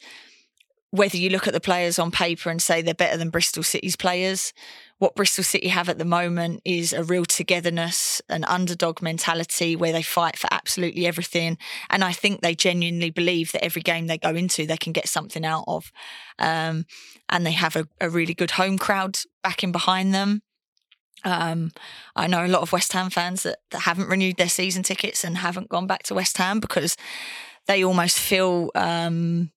whether 0.90 1.18
you 1.18 1.30
look 1.30 1.48
at 1.48 1.54
the 1.54 1.62
players 1.62 2.00
on 2.00 2.12
paper 2.12 2.50
and 2.50 2.62
say 2.62 2.82
they're 2.82 2.94
better 2.94 3.18
than 3.18 3.30
Bristol 3.30 3.64
City's 3.64 3.96
players, 3.96 4.54
what 5.02 5.16
Bristol 5.16 5.44
City 5.44 5.70
have 5.70 5.90
at 5.90 5.98
the 5.98 6.06
moment 6.06 6.62
is 6.64 6.94
a 6.94 7.04
real 7.04 7.26
togetherness, 7.26 8.22
an 8.30 8.44
underdog 8.44 9.02
mentality 9.02 9.76
where 9.76 9.92
they 9.92 10.04
fight 10.04 10.38
for 10.38 10.48
absolutely 10.52 11.08
everything. 11.08 11.58
And 11.90 12.04
I 12.04 12.12
think 12.12 12.42
they 12.42 12.54
genuinely 12.54 13.10
believe 13.10 13.52
that 13.54 13.66
every 13.66 13.82
game 13.82 14.06
they 14.06 14.20
go 14.20 14.30
into, 14.30 14.68
they 14.68 14.78
can 14.78 14.94
get 14.94 15.08
something 15.08 15.44
out 15.44 15.64
of. 15.66 15.92
Um, 16.38 16.86
and 17.30 17.48
they 17.48 17.54
have 17.54 17.76
a, 17.76 17.88
a 18.00 18.12
really 18.12 18.36
good 18.36 18.52
home 18.52 18.78
crowd 18.78 19.18
backing 19.42 19.72
behind 19.72 20.14
them. 20.14 20.44
Um, 21.24 21.72
I 22.16 22.28
know 22.28 22.46
a 22.46 22.48
lot 22.48 22.62
of 22.62 22.72
West 22.72 22.94
Ham 22.94 23.10
fans 23.10 23.42
that, 23.42 23.58
that 23.72 23.80
haven't 23.80 24.08
renewed 24.08 24.38
their 24.38 24.50
season 24.50 24.84
tickets 24.84 25.24
and 25.24 25.36
haven't 25.36 25.70
gone 25.70 25.88
back 25.88 26.04
to 26.04 26.14
West 26.14 26.38
Ham 26.38 26.60
because 26.60 26.96
they 27.66 27.84
almost 27.84 28.20
feel 28.20 28.70
um, 28.76 29.50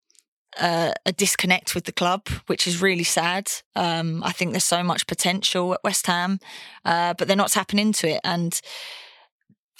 a, 0.60 0.92
a 1.06 1.12
disconnect 1.12 1.74
with 1.74 1.84
the 1.84 1.92
club, 1.92 2.28
which 2.46 2.66
is 2.66 2.82
really 2.82 3.04
sad. 3.04 3.50
Um, 3.74 4.22
I 4.22 4.32
think 4.32 4.52
there's 4.52 4.64
so 4.64 4.82
much 4.82 5.06
potential 5.06 5.74
at 5.74 5.84
West 5.84 6.06
Ham, 6.06 6.38
uh, 6.84 7.14
but 7.14 7.26
they're 7.26 7.36
not 7.36 7.50
tapping 7.50 7.78
into 7.78 8.08
it, 8.08 8.20
and 8.24 8.60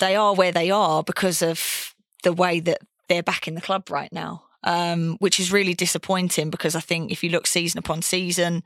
they 0.01 0.17
are 0.17 0.35
where 0.35 0.53
they 0.53 0.71
are 0.71 1.03
because 1.03 1.43
of 1.43 1.95
the 2.23 2.33
way 2.33 2.61
that 2.61 2.79
they're 3.09 3.23
back 3.23 3.47
in 3.47 3.55
the 3.55 3.61
club 3.61 3.91
right 3.91 4.13
now, 4.13 4.45
um, 4.65 5.17
which 5.19 5.39
is 5.39 5.53
really 5.53 5.75
disappointing. 5.75 6.51
Because 6.51 6.75
I 6.75 6.81
think 6.81 7.13
if 7.13 7.23
you 7.23 7.31
look 7.31 7.47
season 7.47 7.79
upon 7.79 8.03
season, 8.03 8.63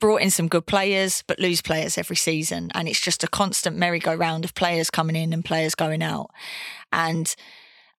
brought 0.00 0.20
in 0.20 0.30
some 0.30 0.48
good 0.48 0.66
players, 0.66 1.22
but 1.26 1.38
lose 1.38 1.62
players 1.62 1.96
every 1.96 2.16
season, 2.16 2.70
and 2.74 2.88
it's 2.88 3.00
just 3.00 3.24
a 3.24 3.28
constant 3.28 3.76
merry-go-round 3.76 4.44
of 4.44 4.54
players 4.54 4.90
coming 4.90 5.16
in 5.16 5.32
and 5.32 5.44
players 5.44 5.74
going 5.74 6.02
out, 6.02 6.30
and 6.90 7.34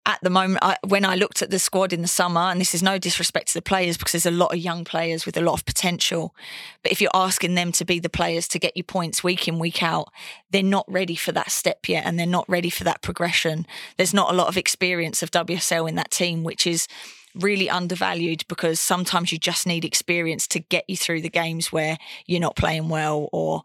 at 0.05 0.19
the 0.21 0.29
moment, 0.29 0.59
I, 0.61 0.77
when 0.85 1.05
I 1.05 1.15
looked 1.15 1.41
at 1.41 1.49
the 1.49 1.59
squad 1.59 1.93
in 1.93 2.01
the 2.01 2.07
summer, 2.07 2.41
and 2.41 2.59
this 2.59 2.75
is 2.75 2.83
no 2.83 2.97
disrespect 2.97 3.49
to 3.49 3.53
the 3.53 3.61
players 3.61 3.97
because 3.97 4.11
there's 4.11 4.25
a 4.25 4.31
lot 4.31 4.53
of 4.53 4.59
young 4.59 4.83
players 4.83 5.25
with 5.25 5.37
a 5.37 5.41
lot 5.41 5.53
of 5.53 5.65
potential. 5.65 6.35
But 6.81 6.91
if 6.91 6.99
you're 6.99 7.11
asking 7.13 7.55
them 7.55 7.71
to 7.73 7.85
be 7.85 7.99
the 7.99 8.09
players 8.09 8.47
to 8.49 8.59
get 8.59 8.75
you 8.75 8.83
points 8.83 9.23
week 9.23 9.47
in, 9.47 9.59
week 9.59 9.81
out, 9.81 10.09
they're 10.51 10.61
not 10.61 10.85
ready 10.89 11.15
for 11.15 11.31
that 11.31 11.51
step 11.51 11.87
yet 11.87 12.05
and 12.05 12.19
they're 12.19 12.25
not 12.25 12.49
ready 12.49 12.69
for 12.69 12.83
that 12.83 13.01
progression. 13.01 13.65
There's 13.97 14.13
not 14.13 14.31
a 14.31 14.35
lot 14.35 14.47
of 14.47 14.57
experience 14.57 15.23
of 15.23 15.31
WSL 15.31 15.87
in 15.87 15.95
that 15.95 16.11
team, 16.11 16.43
which 16.43 16.67
is 16.67 16.87
really 17.35 17.69
undervalued 17.69 18.43
because 18.47 18.79
sometimes 18.79 19.31
you 19.31 19.37
just 19.37 19.65
need 19.65 19.83
experience 19.83 20.47
to 20.47 20.59
get 20.59 20.85
you 20.87 20.95
through 20.95 21.21
the 21.21 21.29
games 21.29 21.71
where 21.71 21.97
you're 22.25 22.39
not 22.39 22.55
playing 22.55 22.89
well 22.89 23.29
or 23.31 23.63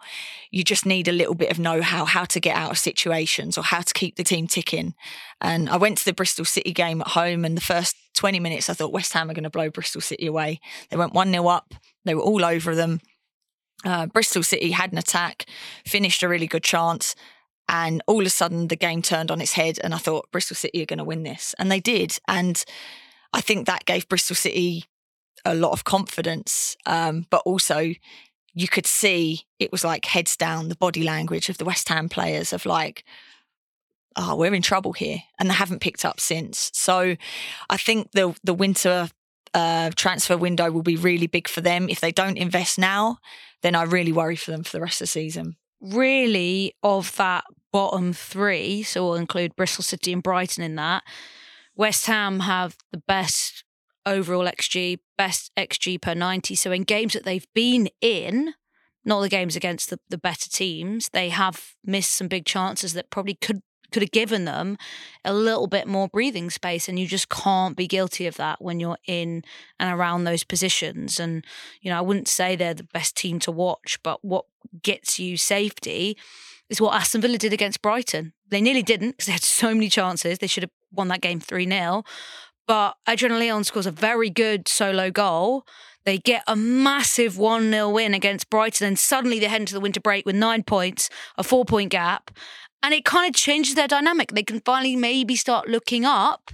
you 0.51 0.65
just 0.65 0.87
need 0.87 1.09
a 1.09 1.13
little 1.13 1.35
bit 1.35 1.51
of 1.51 1.59
know-how 1.59 2.05
how 2.05 2.25
to 2.25 2.41
get 2.41 2.57
out 2.57 2.71
of 2.71 2.79
situations 2.79 3.59
or 3.59 3.65
how 3.65 3.81
to 3.81 3.93
keep 3.93 4.17
the 4.17 4.25
team 4.25 4.47
ticking. 4.47 4.95
And 5.41 5.69
i 5.69 5.77
went 5.77 5.99
to 5.99 6.05
the 6.05 6.15
bristol 6.15 6.45
city 6.45 6.73
game 6.73 7.01
at 7.01 7.09
home 7.09 7.45
and 7.45 7.57
the 7.57 7.63
first 7.63 7.97
20 8.15 8.41
minutes 8.41 8.69
i 8.69 8.75
thought 8.75 8.93
west 8.93 9.13
ham 9.13 9.31
are 9.31 9.35
going 9.35 9.45
to 9.45 9.51
blow 9.51 9.71
bristol 9.71 10.01
city 10.01 10.27
away. 10.27 10.61
They 10.91 10.97
went 10.97 11.15
1-0 11.15 11.51
up. 11.51 11.75
They 12.05 12.15
were 12.15 12.23
all 12.23 12.45
over 12.45 12.75
them. 12.75 13.01
Uh, 13.85 14.07
bristol 14.07 14.43
city 14.43 14.73
had 14.73 14.93
an 14.93 14.99
attack 14.99 15.45
finished 15.87 16.23
a 16.23 16.29
really 16.29 16.49
good 16.49 16.65
chance 16.65 17.15
and 17.69 18.03
all 18.09 18.21
of 18.21 18.27
a 18.27 18.31
sudden 18.31 18.69
the 18.69 18.77
game 18.77 19.03
turned 19.03 19.31
on 19.31 19.41
its 19.41 19.53
head 19.53 19.79
and 19.85 19.95
i 19.95 19.99
thought 19.99 20.31
bristol 20.33 20.57
city 20.57 20.83
are 20.83 20.87
going 20.87 20.99
to 20.99 21.05
win 21.05 21.23
this. 21.23 21.55
And 21.59 21.71
they 21.71 21.81
did. 21.81 22.19
And 22.27 22.65
I 23.33 23.41
think 23.41 23.67
that 23.67 23.85
gave 23.85 24.09
Bristol 24.09 24.37
City 24.37 24.85
a 25.45 25.55
lot 25.55 25.73
of 25.73 25.85
confidence, 25.85 26.77
um, 26.87 27.27
but 27.31 27.43
also 27.45 27.93
you 28.55 28.69
could 28.69 28.87
see 28.87 29.43
it 29.59 29.71
was 29.71 29.85
like 29.85 30.05
heads 30.05 30.37
down 30.37 30.69
the 30.69 30.77
body 30.77 31.05
language 31.05 31.49
of 31.49 31.59
the 31.59 31.65
West 31.65 31.89
Ham 31.89 32.09
players 32.09 32.53
of 32.53 32.67
like, 32.67 33.05
oh, 34.17 34.35
we're 34.35 34.55
in 34.55 34.63
trouble 34.63 34.93
here, 34.93 35.19
and 35.39 35.49
they 35.49 35.55
haven't 35.55 35.81
picked 35.81 36.05
up 36.05 36.21
since. 36.21 36.71
So 36.75 37.17
I 37.71 37.77
think 37.77 38.11
the 38.13 38.35
the 38.43 38.55
winter 38.55 39.09
uh, 39.55 39.91
transfer 39.95 40.37
window 40.37 40.71
will 40.71 40.83
be 40.83 40.97
really 40.97 41.27
big 41.27 41.49
for 41.49 41.61
them. 41.61 41.89
If 41.89 42.01
they 42.01 42.13
don't 42.13 42.37
invest 42.37 42.79
now, 42.79 43.19
then 43.63 43.75
I 43.75 43.83
really 43.83 44.13
worry 44.13 44.37
for 44.37 44.51
them 44.51 44.65
for 44.65 44.73
the 44.73 44.81
rest 44.81 45.01
of 45.01 45.07
the 45.07 45.13
season. 45.13 45.57
Really, 45.81 46.75
of 46.83 47.15
that 47.17 47.45
bottom 47.73 48.13
three, 48.13 48.83
so 48.83 49.05
we'll 49.05 49.15
include 49.15 49.55
Bristol 49.55 49.85
City 49.85 50.13
and 50.13 50.23
Brighton 50.23 50.65
in 50.65 50.75
that. 50.77 51.05
West 51.79 52.07
Ham 52.07 52.41
have 52.41 52.77
the 52.91 52.99
best 52.99 53.65
overall 54.05 54.47
XG, 54.47 54.99
best 55.17 55.53
XG 55.57 56.03
per 56.03 56.13
90. 56.13 56.57
So 56.57 56.73
in 56.73 56.83
games 56.83 57.13
that 57.15 57.25
they've 57.25 57.47
been 57.55 57.89
in, 58.01 58.55
not 59.05 59.21
the 59.21 59.29
games 59.29 59.55
against 59.55 59.89
the, 59.89 60.01
the 60.09 60.19
better 60.19 60.51
teams, 60.51 61.09
they 61.11 61.29
have 61.29 61.77
missed 61.85 62.13
some 62.13 62.27
big 62.27 62.45
chances 62.45 62.93
that 62.93 63.11
probably 63.11 63.35
could 63.35 63.63
could 63.91 64.03
have 64.03 64.11
given 64.11 64.45
them 64.45 64.77
a 65.25 65.33
little 65.33 65.67
bit 65.67 65.89
more 65.89 66.09
breathing 66.09 66.51
space 66.51 66.91
and 66.91 66.99
you 66.99 67.07
just 67.07 67.31
can't 67.31 67.75
be 67.75 67.87
guilty 67.87 68.27
of 68.27 68.37
that 68.37 68.61
when 68.61 68.79
you're 68.79 68.99
in 69.07 69.43
and 69.81 69.91
around 69.99 70.25
those 70.25 70.45
positions 70.45 71.19
and 71.19 71.43
you 71.81 71.91
know 71.91 71.97
I 71.97 72.03
wouldn't 72.03 72.29
say 72.29 72.55
they're 72.55 72.75
the 72.75 72.85
best 72.85 73.17
team 73.17 73.39
to 73.39 73.51
watch 73.51 73.99
but 74.03 74.23
what 74.23 74.45
gets 74.83 75.19
you 75.19 75.39
safety 75.39 76.19
is 76.69 76.83
what 76.83 76.95
Aston 76.95 77.23
Villa 77.23 77.39
did 77.39 77.55
against 77.55 77.81
Brighton. 77.81 78.35
They 78.51 78.61
nearly 78.61 78.83
didn't 78.83 79.13
because 79.13 79.27
they 79.27 79.33
had 79.33 79.43
so 79.43 79.73
many 79.73 79.89
chances. 79.89 80.39
They 80.39 80.47
should 80.47 80.65
have 80.65 80.71
won 80.93 81.09
that 81.09 81.21
game 81.21 81.41
3 81.41 81.69
0. 81.69 82.05
But 82.67 82.97
Adriana 83.09 83.39
Leon 83.39 83.65
scores 83.65 83.87
a 83.87 83.91
very 83.91 84.31
good 84.31 84.69
solo 84.69 85.11
goal. 85.11 85.65
They 86.05 86.19
get 86.19 86.43
a 86.47 86.57
massive 86.57 87.39
1 87.39 87.71
0 87.71 87.91
win 87.91 88.15
against 88.15 88.51
Brighton, 88.51 88.87
and 88.87 88.99
suddenly 88.99 89.39
they 89.39 89.47
head 89.47 89.61
into 89.61 89.75
the 89.75 89.81
winter 89.81 90.01
break 90.01 90.27
with 90.27 90.37
nine 90.37 90.63
points, 90.63 91.11
a 91.37 91.43
four 91.43 91.65
point 91.65 91.91
gap. 91.91 92.31
And 92.83 92.95
it 92.95 93.05
kind 93.05 93.29
of 93.29 93.35
changes 93.35 93.75
their 93.75 93.89
dynamic. 93.89 94.33
They 94.33 94.43
can 94.43 94.61
finally 94.61 94.97
maybe 94.97 95.35
start 95.35 95.69
looking 95.69 96.05
up 96.05 96.51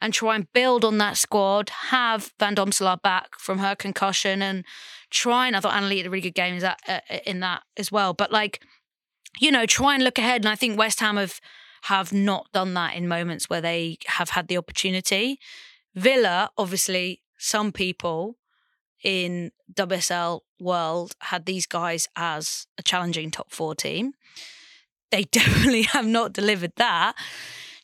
and 0.00 0.12
try 0.12 0.34
and 0.34 0.52
build 0.52 0.84
on 0.84 0.98
that 0.98 1.16
squad, 1.16 1.68
have 1.70 2.32
Van 2.40 2.56
Domselaar 2.56 3.00
back 3.00 3.38
from 3.38 3.58
her 3.58 3.76
concussion, 3.76 4.42
and 4.42 4.64
try 5.10 5.46
and 5.46 5.56
I 5.56 5.60
thought 5.60 5.74
Annalie 5.74 5.98
had 5.98 6.06
a 6.06 6.10
really 6.10 6.22
good 6.22 6.34
game 6.34 6.54
in 6.54 6.60
that, 6.60 6.80
uh, 6.88 7.18
in 7.26 7.40
that 7.40 7.62
as 7.76 7.92
well. 7.92 8.14
But 8.14 8.32
like, 8.32 8.62
you 9.38 9.50
know, 9.50 9.66
try 9.66 9.94
and 9.94 10.02
look 10.02 10.18
ahead. 10.18 10.42
And 10.42 10.48
I 10.48 10.56
think 10.56 10.78
West 10.78 11.00
Ham 11.00 11.16
have 11.16 11.40
have 11.82 12.12
not 12.12 12.50
done 12.52 12.74
that 12.74 12.94
in 12.94 13.08
moments 13.08 13.48
where 13.48 13.60
they 13.60 13.98
have 14.06 14.30
had 14.30 14.48
the 14.48 14.58
opportunity. 14.58 15.38
Villa, 15.94 16.50
obviously, 16.56 17.22
some 17.38 17.72
people 17.72 18.36
in 19.02 19.50
WSL 19.72 20.40
world 20.60 21.14
had 21.20 21.46
these 21.46 21.66
guys 21.66 22.06
as 22.16 22.66
a 22.78 22.82
challenging 22.82 23.30
top 23.30 23.50
four 23.50 23.74
team. 23.74 24.12
They 25.10 25.22
definitely 25.30 25.82
have 25.82 26.06
not 26.06 26.32
delivered 26.32 26.72
that. 26.76 27.14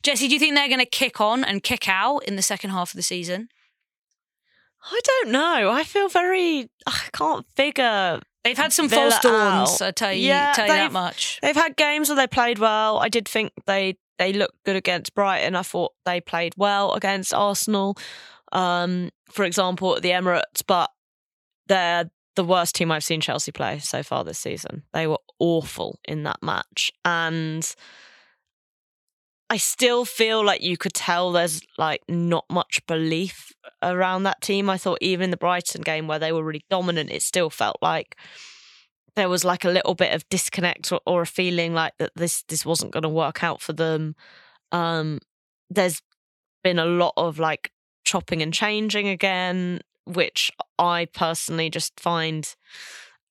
Jesse, 0.03 0.29
do 0.29 0.35
you 0.35 0.39
think 0.39 0.55
they're 0.55 0.69
going 0.69 0.79
to 0.79 0.87
kick 0.87 1.21
on 1.21 1.43
and 1.43 1.63
kick 1.63 1.89
out 1.89 2.19
in 2.21 2.37
the 2.37 2.43
second 2.43 2.71
half 2.71 2.93
of 2.93 2.97
the 2.97 3.03
season? 3.03 3.49
I 4.89 5.01
don't 5.03 5.33
know. 5.33 5.71
I 5.71 5.83
feel 5.83 6.09
very. 6.09 6.71
I 6.87 7.01
can't 7.13 7.45
figure 7.57 8.21
They've 8.47 8.57
had 8.57 8.73
some 8.73 8.89
Villa 8.89 9.11
false 9.11 9.23
dawns. 9.23 9.83
out. 9.83 9.89
I 9.89 9.91
tell 9.91 10.13
you, 10.13 10.29
Yeah, 10.29 10.53
tell 10.55 10.67
you 10.67 10.73
that 10.73 10.93
much. 10.93 11.41
They've 11.43 11.57
had 11.57 11.77
games 11.77 12.09
where 12.09 12.17
they 12.17 12.27
played 12.29 12.59
well. 12.59 12.99
I 12.99 13.09
did 13.09 13.29
think 13.29 13.53
they 13.67 13.97
they 14.19 14.33
looked 14.33 14.63
good 14.65 14.77
against 14.77 15.15
Brighton. 15.15 15.57
I 15.57 15.63
thought 15.63 15.93
they 16.05 16.21
played 16.21 16.55
well 16.57 16.93
against 16.95 17.35
Arsenal, 17.35 17.97
um, 18.53 19.11
for 19.31 19.45
example, 19.45 19.97
at 19.97 20.03
the 20.03 20.11
Emirates. 20.11 20.63
But 20.67 20.91
they're 21.67 22.09
the 22.37 22.45
worst 22.45 22.77
team 22.77 22.93
I've 22.93 23.03
seen 23.03 23.21
Chelsea 23.21 23.51
play 23.51 23.79
so 23.81 24.03
far 24.03 24.23
this 24.23 24.39
season. 24.39 24.85
They 24.93 25.07
were 25.07 25.19
awful 25.39 25.99
in 26.05 26.23
that 26.23 26.43
match, 26.43 26.93
and 27.05 27.75
I 29.49 29.59
still 29.59 30.05
feel 30.05 30.45
like 30.45 30.61
you 30.61 30.77
could 30.77 30.95
tell 30.95 31.31
there's 31.31 31.61
like 31.79 32.03
not 32.09 32.45
much 32.51 32.85
belief 32.87 33.53
around 33.83 34.25
that 34.25 34.41
team. 34.41 34.69
I 34.69 34.77
thought 34.77 34.99
even 35.01 35.25
in 35.25 35.31
the 35.31 35.37
Brighton 35.37 35.83
game 35.83 36.09
where 36.09 36.19
they 36.19 36.33
were 36.33 36.43
really 36.43 36.65
dominant, 36.69 37.11
it 37.11 37.23
still 37.23 37.49
felt 37.51 37.77
like 37.81 38.17
there 39.15 39.29
was 39.29 39.45
like 39.45 39.65
a 39.65 39.71
little 39.71 39.95
bit 39.95 40.13
of 40.13 40.29
disconnect 40.29 40.91
or, 40.93 41.01
or 41.07 41.23
a 41.23 41.27
feeling 41.27 41.75
like 41.75 41.95
that 41.99 42.13
this 42.17 42.43
this 42.49 42.67
wasn't 42.67 42.93
going 42.93 43.05
to 43.05 43.09
work 43.09 43.45
out 43.45 43.61
for 43.61 43.73
them. 43.73 44.17
Um, 44.73 45.21
there's 45.71 46.03
been 46.65 46.79
a 46.81 46.85
lot 46.85 47.15
of 47.17 47.39
like 47.39 47.71
chopping 48.05 48.43
and 48.43 48.53
changing 48.53 49.07
again, 49.07 49.81
which 50.07 50.51
I 50.79 51.07
personally 51.13 51.71
just 51.71 51.99
find 52.01 52.53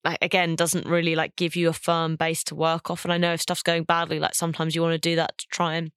like 0.05 0.18
again 0.22 0.55
doesn't 0.55 0.88
really 0.88 1.16
like 1.16 1.36
give 1.36 1.57
you 1.57 1.68
a 1.68 1.74
firm 1.74 2.16
base 2.16 2.43
to 2.45 2.55
work 2.55 2.89
off. 2.89 3.03
And 3.03 3.11
I 3.11 3.18
know 3.18 3.34
if 3.34 3.41
stuff's 3.41 3.63
going 3.63 3.84
badly, 3.84 4.20
like 4.20 4.34
sometimes 4.34 4.76
you 4.76 4.82
want 4.82 4.93
to 4.93 5.09
do 5.09 5.18
that 5.18 5.38
to 5.39 5.47
try 5.47 5.76
and 5.76 5.91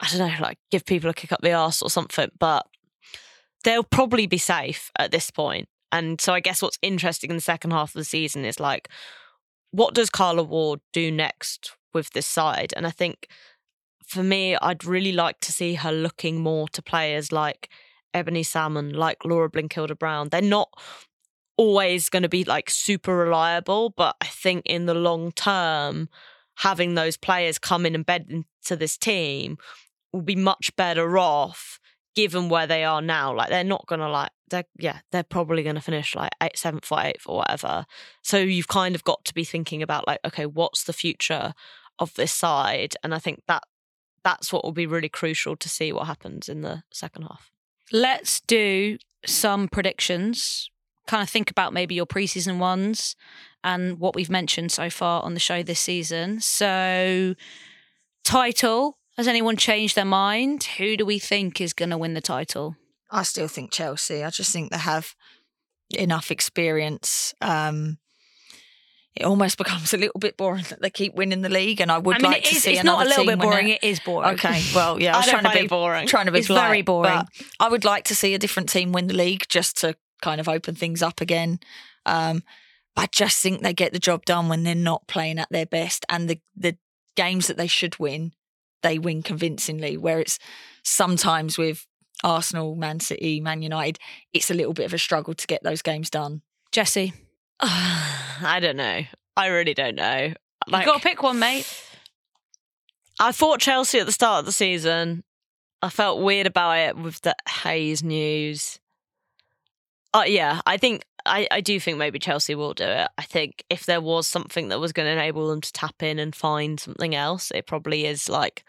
I 0.00 0.08
don't 0.08 0.18
know, 0.18 0.34
like 0.40 0.58
give 0.70 0.84
people 0.84 1.10
a 1.10 1.14
kick 1.14 1.32
up 1.32 1.40
the 1.42 1.52
arse 1.52 1.82
or 1.82 1.90
something, 1.90 2.30
but 2.38 2.66
they'll 3.64 3.84
probably 3.84 4.26
be 4.26 4.38
safe 4.38 4.90
at 4.98 5.10
this 5.10 5.30
point. 5.30 5.68
And 5.90 6.20
so 6.20 6.34
I 6.34 6.40
guess 6.40 6.62
what's 6.62 6.78
interesting 6.82 7.30
in 7.30 7.36
the 7.36 7.42
second 7.42 7.72
half 7.72 7.90
of 7.90 7.98
the 7.98 8.04
season 8.04 8.44
is 8.44 8.60
like, 8.60 8.88
what 9.70 9.94
does 9.94 10.10
Carla 10.10 10.42
Ward 10.42 10.80
do 10.92 11.10
next 11.10 11.72
with 11.92 12.10
this 12.10 12.26
side? 12.26 12.72
And 12.76 12.86
I 12.86 12.90
think 12.90 13.28
for 14.06 14.22
me, 14.22 14.56
I'd 14.56 14.84
really 14.84 15.12
like 15.12 15.40
to 15.40 15.52
see 15.52 15.74
her 15.74 15.92
looking 15.92 16.40
more 16.40 16.68
to 16.68 16.82
players 16.82 17.32
like 17.32 17.68
Ebony 18.14 18.42
Salmon, 18.42 18.92
like 18.92 19.24
Laura 19.24 19.50
Blindkilde 19.50 19.98
Brown. 19.98 20.28
They're 20.28 20.40
not 20.40 20.70
always 21.56 22.08
going 22.08 22.22
to 22.22 22.28
be 22.28 22.44
like 22.44 22.70
super 22.70 23.14
reliable, 23.14 23.90
but 23.90 24.16
I 24.20 24.26
think 24.26 24.62
in 24.64 24.86
the 24.86 24.94
long 24.94 25.32
term, 25.32 26.08
having 26.58 26.94
those 26.94 27.16
players 27.16 27.58
come 27.58 27.84
in 27.84 27.94
and 27.94 28.06
bed 28.06 28.26
into 28.28 28.76
this 28.76 28.96
team 28.96 29.58
will 30.18 30.24
be 30.24 30.36
much 30.36 30.74
better 30.74 31.16
off 31.16 31.78
given 32.16 32.48
where 32.48 32.66
they 32.66 32.82
are 32.82 33.00
now. 33.00 33.32
Like 33.32 33.48
they're 33.48 33.62
not 33.62 33.86
gonna 33.86 34.08
like 34.08 34.30
they're 34.50 34.64
yeah, 34.76 34.98
they're 35.12 35.22
probably 35.22 35.62
gonna 35.62 35.80
finish 35.80 36.16
like 36.16 36.32
eight, 36.42 36.58
seventh 36.58 36.90
or 36.90 37.00
eighth 37.00 37.22
or 37.26 37.36
whatever. 37.36 37.86
So 38.22 38.38
you've 38.38 38.66
kind 38.66 38.96
of 38.96 39.04
got 39.04 39.24
to 39.26 39.34
be 39.34 39.44
thinking 39.44 39.80
about 39.80 40.08
like, 40.08 40.18
okay, 40.26 40.44
what's 40.44 40.82
the 40.82 40.92
future 40.92 41.54
of 42.00 42.12
this 42.14 42.32
side? 42.32 42.96
And 43.04 43.14
I 43.14 43.20
think 43.20 43.42
that 43.46 43.62
that's 44.24 44.52
what 44.52 44.64
will 44.64 44.72
be 44.72 44.86
really 44.86 45.08
crucial 45.08 45.54
to 45.54 45.68
see 45.68 45.92
what 45.92 46.08
happens 46.08 46.48
in 46.48 46.62
the 46.62 46.82
second 46.92 47.22
half. 47.22 47.52
Let's 47.92 48.40
do 48.40 48.98
some 49.24 49.68
predictions. 49.68 50.70
Kind 51.06 51.22
of 51.22 51.30
think 51.30 51.52
about 51.52 51.72
maybe 51.72 51.94
your 51.94 52.06
preseason 52.06 52.58
ones 52.58 53.14
and 53.62 54.00
what 54.00 54.16
we've 54.16 54.28
mentioned 54.28 54.72
so 54.72 54.90
far 54.90 55.22
on 55.22 55.34
the 55.34 55.40
show 55.40 55.62
this 55.62 55.80
season. 55.80 56.40
So, 56.40 57.36
title. 58.24 58.97
Has 59.18 59.26
anyone 59.28 59.56
changed 59.56 59.96
their 59.96 60.04
mind? 60.04 60.62
Who 60.78 60.96
do 60.96 61.04
we 61.04 61.18
think 61.18 61.60
is 61.60 61.72
going 61.72 61.90
to 61.90 61.98
win 61.98 62.14
the 62.14 62.20
title? 62.20 62.76
I 63.10 63.24
still 63.24 63.48
think 63.48 63.72
Chelsea. 63.72 64.22
I 64.22 64.30
just 64.30 64.52
think 64.52 64.70
they 64.70 64.78
have 64.78 65.14
enough 65.90 66.30
experience. 66.30 67.34
Um, 67.40 67.98
it 69.16 69.24
almost 69.24 69.58
becomes 69.58 69.92
a 69.92 69.96
little 69.96 70.20
bit 70.20 70.36
boring 70.36 70.64
that 70.68 70.80
they 70.80 70.90
keep 70.90 71.14
winning 71.16 71.42
the 71.42 71.48
league, 71.48 71.80
and 71.80 71.90
I 71.90 71.98
would 71.98 72.16
I 72.16 72.18
mean, 72.20 72.30
like 72.30 72.46
it 72.46 72.50
to 72.50 72.54
is, 72.56 72.62
see 72.62 72.72
it's 72.74 72.84
not 72.84 73.04
a 73.04 73.08
little 73.08 73.26
bit 73.26 73.40
boring. 73.40 73.68
it. 73.70 73.80
It 73.82 73.86
is 73.88 73.98
boring. 74.00 74.34
Okay, 74.34 74.62
well, 74.72 75.00
yeah, 75.02 75.12
I 75.14 75.14
I 75.14 75.18
was 75.18 75.26
don't 75.26 75.40
trying 75.40 75.52
to 75.56 75.62
be 75.62 75.66
boring. 75.66 76.06
trying 76.06 76.26
to 76.26 76.32
be 76.32 76.38
It's 76.38 76.46
very 76.48 76.82
boring. 76.82 77.22
I 77.58 77.68
would 77.68 77.84
like 77.84 78.04
to 78.04 78.14
see 78.14 78.34
a 78.34 78.38
different 78.38 78.68
team 78.68 78.92
win 78.92 79.08
the 79.08 79.14
league 79.14 79.46
just 79.48 79.78
to 79.80 79.96
kind 80.22 80.40
of 80.40 80.48
open 80.48 80.76
things 80.76 81.02
up 81.02 81.20
again. 81.20 81.58
Um, 82.06 82.44
I 82.96 83.06
just 83.10 83.42
think 83.42 83.62
they 83.62 83.72
get 83.74 83.92
the 83.92 83.98
job 83.98 84.24
done 84.24 84.48
when 84.48 84.62
they're 84.62 84.74
not 84.76 85.08
playing 85.08 85.40
at 85.40 85.48
their 85.50 85.66
best, 85.66 86.06
and 86.08 86.30
the 86.30 86.40
the 86.56 86.76
games 87.16 87.48
that 87.48 87.56
they 87.56 87.66
should 87.66 87.98
win, 87.98 88.30
they 88.82 88.98
win 88.98 89.22
convincingly. 89.22 89.96
Where 89.96 90.20
it's 90.20 90.38
sometimes 90.82 91.58
with 91.58 91.86
Arsenal, 92.24 92.74
Man 92.74 93.00
City, 93.00 93.40
Man 93.40 93.62
United, 93.62 93.98
it's 94.32 94.50
a 94.50 94.54
little 94.54 94.74
bit 94.74 94.86
of 94.86 94.94
a 94.94 94.98
struggle 94.98 95.34
to 95.34 95.46
get 95.46 95.62
those 95.62 95.82
games 95.82 96.10
done. 96.10 96.42
Jesse, 96.72 97.12
I 97.60 98.58
don't 98.60 98.76
know. 98.76 99.02
I 99.36 99.46
really 99.48 99.74
don't 99.74 99.94
know. 99.94 100.32
Like, 100.66 100.84
you 100.84 100.92
got 100.92 101.02
to 101.02 101.08
pick 101.08 101.22
one, 101.22 101.38
mate. 101.38 101.66
I 103.20 103.32
thought 103.32 103.60
Chelsea 103.60 103.98
at 103.98 104.06
the 104.06 104.12
start 104.12 104.40
of 104.40 104.46
the 104.46 104.52
season. 104.52 105.24
I 105.80 105.90
felt 105.90 106.22
weird 106.22 106.46
about 106.46 106.78
it 106.78 106.96
with 106.96 107.20
the 107.22 107.34
Hayes 107.62 108.02
news. 108.02 108.80
Uh, 110.18 110.24
yeah, 110.24 110.60
I 110.66 110.78
think 110.78 111.04
I, 111.24 111.46
I 111.48 111.60
do 111.60 111.78
think 111.78 111.96
maybe 111.96 112.18
Chelsea 112.18 112.56
will 112.56 112.74
do 112.74 112.84
it. 112.84 113.08
I 113.16 113.22
think 113.22 113.64
if 113.70 113.86
there 113.86 114.00
was 114.00 114.26
something 114.26 114.68
that 114.68 114.80
was 114.80 114.92
going 114.92 115.06
to 115.06 115.12
enable 115.12 115.48
them 115.48 115.60
to 115.60 115.72
tap 115.72 116.02
in 116.02 116.18
and 116.18 116.34
find 116.34 116.80
something 116.80 117.14
else, 117.14 117.52
it 117.54 117.66
probably 117.68 118.04
is 118.04 118.28
like 118.28 118.64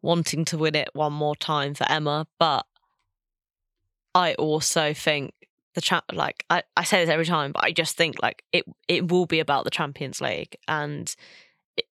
wanting 0.00 0.46
to 0.46 0.56
win 0.56 0.74
it 0.74 0.88
one 0.94 1.12
more 1.12 1.36
time 1.36 1.74
for 1.74 1.84
Emma. 1.90 2.26
But 2.38 2.64
I 4.14 4.32
also 4.34 4.94
think 4.94 5.34
the 5.74 5.82
cha- 5.82 6.04
like 6.10 6.46
I, 6.48 6.62
I 6.74 6.84
say 6.84 7.04
this 7.04 7.12
every 7.12 7.26
time, 7.26 7.52
but 7.52 7.64
I 7.64 7.72
just 7.72 7.98
think 7.98 8.22
like 8.22 8.42
it 8.52 8.64
it 8.88 9.10
will 9.10 9.26
be 9.26 9.40
about 9.40 9.64
the 9.64 9.70
Champions 9.70 10.22
League 10.22 10.56
and 10.68 11.14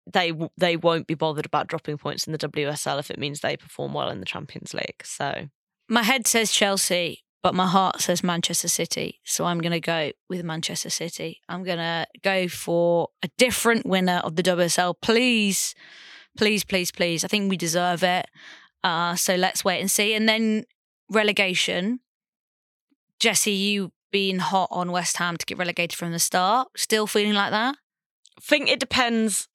they 0.06 0.32
they 0.56 0.76
won't 0.76 1.08
be 1.08 1.14
bothered 1.14 1.46
about 1.46 1.66
dropping 1.66 1.98
points 1.98 2.28
in 2.28 2.32
the 2.32 2.38
WSL 2.38 3.00
if 3.00 3.10
it 3.10 3.18
means 3.18 3.40
they 3.40 3.56
perform 3.56 3.92
well 3.92 4.10
in 4.10 4.20
the 4.20 4.26
Champions 4.26 4.72
League. 4.72 5.02
So 5.04 5.48
My 5.88 6.04
head 6.04 6.28
says 6.28 6.52
Chelsea, 6.52 7.23
but 7.44 7.54
my 7.54 7.66
heart 7.66 8.00
says 8.00 8.24
Manchester 8.24 8.68
City. 8.68 9.20
So 9.22 9.44
I'm 9.44 9.60
going 9.60 9.72
to 9.72 9.80
go 9.80 10.12
with 10.30 10.42
Manchester 10.42 10.88
City. 10.88 11.42
I'm 11.46 11.62
going 11.62 11.76
to 11.76 12.06
go 12.22 12.48
for 12.48 13.10
a 13.22 13.28
different 13.36 13.84
winner 13.84 14.22
of 14.24 14.36
the 14.36 14.42
WSL. 14.42 14.94
Please, 15.02 15.74
please, 16.38 16.64
please, 16.64 16.90
please. 16.90 17.22
I 17.22 17.28
think 17.28 17.50
we 17.50 17.58
deserve 17.58 18.02
it. 18.02 18.30
Uh, 18.82 19.14
so 19.14 19.34
let's 19.34 19.62
wait 19.62 19.82
and 19.82 19.90
see. 19.90 20.14
And 20.14 20.26
then 20.26 20.64
relegation. 21.10 22.00
Jesse, 23.20 23.52
you 23.52 23.92
being 24.10 24.38
hot 24.38 24.68
on 24.70 24.90
West 24.90 25.18
Ham 25.18 25.36
to 25.36 25.44
get 25.44 25.58
relegated 25.58 25.98
from 25.98 26.12
the 26.12 26.18
start. 26.18 26.68
Still 26.78 27.06
feeling 27.06 27.34
like 27.34 27.50
that? 27.50 27.76
I 28.38 28.40
think 28.40 28.70
it 28.70 28.80
depends 28.80 29.48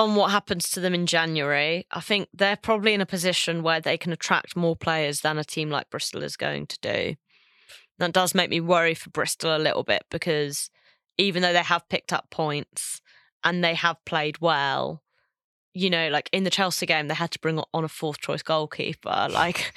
on 0.00 0.14
what 0.14 0.30
happens 0.30 0.70
to 0.70 0.80
them 0.80 0.94
in 0.94 1.04
January. 1.04 1.86
I 1.90 2.00
think 2.00 2.28
they're 2.32 2.56
probably 2.56 2.94
in 2.94 3.02
a 3.02 3.06
position 3.06 3.62
where 3.62 3.80
they 3.80 3.98
can 3.98 4.12
attract 4.12 4.56
more 4.56 4.74
players 4.74 5.20
than 5.20 5.36
a 5.36 5.44
team 5.44 5.68
like 5.68 5.90
Bristol 5.90 6.22
is 6.22 6.38
going 6.38 6.66
to 6.68 6.78
do. 6.80 7.16
That 7.98 8.12
does 8.12 8.34
make 8.34 8.48
me 8.48 8.62
worry 8.62 8.94
for 8.94 9.10
Bristol 9.10 9.54
a 9.54 9.58
little 9.58 9.82
bit 9.82 10.04
because 10.10 10.70
even 11.18 11.42
though 11.42 11.52
they 11.52 11.62
have 11.62 11.86
picked 11.90 12.14
up 12.14 12.30
points 12.30 13.02
and 13.44 13.62
they 13.62 13.74
have 13.74 14.02
played 14.06 14.40
well, 14.40 15.02
you 15.74 15.90
know, 15.90 16.08
like 16.08 16.30
in 16.32 16.44
the 16.44 16.50
Chelsea 16.50 16.86
game, 16.86 17.08
they 17.08 17.14
had 17.14 17.30
to 17.32 17.38
bring 17.38 17.60
on 17.74 17.84
a 17.84 17.88
fourth 17.88 18.20
choice 18.20 18.42
goalkeeper. 18.42 19.28
Like, 19.30 19.74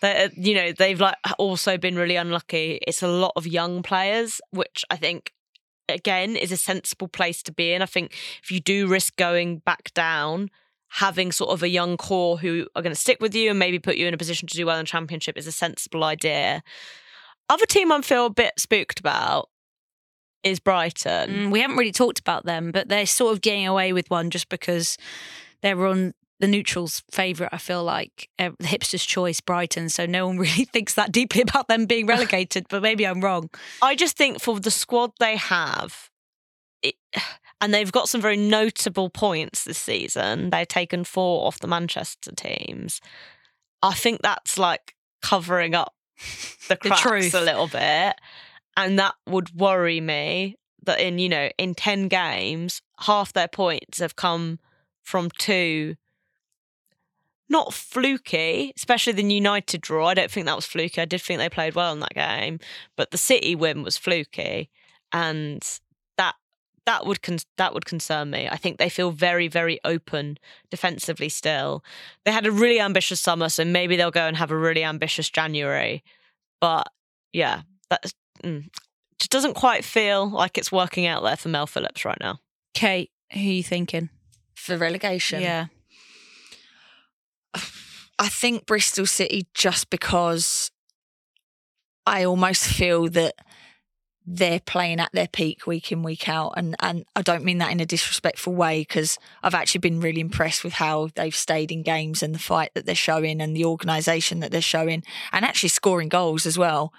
they, 0.00 0.30
you 0.36 0.54
know, 0.54 0.72
they've 0.72 0.98
like 0.98 1.16
also 1.38 1.76
been 1.76 1.96
really 1.96 2.16
unlucky. 2.16 2.78
It's 2.86 3.02
a 3.02 3.08
lot 3.08 3.32
of 3.36 3.46
young 3.46 3.82
players, 3.82 4.40
which 4.52 4.86
I 4.90 4.96
think 4.96 5.32
again 5.88 6.36
is 6.36 6.52
a 6.52 6.56
sensible 6.56 7.08
place 7.08 7.42
to 7.44 7.52
be 7.52 7.72
in. 7.72 7.82
I 7.82 7.86
think 7.86 8.12
if 8.42 8.50
you 8.50 8.60
do 8.60 8.86
risk 8.86 9.16
going 9.16 9.58
back 9.58 9.92
down, 9.94 10.50
having 10.88 11.32
sort 11.32 11.50
of 11.50 11.62
a 11.62 11.68
young 11.68 11.96
core 11.96 12.38
who 12.38 12.66
are 12.74 12.82
going 12.82 12.94
to 12.94 13.00
stick 13.00 13.18
with 13.20 13.34
you 13.34 13.50
and 13.50 13.58
maybe 13.58 13.78
put 13.78 13.96
you 13.96 14.06
in 14.06 14.14
a 14.14 14.18
position 14.18 14.48
to 14.48 14.56
do 14.56 14.66
well 14.66 14.78
in 14.78 14.86
championship 14.86 15.36
is 15.36 15.46
a 15.46 15.52
sensible 15.52 16.04
idea. 16.04 16.62
Other 17.48 17.66
team 17.66 17.92
I 17.92 18.00
feel 18.00 18.26
a 18.26 18.30
bit 18.30 18.54
spooked 18.58 19.00
about 19.00 19.48
is 20.42 20.60
Brighton. 20.60 21.30
Mm, 21.30 21.50
we 21.50 21.60
haven't 21.60 21.76
really 21.76 21.92
talked 21.92 22.18
about 22.18 22.44
them, 22.44 22.70
but 22.70 22.88
they're 22.88 23.06
sort 23.06 23.32
of 23.32 23.40
getting 23.40 23.66
away 23.66 23.92
with 23.92 24.08
one 24.10 24.30
just 24.30 24.48
because 24.48 24.96
they're 25.62 25.86
on 25.86 26.14
the 26.38 26.46
neutrals' 26.46 27.02
favourite. 27.10 27.52
I 27.52 27.58
feel 27.58 27.82
like 27.82 28.28
uh, 28.38 28.50
the 28.58 28.66
hipster's 28.66 29.04
choice, 29.04 29.40
Brighton. 29.40 29.88
So 29.88 30.06
no 30.06 30.26
one 30.26 30.38
really 30.38 30.64
thinks 30.64 30.94
that 30.94 31.12
deeply 31.12 31.42
about 31.42 31.68
them 31.68 31.86
being 31.86 32.06
relegated. 32.06 32.66
but 32.68 32.82
maybe 32.82 33.06
I'm 33.06 33.20
wrong. 33.20 33.50
I 33.82 33.94
just 33.94 34.16
think 34.16 34.40
for 34.40 34.60
the 34.60 34.70
squad 34.70 35.12
they 35.18 35.36
have, 35.36 36.10
it, 36.82 36.94
and 37.60 37.72
they've 37.72 37.92
got 37.92 38.08
some 38.08 38.20
very 38.20 38.36
notable 38.36 39.10
points 39.10 39.64
this 39.64 39.78
season. 39.78 40.50
They've 40.50 40.68
taken 40.68 41.04
four 41.04 41.46
off 41.46 41.58
the 41.58 41.68
Manchester 41.68 42.32
teams. 42.32 43.00
I 43.82 43.94
think 43.94 44.22
that's 44.22 44.58
like 44.58 44.94
covering 45.22 45.74
up 45.74 45.94
the 46.68 46.76
cracks 46.76 47.00
truth. 47.00 47.34
a 47.34 47.40
little 47.40 47.68
bit, 47.68 48.14
and 48.76 48.98
that 48.98 49.14
would 49.26 49.54
worry 49.54 50.00
me. 50.00 50.56
That 50.84 51.00
in 51.00 51.18
you 51.18 51.28
know 51.28 51.48
in 51.58 51.74
ten 51.74 52.08
games, 52.08 52.80
half 53.00 53.32
their 53.32 53.48
points 53.48 53.98
have 53.98 54.16
come 54.16 54.60
from 55.02 55.30
two. 55.38 55.96
Not 57.48 57.72
fluky, 57.72 58.72
especially 58.76 59.12
the 59.12 59.22
United 59.22 59.80
draw. 59.80 60.08
I 60.08 60.14
don't 60.14 60.30
think 60.30 60.46
that 60.46 60.56
was 60.56 60.66
fluky. 60.66 61.00
I 61.00 61.04
did 61.04 61.22
think 61.22 61.38
they 61.38 61.48
played 61.48 61.74
well 61.74 61.92
in 61.92 62.00
that 62.00 62.14
game, 62.14 62.58
but 62.96 63.10
the 63.10 63.18
City 63.18 63.54
win 63.54 63.82
was 63.82 63.96
fluky, 63.96 64.68
and 65.12 65.62
that 66.18 66.34
that 66.86 67.06
would 67.06 67.22
con- 67.22 67.38
that 67.56 67.72
would 67.72 67.84
concern 67.84 68.30
me. 68.30 68.48
I 68.48 68.56
think 68.56 68.78
they 68.78 68.88
feel 68.88 69.10
very 69.12 69.46
very 69.46 69.78
open 69.84 70.38
defensively 70.70 71.28
still. 71.28 71.84
They 72.24 72.32
had 72.32 72.46
a 72.46 72.52
really 72.52 72.80
ambitious 72.80 73.20
summer, 73.20 73.48
so 73.48 73.64
maybe 73.64 73.96
they'll 73.96 74.10
go 74.10 74.26
and 74.26 74.36
have 74.36 74.50
a 74.50 74.56
really 74.56 74.82
ambitious 74.82 75.30
January. 75.30 76.02
But 76.60 76.88
yeah, 77.32 77.62
that 77.90 78.12
mm, 78.42 78.68
just 79.18 79.30
doesn't 79.30 79.54
quite 79.54 79.84
feel 79.84 80.28
like 80.28 80.58
it's 80.58 80.72
working 80.72 81.06
out 81.06 81.22
there 81.22 81.36
for 81.36 81.48
Mel 81.48 81.66
Phillips 81.66 82.04
right 82.04 82.18
now. 82.20 82.40
Kate, 82.74 83.10
who 83.32 83.38
are 83.38 83.42
you 83.42 83.62
thinking? 83.62 84.10
For 84.54 84.76
relegation, 84.76 85.42
Yeah. 85.42 85.66
I 88.18 88.28
think 88.28 88.66
Bristol 88.66 89.06
City 89.06 89.46
just 89.54 89.90
because 89.90 90.70
I 92.06 92.24
almost 92.24 92.64
feel 92.64 93.08
that 93.10 93.34
they're 94.28 94.60
playing 94.60 94.98
at 94.98 95.12
their 95.12 95.28
peak 95.28 95.68
week 95.68 95.92
in 95.92 96.02
week 96.02 96.28
out 96.28 96.52
and 96.56 96.74
and 96.80 97.04
I 97.14 97.22
don't 97.22 97.44
mean 97.44 97.58
that 97.58 97.70
in 97.70 97.78
a 97.78 97.86
disrespectful 97.86 98.54
way 98.54 98.80
because 98.80 99.18
I've 99.40 99.54
actually 99.54 99.80
been 99.80 100.00
really 100.00 100.20
impressed 100.20 100.64
with 100.64 100.74
how 100.74 101.10
they've 101.14 101.34
stayed 101.34 101.70
in 101.70 101.84
games 101.84 102.24
and 102.24 102.34
the 102.34 102.40
fight 102.40 102.72
that 102.74 102.86
they're 102.86 102.96
showing 102.96 103.40
and 103.40 103.54
the 103.54 103.64
organisation 103.64 104.40
that 104.40 104.50
they're 104.50 104.60
showing 104.60 105.04
and 105.32 105.44
actually 105.44 105.68
scoring 105.68 106.08
goals 106.08 106.44
as 106.44 106.58
well. 106.58 106.92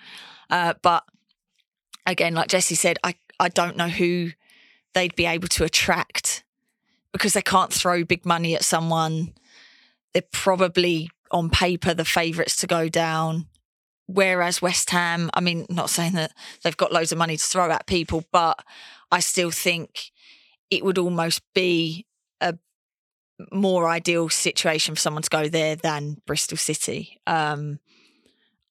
Uh, 0.50 0.76
but 0.82 1.04
again, 2.06 2.34
like 2.34 2.48
Jesse 2.48 2.76
said, 2.76 2.98
I 3.04 3.16
I 3.40 3.50
don't 3.50 3.76
know 3.76 3.90
who 3.90 4.32
they'd 4.94 5.16
be 5.16 5.26
able 5.26 5.50
to 5.50 5.66
attract 5.66 6.46
because 7.12 7.34
they 7.34 7.42
can't 7.42 7.74
throw 7.74 8.06
big 8.06 8.26
money 8.26 8.56
at 8.56 8.64
someone 8.64 9.34
they're 10.14 10.24
probably 10.32 11.10
on 11.32 11.50
paper 11.50 11.94
the 11.94 12.06
favourites 12.06 12.56
to 12.58 12.68
go 12.68 12.90
down. 12.90 13.48
Whereas 14.08 14.62
West 14.62 14.90
Ham, 14.92 15.30
I 15.34 15.42
mean, 15.42 15.66
not 15.70 15.90
saying 15.90 16.14
that 16.14 16.32
they've 16.64 16.78
got 16.78 16.94
loads 16.94 17.12
of 17.12 17.18
money 17.18 17.36
to 17.36 17.44
throw 17.44 17.70
at 17.70 17.88
people, 17.88 18.24
but 18.32 18.64
I 19.12 19.20
still 19.20 19.52
think 19.52 20.12
it 20.70 20.86
would 20.86 20.98
almost 20.98 21.42
be 21.54 22.06
a 22.40 22.58
more 23.52 23.90
ideal 23.90 24.30
situation 24.30 24.96
for 24.96 25.02
someone 25.02 25.24
to 25.24 25.30
go 25.30 25.50
there 25.50 25.76
than 25.76 26.22
Bristol 26.26 26.58
City. 26.58 27.20
Um, 27.28 27.80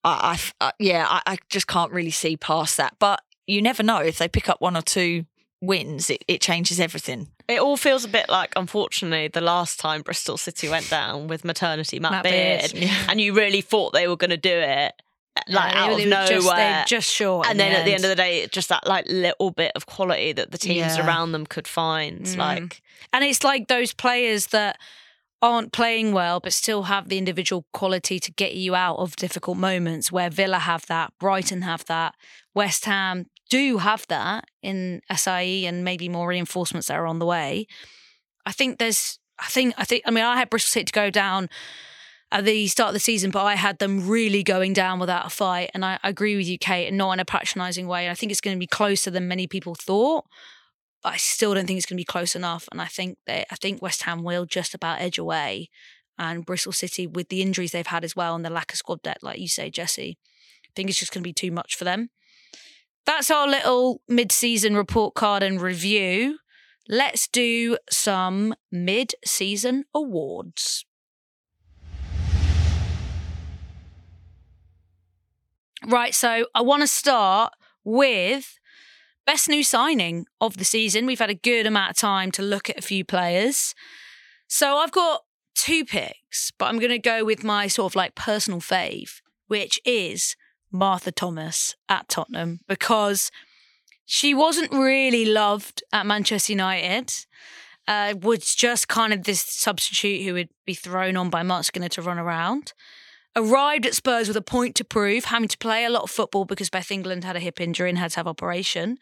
I, 0.02 0.38
I, 0.60 0.68
I 0.68 0.72
yeah, 0.78 1.06
I, 1.06 1.22
I 1.26 1.38
just 1.50 1.66
can't 1.66 1.92
really 1.92 2.10
see 2.10 2.38
past 2.38 2.78
that. 2.78 2.96
But 2.98 3.20
you 3.46 3.60
never 3.60 3.82
know 3.82 3.98
if 3.98 4.16
they 4.16 4.28
pick 4.28 4.48
up 4.48 4.62
one 4.62 4.76
or 4.76 4.82
two 4.82 5.26
wins, 5.60 6.10
it, 6.10 6.24
it 6.28 6.40
changes 6.40 6.78
everything. 6.80 7.28
It 7.48 7.60
all 7.60 7.76
feels 7.76 8.04
a 8.04 8.08
bit 8.08 8.28
like, 8.28 8.52
unfortunately, 8.56 9.28
the 9.28 9.40
last 9.40 9.78
time 9.80 10.02
Bristol 10.02 10.36
City 10.36 10.68
went 10.68 10.90
down 10.90 11.28
with 11.28 11.44
maternity 11.44 11.98
Matt, 11.98 12.12
Matt 12.12 12.22
Beard, 12.24 12.72
Beard, 12.72 12.84
yeah. 12.84 13.06
and 13.08 13.20
you 13.20 13.32
really 13.34 13.60
thought 13.60 13.92
they 13.92 14.08
were 14.08 14.16
going 14.16 14.30
to 14.30 14.36
do 14.36 14.50
it, 14.50 14.92
like 15.48 15.72
Yeah, 15.72 15.84
out 15.84 15.90
of 15.92 15.98
were 15.98 16.04
just- 16.04 16.46
nowhere. 16.46 16.84
just 16.86 17.10
short. 17.12 17.46
and 17.46 17.58
then 17.60 17.72
at 17.72 17.84
the 17.84 17.94
end 17.94 18.04
of 18.04 18.10
the 18.10 18.16
day, 18.16 18.46
just 18.48 18.68
that 18.68 18.86
like 18.86 19.06
little 19.08 19.50
bit 19.50 19.72
of 19.76 19.86
quality 19.86 20.32
that 20.32 20.50
the 20.50 20.58
teams 20.58 20.96
Yeah. 20.96 21.06
around 21.06 21.32
them 21.32 21.46
could 21.46 21.68
find. 21.68 22.22
Mm. 22.22 22.36
Like, 22.36 22.82
And 23.12 23.24
it's 23.24 23.44
like 23.44 23.68
those 23.68 23.92
players 23.94 24.46
that 24.48 24.78
aren't 25.42 25.70
playing 25.72 26.12
well, 26.12 26.40
but 26.40 26.52
still 26.52 26.84
have 26.84 27.08
the 27.08 27.18
individual 27.18 27.66
quality 27.72 28.18
to 28.18 28.32
get 28.32 28.54
you 28.54 28.74
out 28.74 28.96
of 28.96 29.14
difficult 29.16 29.56
moments 29.58 30.10
where 30.10 30.30
Villa 30.30 30.58
have 30.58 30.86
that, 30.86 31.12
Brighton 31.20 31.62
have 31.62 31.84
that, 31.84 32.14
West 32.54 32.86
Ham 32.86 33.26
do 33.50 33.78
have 33.78 34.06
that 34.08 34.44
in 34.62 35.02
SIE 35.14 35.64
and 35.66 35.84
maybe 35.84 36.08
more 36.08 36.28
reinforcements 36.28 36.88
that 36.88 36.96
are 36.96 37.06
on 37.06 37.18
the 37.18 37.26
way. 37.26 37.66
I 38.44 38.52
think 38.52 38.78
there's, 38.78 39.18
I 39.38 39.46
think, 39.46 39.74
I 39.76 39.84
think, 39.84 40.02
I 40.06 40.10
mean, 40.10 40.24
I 40.24 40.36
had 40.36 40.50
Bristol 40.50 40.70
City 40.70 40.86
to 40.86 40.92
go 40.92 41.10
down 41.10 41.48
at 42.32 42.44
the 42.44 42.66
start 42.66 42.88
of 42.88 42.94
the 42.94 43.00
season, 43.00 43.30
but 43.30 43.44
I 43.44 43.54
had 43.54 43.78
them 43.78 44.08
really 44.08 44.42
going 44.42 44.72
down 44.72 44.98
without 44.98 45.26
a 45.26 45.30
fight. 45.30 45.70
And 45.74 45.84
I, 45.84 45.98
I 46.02 46.08
agree 46.08 46.36
with 46.36 46.46
you, 46.46 46.58
Kate, 46.58 46.88
and 46.88 46.98
not 46.98 47.12
in 47.12 47.20
a 47.20 47.24
patronising 47.24 47.86
way. 47.86 48.04
And 48.06 48.10
I 48.10 48.14
think 48.14 48.32
it's 48.32 48.40
going 48.40 48.56
to 48.56 48.60
be 48.60 48.66
closer 48.66 49.10
than 49.10 49.28
many 49.28 49.46
people 49.46 49.74
thought. 49.74 50.24
But 51.02 51.12
I 51.12 51.16
still 51.18 51.54
don't 51.54 51.66
think 51.66 51.76
it's 51.76 51.86
going 51.86 51.96
to 51.96 52.00
be 52.00 52.04
close 52.04 52.34
enough. 52.34 52.68
And 52.72 52.80
I 52.80 52.86
think 52.86 53.18
that 53.26 53.46
I 53.50 53.56
think 53.56 53.80
West 53.80 54.02
Ham 54.02 54.24
will 54.24 54.44
just 54.44 54.74
about 54.74 55.00
edge 55.00 55.18
away, 55.18 55.70
and 56.18 56.44
Bristol 56.44 56.72
City 56.72 57.06
with 57.06 57.28
the 57.28 57.42
injuries 57.42 57.72
they've 57.72 57.86
had 57.86 58.04
as 58.04 58.16
well 58.16 58.34
and 58.34 58.44
the 58.44 58.50
lack 58.50 58.72
of 58.72 58.78
squad 58.78 59.02
depth, 59.02 59.22
like 59.22 59.38
you 59.38 59.48
say, 59.48 59.70
Jesse. 59.70 60.18
I 60.64 60.72
think 60.74 60.88
it's 60.88 60.98
just 60.98 61.12
going 61.12 61.22
to 61.22 61.28
be 61.28 61.32
too 61.32 61.52
much 61.52 61.76
for 61.76 61.84
them. 61.84 62.10
That's 63.06 63.30
our 63.30 63.46
little 63.46 64.02
mid-season 64.08 64.76
report 64.76 65.14
card 65.14 65.42
and 65.42 65.60
review. 65.60 66.38
Let's 66.88 67.28
do 67.28 67.78
some 67.88 68.54
mid-season 68.72 69.84
awards. 69.94 70.84
Right, 75.86 76.14
so 76.14 76.46
I 76.52 76.62
want 76.62 76.82
to 76.82 76.88
start 76.88 77.52
with 77.84 78.58
best 79.24 79.48
new 79.48 79.62
signing 79.62 80.26
of 80.40 80.56
the 80.56 80.64
season. 80.64 81.06
We've 81.06 81.20
had 81.20 81.30
a 81.30 81.34
good 81.34 81.64
amount 81.64 81.90
of 81.90 81.96
time 81.96 82.32
to 82.32 82.42
look 82.42 82.68
at 82.68 82.78
a 82.78 82.82
few 82.82 83.04
players. 83.04 83.72
So 84.48 84.78
I've 84.78 84.90
got 84.90 85.22
two 85.54 85.84
picks, 85.84 86.50
but 86.58 86.66
I'm 86.66 86.78
going 86.80 86.90
to 86.90 86.98
go 86.98 87.24
with 87.24 87.44
my 87.44 87.68
sort 87.68 87.92
of 87.92 87.96
like 87.96 88.16
personal 88.16 88.60
fave, 88.60 89.20
which 89.46 89.78
is 89.84 90.34
Martha 90.78 91.12
Thomas 91.12 91.74
at 91.88 92.08
Tottenham 92.08 92.60
because 92.68 93.30
she 94.04 94.34
wasn't 94.34 94.72
really 94.72 95.24
loved 95.24 95.82
at 95.92 96.06
Manchester 96.06 96.52
United. 96.52 97.12
Uh, 97.88 98.14
was 98.20 98.56
just 98.56 98.88
kind 98.88 99.12
of 99.12 99.22
this 99.22 99.40
substitute 99.40 100.24
who 100.24 100.34
would 100.34 100.48
be 100.64 100.74
thrown 100.74 101.16
on 101.16 101.30
by 101.30 101.44
Marc 101.44 101.64
Skinner 101.64 101.88
to 101.88 102.02
run 102.02 102.18
around 102.18 102.72
arrived 103.36 103.84
at 103.86 103.94
Spurs 103.94 104.26
with 104.26 104.36
a 104.36 104.42
point 104.42 104.74
to 104.76 104.84
prove, 104.84 105.26
having 105.26 105.48
to 105.48 105.58
play 105.58 105.84
a 105.84 105.90
lot 105.90 106.02
of 106.02 106.10
football 106.10 106.46
because 106.46 106.70
Beth 106.70 106.90
England 106.90 107.22
had 107.22 107.36
a 107.36 107.40
hip 107.40 107.60
injury 107.60 107.90
and 107.90 107.98
had 107.98 108.10
to 108.12 108.16
have 108.16 108.26
operation. 108.26 108.98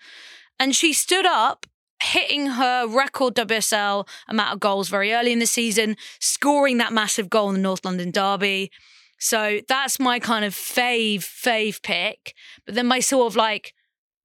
And 0.58 0.74
she 0.74 0.92
stood 0.92 1.24
up, 1.24 1.66
hitting 2.02 2.46
her 2.46 2.86
record 2.86 3.34
WSL 3.36 4.06
amount 4.28 4.52
of 4.52 4.60
goals 4.60 4.88
very 4.88 5.14
early 5.14 5.32
in 5.32 5.38
the 5.38 5.46
season, 5.46 5.96
scoring 6.18 6.78
that 6.78 6.92
massive 6.92 7.30
goal 7.30 7.48
in 7.48 7.54
the 7.54 7.60
North 7.60 7.84
London 7.84 8.10
Derby. 8.10 8.70
So 9.18 9.60
that's 9.68 9.98
my 9.98 10.18
kind 10.18 10.44
of 10.44 10.54
fave, 10.54 11.18
fave 11.18 11.82
pick. 11.82 12.34
But 12.66 12.74
then 12.74 12.86
my 12.86 13.00
sort 13.00 13.32
of 13.32 13.36
like 13.36 13.72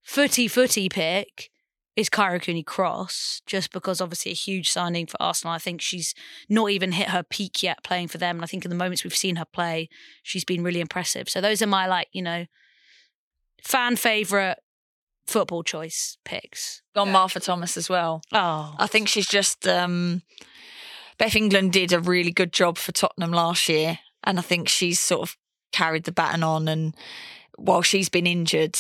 footy, 0.04 0.48
footy 0.48 0.90
pick 0.90 1.50
is 1.96 2.10
Kyra 2.10 2.42
Cooney 2.42 2.64
Cross, 2.64 3.42
just 3.46 3.72
because 3.74 4.00
obviously 4.00 4.32
a 4.32 4.36
huge 4.36 4.70
signing 4.70 5.06
for 5.06 5.22
Arsenal. 5.22 5.54
I 5.54 5.58
think 5.58 5.82
she's 5.82 6.14
not 6.48 6.70
even 6.72 6.94
hit 6.94 7.10
her 7.10 7.24
peak 7.24 7.62
yet 7.62 7.84
playing 7.84 8.08
for 8.08 8.18
them. 8.18 8.38
And 8.38 8.44
I 8.44 8.48
think 8.48 8.64
in 8.64 8.70
the 8.70 8.78
moments 8.78 9.04
we've 9.04 9.16
seen 9.16 9.36
her 9.36 9.46
play, 9.46 9.90
she's 10.24 10.46
been 10.46 10.64
really 10.64 10.80
impressive. 10.80 11.30
So 11.30 11.42
those 11.42 11.62
are 11.62 11.68
my 11.68 11.88
like, 11.88 12.08
you 12.14 12.22
know, 12.22 12.46
fan 13.62 13.96
favourite 13.96 14.58
football 15.28 15.64
choice 15.64 16.18
picks. 16.26 16.82
On 16.96 17.12
Martha 17.12 17.40
Thomas 17.40 17.78
as 17.78 17.90
well. 17.90 18.22
Oh. 18.32 18.76
I 18.78 18.88
think 18.88 19.08
she's 19.08 19.28
just 19.28 19.68
um 19.68 20.24
Beth 21.18 21.36
England 21.36 21.74
did 21.74 21.92
a 21.92 22.00
really 22.00 22.32
good 22.32 22.54
job 22.54 22.78
for 22.78 22.92
Tottenham 22.94 23.32
last 23.32 23.68
year. 23.68 24.00
And 24.24 24.40
I 24.40 24.42
think 24.42 24.68
she's 24.68 25.00
sort 25.00 25.22
of 25.22 25.38
carried 25.72 26.04
the 26.04 26.12
baton 26.12 26.44
on 26.44 26.68
and 26.68 26.96
while 27.60 27.82
she's 27.82 28.10
been 28.10 28.28
injured, 28.28 28.78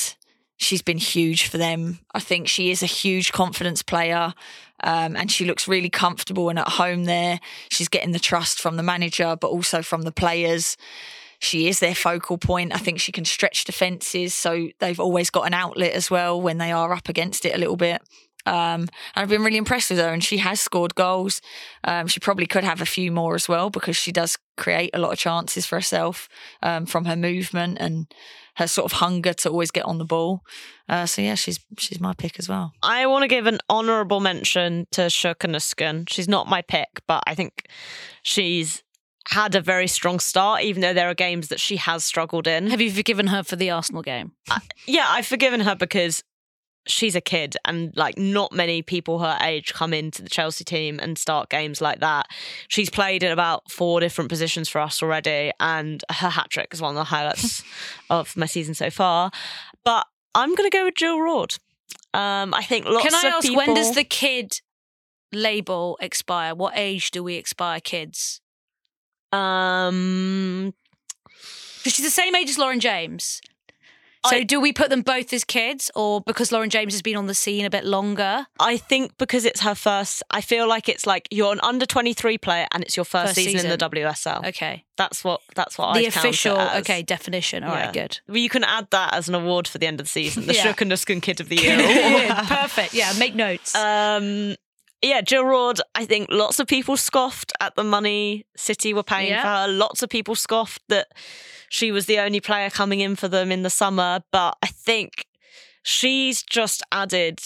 she's 0.58 0.82
been 0.82 0.98
huge 0.98 1.48
for 1.48 1.58
them. 1.58 2.00
I 2.14 2.20
think 2.20 2.48
she 2.48 2.72
is 2.72 2.82
a 2.82 2.88
huge 2.88 3.32
confidence 3.32 3.84
player. 3.84 4.34
Um, 4.82 5.18
and 5.18 5.30
she 5.30 5.46
looks 5.46 5.68
really 5.68 5.90
comfortable 5.90 6.50
and 6.50 6.58
at 6.58 6.68
home 6.68 7.04
there. 7.04 7.40
She's 7.70 7.90
getting 7.90 8.14
the 8.14 8.20
trust 8.20 8.62
from 8.62 8.78
the 8.78 8.84
manager, 8.84 9.36
but 9.40 9.50
also 9.50 9.82
from 9.82 10.04
the 10.04 10.12
players. 10.12 10.78
She 11.40 11.68
is 11.68 11.80
their 11.80 11.96
focal 11.96 12.38
point. 12.38 12.74
I 12.74 12.78
think 12.78 13.00
she 13.00 13.12
can 13.12 13.26
stretch 13.26 13.64
defences, 13.64 14.34
so 14.34 14.70
they've 14.80 15.00
always 15.00 15.30
got 15.30 15.48
an 15.48 15.54
outlet 15.54 15.94
as 15.94 16.10
well 16.10 16.40
when 16.40 16.58
they 16.58 16.72
are 16.72 16.94
up 16.94 17.10
against 17.10 17.46
it 17.46 17.56
a 17.56 17.58
little 17.58 17.78
bit. 17.78 18.02
Um, 18.46 18.82
and 18.82 18.90
I've 19.16 19.30
been 19.30 19.44
really 19.44 19.58
impressed 19.58 19.90
with 19.90 20.00
her, 20.00 20.10
and 20.10 20.24
she 20.24 20.38
has 20.38 20.60
scored 20.60 20.96
goals. 20.96 21.42
Um, 21.84 22.08
she 22.08 22.20
probably 22.20 22.46
could 22.46 22.64
have 22.64 22.82
a 22.82 22.86
few 22.86 23.12
more 23.12 23.36
as 23.36 23.48
well 23.48 23.70
because 23.70 23.96
she 23.96 24.12
does 24.12 24.38
create 24.58 24.92
a 24.94 25.00
lot 25.00 25.14
of 25.14 25.20
chances 25.20 25.66
for 25.66 25.76
herself 25.76 26.28
um, 26.62 26.86
from 26.86 27.06
her 27.06 27.16
movement 27.16 27.78
and 27.80 28.08
her 28.56 28.68
sort 28.68 28.86
of 28.86 29.00
hunger 29.00 29.34
to 29.34 29.50
always 29.50 29.72
get 29.72 29.86
on 29.86 29.98
the 29.98 30.06
ball. 30.06 30.42
Uh, 30.88 31.06
so 31.06 31.22
yeah, 31.22 31.36
she's 31.36 31.60
she's 31.78 32.00
my 32.00 32.14
pick 32.14 32.40
as 32.40 32.50
well. 32.50 32.74
I 32.84 33.06
want 33.08 33.24
to 33.24 33.28
give 33.28 33.48
an 33.48 33.60
honourable 33.70 34.20
mention 34.20 34.88
to 34.92 35.04
Sjoeke 35.04 36.10
She's 36.10 36.28
not 36.28 36.48
my 36.48 36.62
pick, 36.62 37.02
but 37.08 37.24
I 37.26 37.36
think 37.36 37.68
she's 38.22 38.84
had 39.30 39.54
a 39.54 39.62
very 39.62 39.88
strong 39.88 40.20
start, 40.20 40.64
even 40.64 40.82
though 40.82 40.94
there 40.94 41.10
are 41.10 41.14
games 41.14 41.50
that 41.50 41.60
she 41.60 41.78
has 41.78 42.04
struggled 42.04 42.48
in. 42.48 42.68
Have 42.70 42.82
you 42.82 42.92
forgiven 42.92 43.28
her 43.28 43.44
for 43.44 43.56
the 43.56 43.70
Arsenal 43.70 44.02
game? 44.02 44.32
Uh, 44.50 44.60
yeah, 44.88 45.06
I've 45.08 45.28
forgiven 45.28 45.62
her 45.62 45.76
because 45.76 46.24
she's 46.90 47.16
a 47.16 47.22
kid 47.22 47.56
and 47.66 47.96
like 47.96 48.18
not 48.18 48.52
many 48.52 48.82
people 48.82 49.20
her 49.20 49.38
age 49.42 49.74
come 49.74 49.94
into 49.94 50.22
the 50.22 50.30
Chelsea 50.30 50.64
team 50.64 51.00
and 51.02 51.18
start 51.18 51.50
games 51.50 51.82
like 51.82 52.00
that. 52.00 52.28
She's 52.68 52.90
played 52.90 53.24
in 53.24 53.32
about 53.32 53.70
four 53.72 54.00
different 54.00 54.30
positions 54.30 54.70
for 54.70 54.80
us 54.80 55.02
already 55.02 55.52
and 55.60 56.04
her 56.10 56.30
hat 56.30 56.50
trick 56.50 56.70
is 56.74 56.82
one 56.82 56.92
of 56.92 56.96
the 56.96 57.04
highlights 57.06 57.64
of 58.10 58.36
my 58.36 58.46
season 58.46 58.74
so 58.74 58.90
far. 58.90 59.32
But 59.84 60.08
I'm 60.36 60.56
going 60.56 60.70
to 60.70 60.76
go 60.76 60.86
with 60.86 60.96
Jill 60.96 61.20
Roord. 61.20 61.58
Um, 62.14 62.54
I 62.54 62.64
think 62.64 62.86
lots 62.86 63.08
Can 63.08 63.14
I 63.14 63.30
ask 63.36 63.48
people... 63.48 63.58
when 63.58 63.74
does 63.76 63.94
the 63.94 64.04
kid 64.04 64.62
label 65.32 65.98
expire? 66.02 66.56
What 66.56 66.74
age 66.76 67.12
do 67.12 67.24
we 67.24 67.36
expire 67.36 67.80
kids? 67.80 68.42
Um, 69.32 70.74
she's 71.84 72.04
the 72.04 72.10
same 72.10 72.36
age 72.36 72.50
as 72.50 72.58
Lauren 72.58 72.80
James. 72.80 73.42
So 74.28 74.36
I, 74.36 74.44
do 74.44 74.60
we 74.60 74.74
put 74.74 74.90
them 74.90 75.02
both 75.02 75.32
as 75.32 75.46
kids 75.46 75.90
or 75.96 76.20
because 76.22 76.52
Lauren 76.52 76.70
James 76.70 76.94
has 76.94 77.02
been 77.02 77.16
on 77.16 77.28
the 77.28 77.34
scene 77.34 77.66
a 77.66 77.70
bit 77.70 77.86
longer? 77.86 78.48
I 78.60 78.76
think 78.76 79.18
because 79.18 79.46
it's 79.46 79.62
her 79.62 79.76
first 79.76 80.24
I 80.30 80.42
feel 80.42 80.68
like 80.68 80.90
it's 80.90 81.08
like 81.08 81.28
you're 81.32 81.54
an 81.54 81.62
under 81.64 81.86
23 81.86 82.38
player 82.38 82.68
and 82.74 82.84
it's 82.84 82.98
your 82.98 83.06
first, 83.06 83.28
first 83.28 83.36
season, 83.36 83.54
season, 83.54 83.72
in 83.72 83.78
the 83.78 83.90
WSL. 83.90 84.46
Okay. 84.50 84.84
That's 84.98 85.24
what 85.24 85.42
that's 85.56 85.78
what 85.78 85.94
the 85.94 86.06
I 86.06 86.10
official 86.10 86.60
okay 86.60 87.02
definition. 87.02 87.64
All 87.64 87.74
yeah. 87.74 87.86
right, 87.86 87.94
good. 87.94 88.20
Well, 88.28 88.38
you 88.38 88.50
can 88.50 88.66
add 88.66 88.88
that 88.92 89.14
as 89.14 89.30
an 89.30 89.36
award 89.36 89.68
for 89.68 89.78
the 89.78 89.88
end 89.88 90.02
of 90.02 90.08
the 90.08 90.12
season, 90.12 90.48
the 90.48 90.54
yeah. 90.56 90.74
Shook 90.74 90.78
Kid 91.22 91.40
of 91.40 91.48
the 91.48 91.56
Year. 91.56 91.78
Perfect. 92.46 92.94
Yeah, 92.94 93.14
make 93.18 93.36
notes. 93.36 93.74
Um 93.74 94.56
yeah, 95.02 95.22
Jill 95.22 95.46
Roord, 95.46 95.80
I 95.96 96.06
think 96.06 96.28
lots 96.30 96.60
of 96.60 96.68
people 96.68 96.98
scoffed 96.98 97.54
at 97.62 97.76
the 97.76 97.84
money 97.84 98.46
City 98.58 98.94
were 98.94 99.04
paying 99.04 99.30
yeah. 99.30 99.42
for 99.42 99.48
her. 99.48 99.74
Lots 99.74 100.04
of 100.04 100.10
people 100.10 100.36
scoffed 100.36 100.82
that 100.90 101.08
she 101.70 101.92
was 101.92 102.06
the 102.06 102.20
only 102.20 102.42
player 102.42 102.70
coming 102.70 103.00
in 103.00 103.16
for 103.16 103.28
them 103.28 103.52
in 103.52 103.64
the 103.64 103.70
summer. 103.70 104.22
But 104.32 104.58
I 104.62 104.68
think 104.68 105.26
she's 105.84 106.44
just 106.44 106.84
added, 106.92 107.40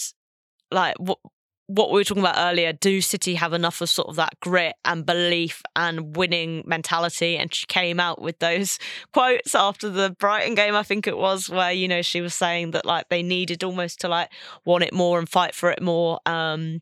like, 0.72 0.96
what, 0.98 1.18
what 1.66 1.90
we 1.90 2.00
were 2.00 2.04
talking 2.04 2.22
about 2.22 2.36
earlier. 2.36 2.72
Do 2.72 3.00
City 3.00 3.36
have 3.36 3.52
enough 3.52 3.80
of 3.80 3.88
sort 3.88 4.08
of 4.08 4.16
that 4.16 4.38
grit 4.40 4.74
and 4.84 5.06
belief 5.06 5.62
and 5.76 6.16
winning 6.16 6.64
mentality? 6.66 7.36
And 7.36 7.54
she 7.54 7.66
came 7.66 8.00
out 8.00 8.20
with 8.20 8.40
those 8.40 8.78
quotes 9.12 9.54
after 9.54 9.88
the 9.88 10.10
Brighton 10.10 10.56
game, 10.56 10.74
I 10.74 10.82
think 10.82 11.06
it 11.06 11.16
was, 11.16 11.48
where, 11.48 11.72
you 11.72 11.86
know, 11.86 12.02
she 12.02 12.20
was 12.20 12.34
saying 12.34 12.72
that, 12.72 12.84
like, 12.84 13.08
they 13.10 13.22
needed 13.22 13.62
almost 13.62 14.00
to, 14.00 14.08
like, 14.08 14.30
want 14.64 14.82
it 14.82 14.92
more 14.92 15.20
and 15.20 15.28
fight 15.28 15.54
for 15.54 15.70
it 15.70 15.80
more. 15.80 16.18
Um, 16.26 16.80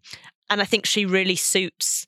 and 0.52 0.60
I 0.60 0.66
think 0.66 0.84
she 0.84 1.06
really 1.06 1.36
suits 1.36 2.06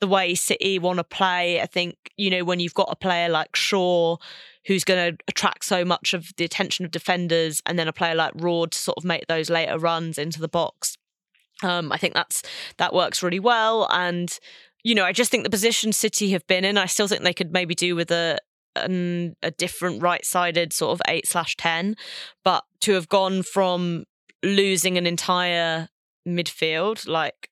the 0.00 0.08
way 0.08 0.34
City 0.34 0.80
want 0.80 0.98
to 0.98 1.04
play. 1.04 1.60
I 1.60 1.66
think, 1.66 1.94
you 2.16 2.28
know, 2.28 2.44
when 2.44 2.58
you've 2.58 2.74
got 2.74 2.88
a 2.90 2.96
player 2.96 3.28
like 3.28 3.54
Shaw 3.54 4.16
who's 4.66 4.82
going 4.82 5.12
to 5.12 5.18
attract 5.28 5.64
so 5.64 5.84
much 5.84 6.12
of 6.12 6.32
the 6.36 6.44
attention 6.44 6.84
of 6.84 6.90
defenders, 6.90 7.62
and 7.66 7.78
then 7.78 7.86
a 7.86 7.92
player 7.92 8.16
like 8.16 8.32
Roord 8.34 8.72
to 8.72 8.78
sort 8.78 8.98
of 8.98 9.04
make 9.04 9.28
those 9.28 9.48
later 9.48 9.78
runs 9.78 10.18
into 10.18 10.40
the 10.40 10.48
box. 10.48 10.96
Um, 11.62 11.92
I 11.92 11.96
think 11.96 12.14
that's 12.14 12.42
that 12.78 12.92
works 12.92 13.22
really 13.22 13.38
well. 13.38 13.86
And, 13.90 14.36
you 14.82 14.96
know, 14.96 15.04
I 15.04 15.12
just 15.12 15.30
think 15.30 15.44
the 15.44 15.50
position 15.50 15.92
City 15.92 16.32
have 16.32 16.46
been 16.48 16.64
in, 16.64 16.76
I 16.76 16.86
still 16.86 17.06
think 17.06 17.22
they 17.22 17.32
could 17.32 17.52
maybe 17.52 17.76
do 17.76 17.94
with 17.94 18.10
a 18.10 18.38
an, 18.74 19.36
a 19.40 19.52
different 19.52 20.02
right 20.02 20.24
sided 20.24 20.72
sort 20.72 20.92
of 20.92 21.02
eight 21.06 21.28
slash 21.28 21.56
ten. 21.56 21.94
But 22.42 22.64
to 22.80 22.94
have 22.94 23.08
gone 23.08 23.44
from 23.44 24.04
losing 24.42 24.98
an 24.98 25.06
entire 25.06 25.88
midfield, 26.26 27.06
like 27.06 27.50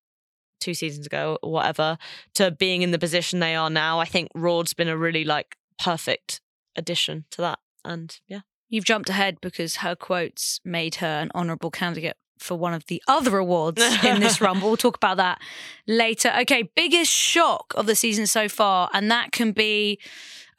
two 0.63 0.75
seasons 0.75 1.07
ago 1.07 1.39
or 1.43 1.53
whatever 1.53 1.99
to 2.35 2.51
being 2.51 2.83
in 2.83 2.91
the 2.91 2.99
position 2.99 3.41
they 3.41 3.55
are 3.55 3.71
now. 3.71 3.99
I 3.99 4.05
think 4.05 4.29
Roord's 4.35 4.75
been 4.75 4.89
a 4.89 4.97
really 4.97 5.25
like 5.25 5.57
perfect 5.79 6.41
addition 6.77 7.25
to 7.33 7.43
that. 7.43 7.59
And 7.85 8.19
yeah. 8.29 8.41
You've 8.69 8.85
jumped 8.87 9.11
ahead 9.11 9.37
because 9.43 9.77
her 9.77 9.95
quotes 9.95 10.59
made 10.65 10.95
her 10.97 11.07
an 11.07 11.31
honourable 11.35 11.71
candidate 11.71 12.17
for 12.39 12.57
one 12.57 12.73
of 12.73 12.87
the 12.87 13.03
other 13.07 13.37
awards 13.37 13.83
in 14.03 14.21
this 14.21 14.41
rumble. 14.41 14.69
We'll 14.69 14.77
talk 14.79 14.97
about 14.97 15.19
that 15.19 15.43
later. 15.87 16.33
Okay, 16.41 16.71
biggest 16.75 17.13
shock 17.13 17.75
of 17.77 17.85
the 17.85 17.95
season 17.95 18.27
so 18.27 18.49
far, 18.49 18.89
and 18.95 19.11
that 19.11 19.31
can 19.31 19.53
be 19.53 19.99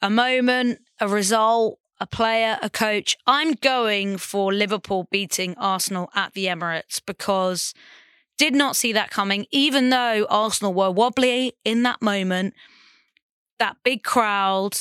a 0.00 0.10
moment, 0.10 0.80
a 1.00 1.08
result, 1.08 1.80
a 2.00 2.06
player, 2.06 2.58
a 2.62 2.70
coach. 2.70 3.16
I'm 3.26 3.52
going 3.54 4.16
for 4.16 4.52
Liverpool 4.52 5.08
beating 5.10 5.56
Arsenal 5.58 6.10
at 6.14 6.34
the 6.34 6.46
Emirates 6.46 7.00
because 7.04 7.74
did 8.38 8.54
not 8.54 8.76
see 8.76 8.92
that 8.92 9.10
coming, 9.10 9.46
even 9.50 9.90
though 9.90 10.26
Arsenal 10.28 10.74
were 10.74 10.90
wobbly 10.90 11.52
in 11.64 11.82
that 11.84 12.02
moment. 12.02 12.54
That 13.58 13.76
big 13.84 14.02
crowd, 14.02 14.76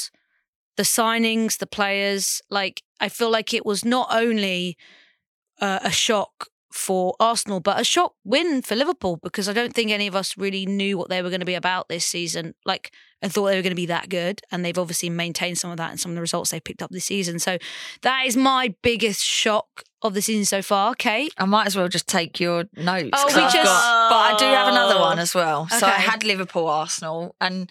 the 0.77 0.83
signings, 0.83 1.57
the 1.57 1.67
players. 1.67 2.41
Like 2.49 2.81
I 2.99 3.09
feel 3.09 3.29
like 3.29 3.53
it 3.53 3.65
was 3.65 3.85
not 3.85 4.07
only 4.11 4.77
uh, 5.61 5.79
a 5.83 5.91
shock 5.91 6.47
for 6.73 7.13
Arsenal, 7.19 7.59
but 7.59 7.79
a 7.79 7.83
shock 7.83 8.15
win 8.23 8.63
for 8.63 8.75
Liverpool 8.75 9.19
because 9.21 9.47
I 9.47 9.53
don't 9.53 9.73
think 9.75 9.91
any 9.91 10.07
of 10.07 10.15
us 10.15 10.35
really 10.39 10.65
knew 10.65 10.97
what 10.97 11.07
they 11.07 11.21
were 11.21 11.29
going 11.29 11.39
to 11.39 11.45
be 11.45 11.53
about 11.53 11.87
this 11.87 12.03
season. 12.03 12.55
Like 12.65 12.91
I 13.21 13.27
thought 13.27 13.45
they 13.45 13.55
were 13.55 13.61
going 13.61 13.71
to 13.71 13.75
be 13.75 13.85
that 13.85 14.09
good, 14.09 14.41
and 14.51 14.65
they've 14.65 14.77
obviously 14.77 15.11
maintained 15.11 15.59
some 15.59 15.69
of 15.69 15.77
that 15.77 15.91
and 15.91 15.99
some 15.99 16.11
of 16.11 16.15
the 16.15 16.21
results 16.21 16.49
they 16.49 16.59
picked 16.59 16.81
up 16.81 16.89
this 16.89 17.05
season. 17.05 17.37
So 17.37 17.59
that 18.01 18.25
is 18.25 18.35
my 18.35 18.73
biggest 18.81 19.23
shock 19.23 19.83
of 20.01 20.15
the 20.15 20.21
season 20.21 20.45
so 20.45 20.63
far. 20.63 20.95
Kate, 20.95 21.31
I 21.37 21.45
might 21.45 21.67
as 21.67 21.75
well 21.75 21.87
just 21.87 22.07
take 22.07 22.39
your 22.39 22.65
notes. 22.75 23.11
Oh, 23.13 23.27
we 23.27 23.33
I've 23.33 23.53
just- 23.53 23.63
got- 23.63 24.09
but 24.09 24.33
I 24.33 24.35
do 24.39 24.45
have 24.45 24.67
another 24.69 24.99
one 24.99 25.19
oh. 25.19 25.21
as 25.21 25.35
well. 25.35 25.67
So 25.69 25.85
I 25.85 25.91
had 25.91 26.23
Liverpool, 26.23 26.67
Arsenal, 26.67 27.35
and 27.39 27.69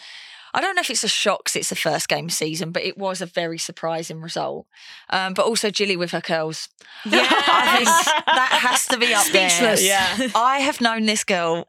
I 0.55 0.61
don't 0.61 0.75
know 0.77 0.81
if 0.81 0.91
it's 0.91 1.03
a 1.05 1.09
shock 1.09 1.45
'cause 1.45 1.57
it's 1.57 1.69
the 1.71 1.77
first 1.77 2.09
game 2.09 2.27
of 2.27 2.33
season, 2.33 2.73
but 2.73 2.83
it 2.83 2.99
was 2.99 3.21
a 3.23 3.27
very 3.27 3.59
surprising 3.59 4.21
result. 4.21 4.67
Um, 5.11 5.33
but 5.35 5.47
also 5.47 5.71
Gilly 5.71 5.97
with 5.97 6.11
her 6.11 6.21
curls. 6.21 6.69
Yeah, 7.07 7.27
I 7.31 7.77
think 7.77 8.27
that 8.27 8.49
has 8.63 8.87
to 8.89 8.99
be 8.99 9.15
up 9.15 9.25
Speechless. 9.25 9.81
there. 9.81 10.17
Yeah. 10.19 10.29
I 10.35 10.59
have 10.59 10.81
known 10.81 11.07
this 11.07 11.25
girl 11.25 11.67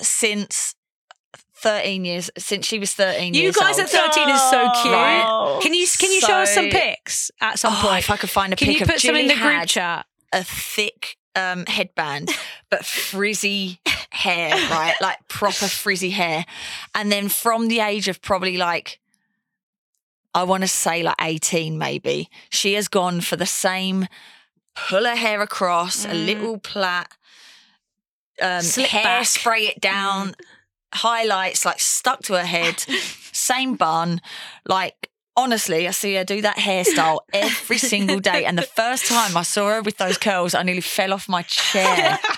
since 0.00 0.74
13 1.56 2.04
years, 2.04 2.30
since 2.38 2.66
she 2.66 2.78
was 2.78 2.92
13 2.94 3.34
you 3.34 3.42
years 3.42 3.56
guys 3.56 3.78
old. 3.78 3.84
at 3.84 3.90
thirteen 3.90 4.28
is 4.30 4.40
so 4.50 4.70
cute. 4.82 4.94
Right. 4.94 5.58
Can 5.62 5.74
you 5.74 5.86
can 5.98 6.10
you 6.10 6.20
show 6.20 6.36
us 6.38 6.54
some 6.54 6.70
pics 6.70 7.30
at 7.40 7.58
some 7.58 7.74
Oh, 7.74 7.80
point? 7.88 7.98
if 8.04 8.10
I 8.10 8.16
could 8.16 8.30
find 8.30 8.52
a 8.52 8.56
Can 8.56 8.68
pic 8.68 8.76
you 8.78 8.82
of 8.84 8.88
put 8.90 9.00
some 9.00 9.14
in 9.16 9.28
the 9.28 9.34
group 9.34 9.44
had 9.52 9.68
chat? 9.68 10.06
a 10.32 10.42
thick 10.42 11.16
um, 11.36 11.66
headband, 11.66 12.30
but 12.70 12.84
frizzy 12.86 13.78
hair, 14.10 14.50
right? 14.70 14.94
Like 15.00 15.18
proper 15.28 15.66
frizzy 15.68 16.10
hair. 16.10 16.44
And 16.94 17.10
then 17.10 17.28
from 17.28 17.68
the 17.68 17.80
age 17.80 18.08
of 18.08 18.20
probably 18.22 18.56
like, 18.56 18.98
I 20.34 20.44
want 20.44 20.62
to 20.62 20.68
say 20.68 21.02
like 21.02 21.16
18 21.20 21.76
maybe, 21.78 22.28
she 22.50 22.74
has 22.74 22.88
gone 22.88 23.20
for 23.20 23.36
the 23.36 23.46
same 23.46 24.06
pull 24.88 25.04
her 25.04 25.16
hair 25.16 25.42
across, 25.42 26.04
a 26.04 26.08
Mm. 26.08 26.26
little 26.26 26.58
plait, 26.58 27.06
um, 28.40 28.64
hair, 28.64 29.24
spray 29.24 29.62
it 29.66 29.80
down, 29.80 30.34
highlights 30.94 31.64
like 31.64 31.80
stuck 31.80 32.22
to 32.22 32.34
her 32.34 32.44
head, 32.44 32.78
same 33.32 33.74
bun. 33.74 34.20
Like, 34.66 35.10
honestly, 35.36 35.86
I 35.86 35.90
see 35.90 36.14
her 36.14 36.24
do 36.24 36.40
that 36.42 36.56
hairstyle 36.56 37.20
every 37.32 37.78
single 37.78 38.20
day. 38.20 38.44
And 38.44 38.56
the 38.56 38.62
first 38.76 39.06
time 39.06 39.36
I 39.36 39.42
saw 39.42 39.68
her 39.68 39.82
with 39.82 39.98
those 39.98 40.16
curls, 40.18 40.54
I 40.54 40.62
nearly 40.62 40.80
fell 40.80 41.12
off 41.12 41.28
my 41.28 41.42
chair. 41.42 42.18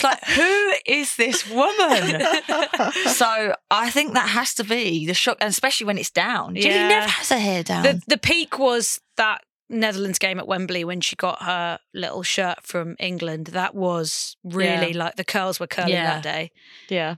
It's 0.00 0.04
like, 0.04 0.24
who 0.24 0.72
is 0.86 1.16
this 1.16 1.48
woman? 1.48 2.20
so 3.08 3.54
I 3.70 3.90
think 3.90 4.14
that 4.14 4.28
has 4.30 4.54
to 4.54 4.64
be 4.64 5.06
the 5.06 5.14
shock, 5.14 5.36
and 5.40 5.50
especially 5.50 5.86
when 5.86 5.98
it's 5.98 6.10
down. 6.10 6.54
Gilly 6.54 6.74
Yeah. 6.74 6.88
never 6.88 7.08
has 7.08 7.28
her 7.28 7.38
hair 7.38 7.62
down. 7.62 7.82
The 7.82 8.02
the 8.06 8.18
peak 8.18 8.58
was 8.58 9.00
that 9.16 9.42
Netherlands 9.68 10.18
game 10.18 10.38
at 10.38 10.48
Wembley 10.48 10.84
when 10.84 11.00
she 11.00 11.14
got 11.16 11.42
her 11.42 11.78
little 11.94 12.22
shirt 12.22 12.58
from 12.64 12.96
England. 12.98 13.48
That 13.48 13.74
was 13.74 14.36
really 14.42 14.92
like 14.92 15.16
the 15.16 15.24
curls 15.24 15.60
were 15.60 15.66
curling 15.68 15.92
Yeah. 15.92 16.14
that 16.14 16.22
day. 16.22 16.50
Yeah. 16.88 17.16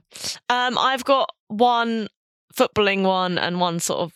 Um, 0.49 0.77
I've 0.77 1.03
got 1.03 1.31
one 1.47 2.09
footballing 2.55 3.03
one 3.03 3.37
and 3.39 3.59
one 3.59 3.79
sort 3.79 4.01
of 4.01 4.13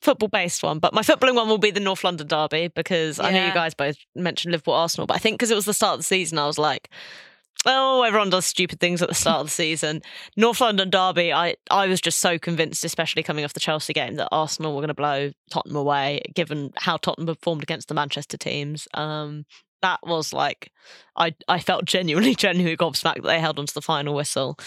football 0.00 0.28
based 0.28 0.62
one, 0.62 0.78
but 0.78 0.94
my 0.94 1.02
footballing 1.02 1.34
one 1.34 1.48
will 1.48 1.58
be 1.58 1.72
the 1.72 1.80
North 1.80 2.04
London 2.04 2.28
derby 2.28 2.68
because 2.68 3.18
I 3.18 3.32
know 3.32 3.46
you 3.46 3.52
guys 3.52 3.74
both 3.74 3.96
mentioned 4.14 4.52
Liverpool 4.52 4.74
Arsenal, 4.74 5.08
but 5.08 5.14
I 5.16 5.18
think 5.18 5.34
because 5.38 5.50
it 5.50 5.56
was 5.56 5.64
the 5.64 5.74
start 5.74 5.94
of 5.94 5.98
the 6.00 6.04
season, 6.04 6.38
I 6.38 6.46
was 6.46 6.58
like, 6.58 6.88
oh, 7.66 8.02
everyone 8.02 8.30
does 8.30 8.46
stupid 8.46 8.80
things 8.80 9.02
at 9.02 9.08
the 9.08 9.14
start 9.14 9.40
of 9.40 9.46
the 9.46 9.50
season. 9.50 10.02
North 10.36 10.60
London 10.60 10.90
derby, 10.90 11.32
I, 11.32 11.56
I 11.70 11.86
was 11.86 12.00
just 12.00 12.20
so 12.20 12.38
convinced, 12.38 12.84
especially 12.84 13.22
coming 13.22 13.44
off 13.44 13.52
the 13.52 13.60
Chelsea 13.60 13.92
game, 13.92 14.16
that 14.16 14.28
Arsenal 14.32 14.74
were 14.74 14.80
going 14.80 14.88
to 14.88 14.94
blow 14.94 15.30
Tottenham 15.50 15.76
away, 15.76 16.22
given 16.34 16.72
how 16.76 16.96
Tottenham 16.96 17.34
performed 17.34 17.62
against 17.62 17.88
the 17.88 17.94
Manchester 17.94 18.36
teams. 18.36 18.88
Um, 18.94 19.44
that 19.82 20.00
was 20.04 20.32
like, 20.32 20.70
I, 21.16 21.34
I 21.48 21.58
felt 21.58 21.84
genuinely, 21.84 22.34
genuinely 22.36 22.76
gobsmacked 22.76 23.22
that 23.22 23.24
they 23.24 23.40
held 23.40 23.58
onto 23.58 23.72
the 23.72 23.82
final 23.82 24.14
whistle. 24.14 24.58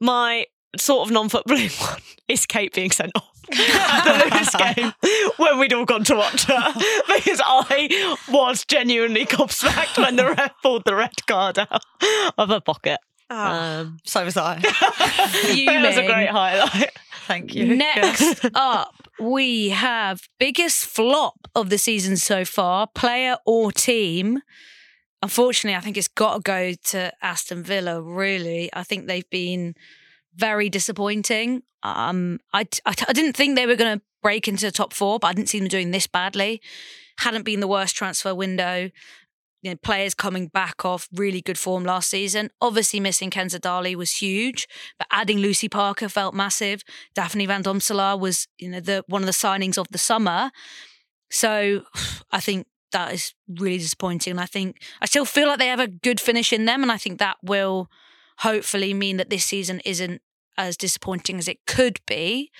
My 0.00 0.46
sort 0.76 1.06
of 1.06 1.12
non-footballing 1.12 1.80
one 1.92 2.00
is 2.28 2.46
Kate 2.46 2.72
being 2.72 2.90
sent 2.90 3.12
off 3.14 3.30
at 3.52 4.04
the 4.04 4.36
Lewis 4.36 4.54
game 4.54 4.92
when 5.36 5.58
we'd 5.58 5.72
all 5.72 5.84
gone 5.84 6.04
to 6.04 6.14
watch 6.14 6.44
her 6.44 6.72
because 7.14 7.40
I 7.44 8.16
was 8.28 8.64
genuinely 8.64 9.26
gobsmacked 9.26 9.98
when 9.98 10.16
the 10.16 10.26
ref 10.26 10.52
pulled 10.62 10.84
the 10.84 10.94
red 10.94 11.26
card 11.26 11.58
out 11.58 11.82
of 12.38 12.48
her 12.48 12.60
pocket. 12.60 13.00
Um, 13.28 13.98
so 14.04 14.24
was 14.24 14.36
I. 14.36 14.58
that 14.58 15.82
was 15.86 15.96
a 15.96 16.06
great 16.06 16.28
highlight. 16.30 16.90
Thank 17.26 17.54
you. 17.54 17.76
Next 17.76 18.44
up, 18.54 19.08
we 19.20 19.68
have 19.68 20.28
biggest 20.38 20.84
flop 20.84 21.46
of 21.54 21.70
the 21.70 21.78
season 21.78 22.16
so 22.16 22.44
far, 22.44 22.88
player 22.88 23.36
or 23.46 23.70
team. 23.70 24.40
Unfortunately, 25.22 25.76
I 25.76 25.80
think 25.80 25.96
it's 25.96 26.08
got 26.08 26.34
to 26.36 26.40
go 26.40 26.72
to 26.86 27.12
Aston 27.22 27.62
Villa. 27.62 28.02
Really, 28.02 28.70
I 28.72 28.82
think 28.82 29.06
they've 29.06 29.28
been 29.30 29.74
very 30.40 30.70
disappointing. 30.70 31.62
Um, 31.82 32.40
I, 32.52 32.66
I, 32.86 32.94
I 33.08 33.12
didn't 33.12 33.36
think 33.36 33.54
they 33.54 33.66
were 33.66 33.76
going 33.76 33.98
to 33.98 34.04
break 34.22 34.48
into 34.48 34.66
the 34.66 34.72
top 34.72 34.92
four, 34.92 35.18
but 35.18 35.28
I 35.28 35.32
didn't 35.34 35.50
see 35.50 35.58
them 35.58 35.68
doing 35.68 35.90
this 35.90 36.06
badly. 36.06 36.60
Hadn't 37.18 37.44
been 37.44 37.60
the 37.60 37.68
worst 37.68 37.94
transfer 37.94 38.34
window. 38.34 38.90
You 39.62 39.72
know, 39.72 39.76
players 39.82 40.14
coming 40.14 40.46
back 40.48 40.86
off 40.86 41.06
really 41.12 41.42
good 41.42 41.58
form 41.58 41.84
last 41.84 42.08
season. 42.08 42.48
Obviously, 42.62 42.98
missing 42.98 43.30
Kenza 43.30 43.60
Dali 43.60 43.94
was 43.94 44.16
huge, 44.16 44.66
but 44.98 45.06
adding 45.10 45.38
Lucy 45.38 45.68
Parker 45.68 46.08
felt 46.08 46.34
massive. 46.34 46.82
Daphne 47.14 47.44
Van 47.44 47.62
Domselaar 47.62 48.18
was, 48.18 48.48
you 48.58 48.70
know, 48.70 48.80
the 48.80 49.04
one 49.06 49.20
of 49.20 49.26
the 49.26 49.32
signings 49.32 49.76
of 49.76 49.88
the 49.90 49.98
summer. 49.98 50.50
So 51.30 51.82
I 52.32 52.40
think 52.40 52.66
that 52.92 53.12
is 53.12 53.34
really 53.46 53.78
disappointing. 53.78 54.32
And 54.32 54.40
I 54.40 54.46
think 54.46 54.80
I 55.02 55.06
still 55.06 55.26
feel 55.26 55.46
like 55.46 55.58
they 55.58 55.68
have 55.68 55.78
a 55.78 55.86
good 55.86 56.20
finish 56.20 56.54
in 56.54 56.64
them, 56.64 56.82
and 56.82 56.90
I 56.90 56.96
think 56.96 57.18
that 57.18 57.36
will 57.42 57.90
hopefully 58.38 58.94
mean 58.94 59.18
that 59.18 59.28
this 59.28 59.44
season 59.44 59.80
isn't 59.84 60.22
as 60.66 60.76
disappointing 60.76 61.38
as 61.38 61.48
it 61.48 61.58
could 61.66 62.00
be. 62.06 62.50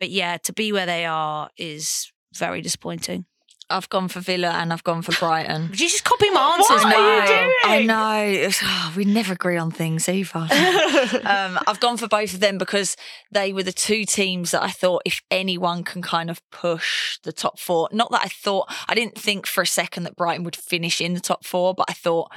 But 0.00 0.10
yeah, 0.10 0.36
to 0.38 0.52
be 0.52 0.72
where 0.72 0.86
they 0.86 1.04
are 1.04 1.50
is 1.56 2.12
very 2.34 2.60
disappointing. 2.60 3.26
I've 3.72 3.88
gone 3.88 4.08
for 4.08 4.20
Villa 4.20 4.50
and 4.50 4.72
I've 4.72 4.84
gone 4.84 5.02
for 5.02 5.12
Brighton. 5.12 5.68
Did 5.68 5.80
you 5.80 5.88
just 5.88 6.04
copy 6.04 6.28
my 6.30 6.56
answers? 6.58 6.84
What 6.84 6.88
mate? 6.88 6.96
are 6.96 7.20
you 7.20 7.26
doing? 7.26 7.52
I 7.64 7.82
know. 7.84 8.50
Oh, 8.62 8.94
we 8.96 9.04
never 9.04 9.32
agree 9.32 9.56
on 9.56 9.70
things 9.70 10.08
either. 10.08 10.38
um, 11.24 11.58
I've 11.66 11.80
gone 11.80 11.96
for 11.96 12.08
both 12.08 12.34
of 12.34 12.40
them 12.40 12.58
because 12.58 12.96
they 13.30 13.52
were 13.52 13.62
the 13.62 13.72
two 13.72 14.04
teams 14.04 14.50
that 14.50 14.62
I 14.62 14.70
thought 14.70 15.02
if 15.04 15.22
anyone 15.30 15.84
can 15.84 16.02
kind 16.02 16.30
of 16.30 16.40
push 16.50 17.18
the 17.22 17.32
top 17.32 17.58
four. 17.58 17.88
Not 17.92 18.10
that 18.10 18.22
I 18.24 18.28
thought 18.28 18.72
I 18.88 18.94
didn't 18.94 19.16
think 19.18 19.46
for 19.46 19.62
a 19.62 19.66
second 19.66 20.02
that 20.04 20.16
Brighton 20.16 20.44
would 20.44 20.56
finish 20.56 21.00
in 21.00 21.14
the 21.14 21.20
top 21.20 21.44
four, 21.44 21.74
but 21.74 21.86
I 21.88 21.94
thought 21.94 22.30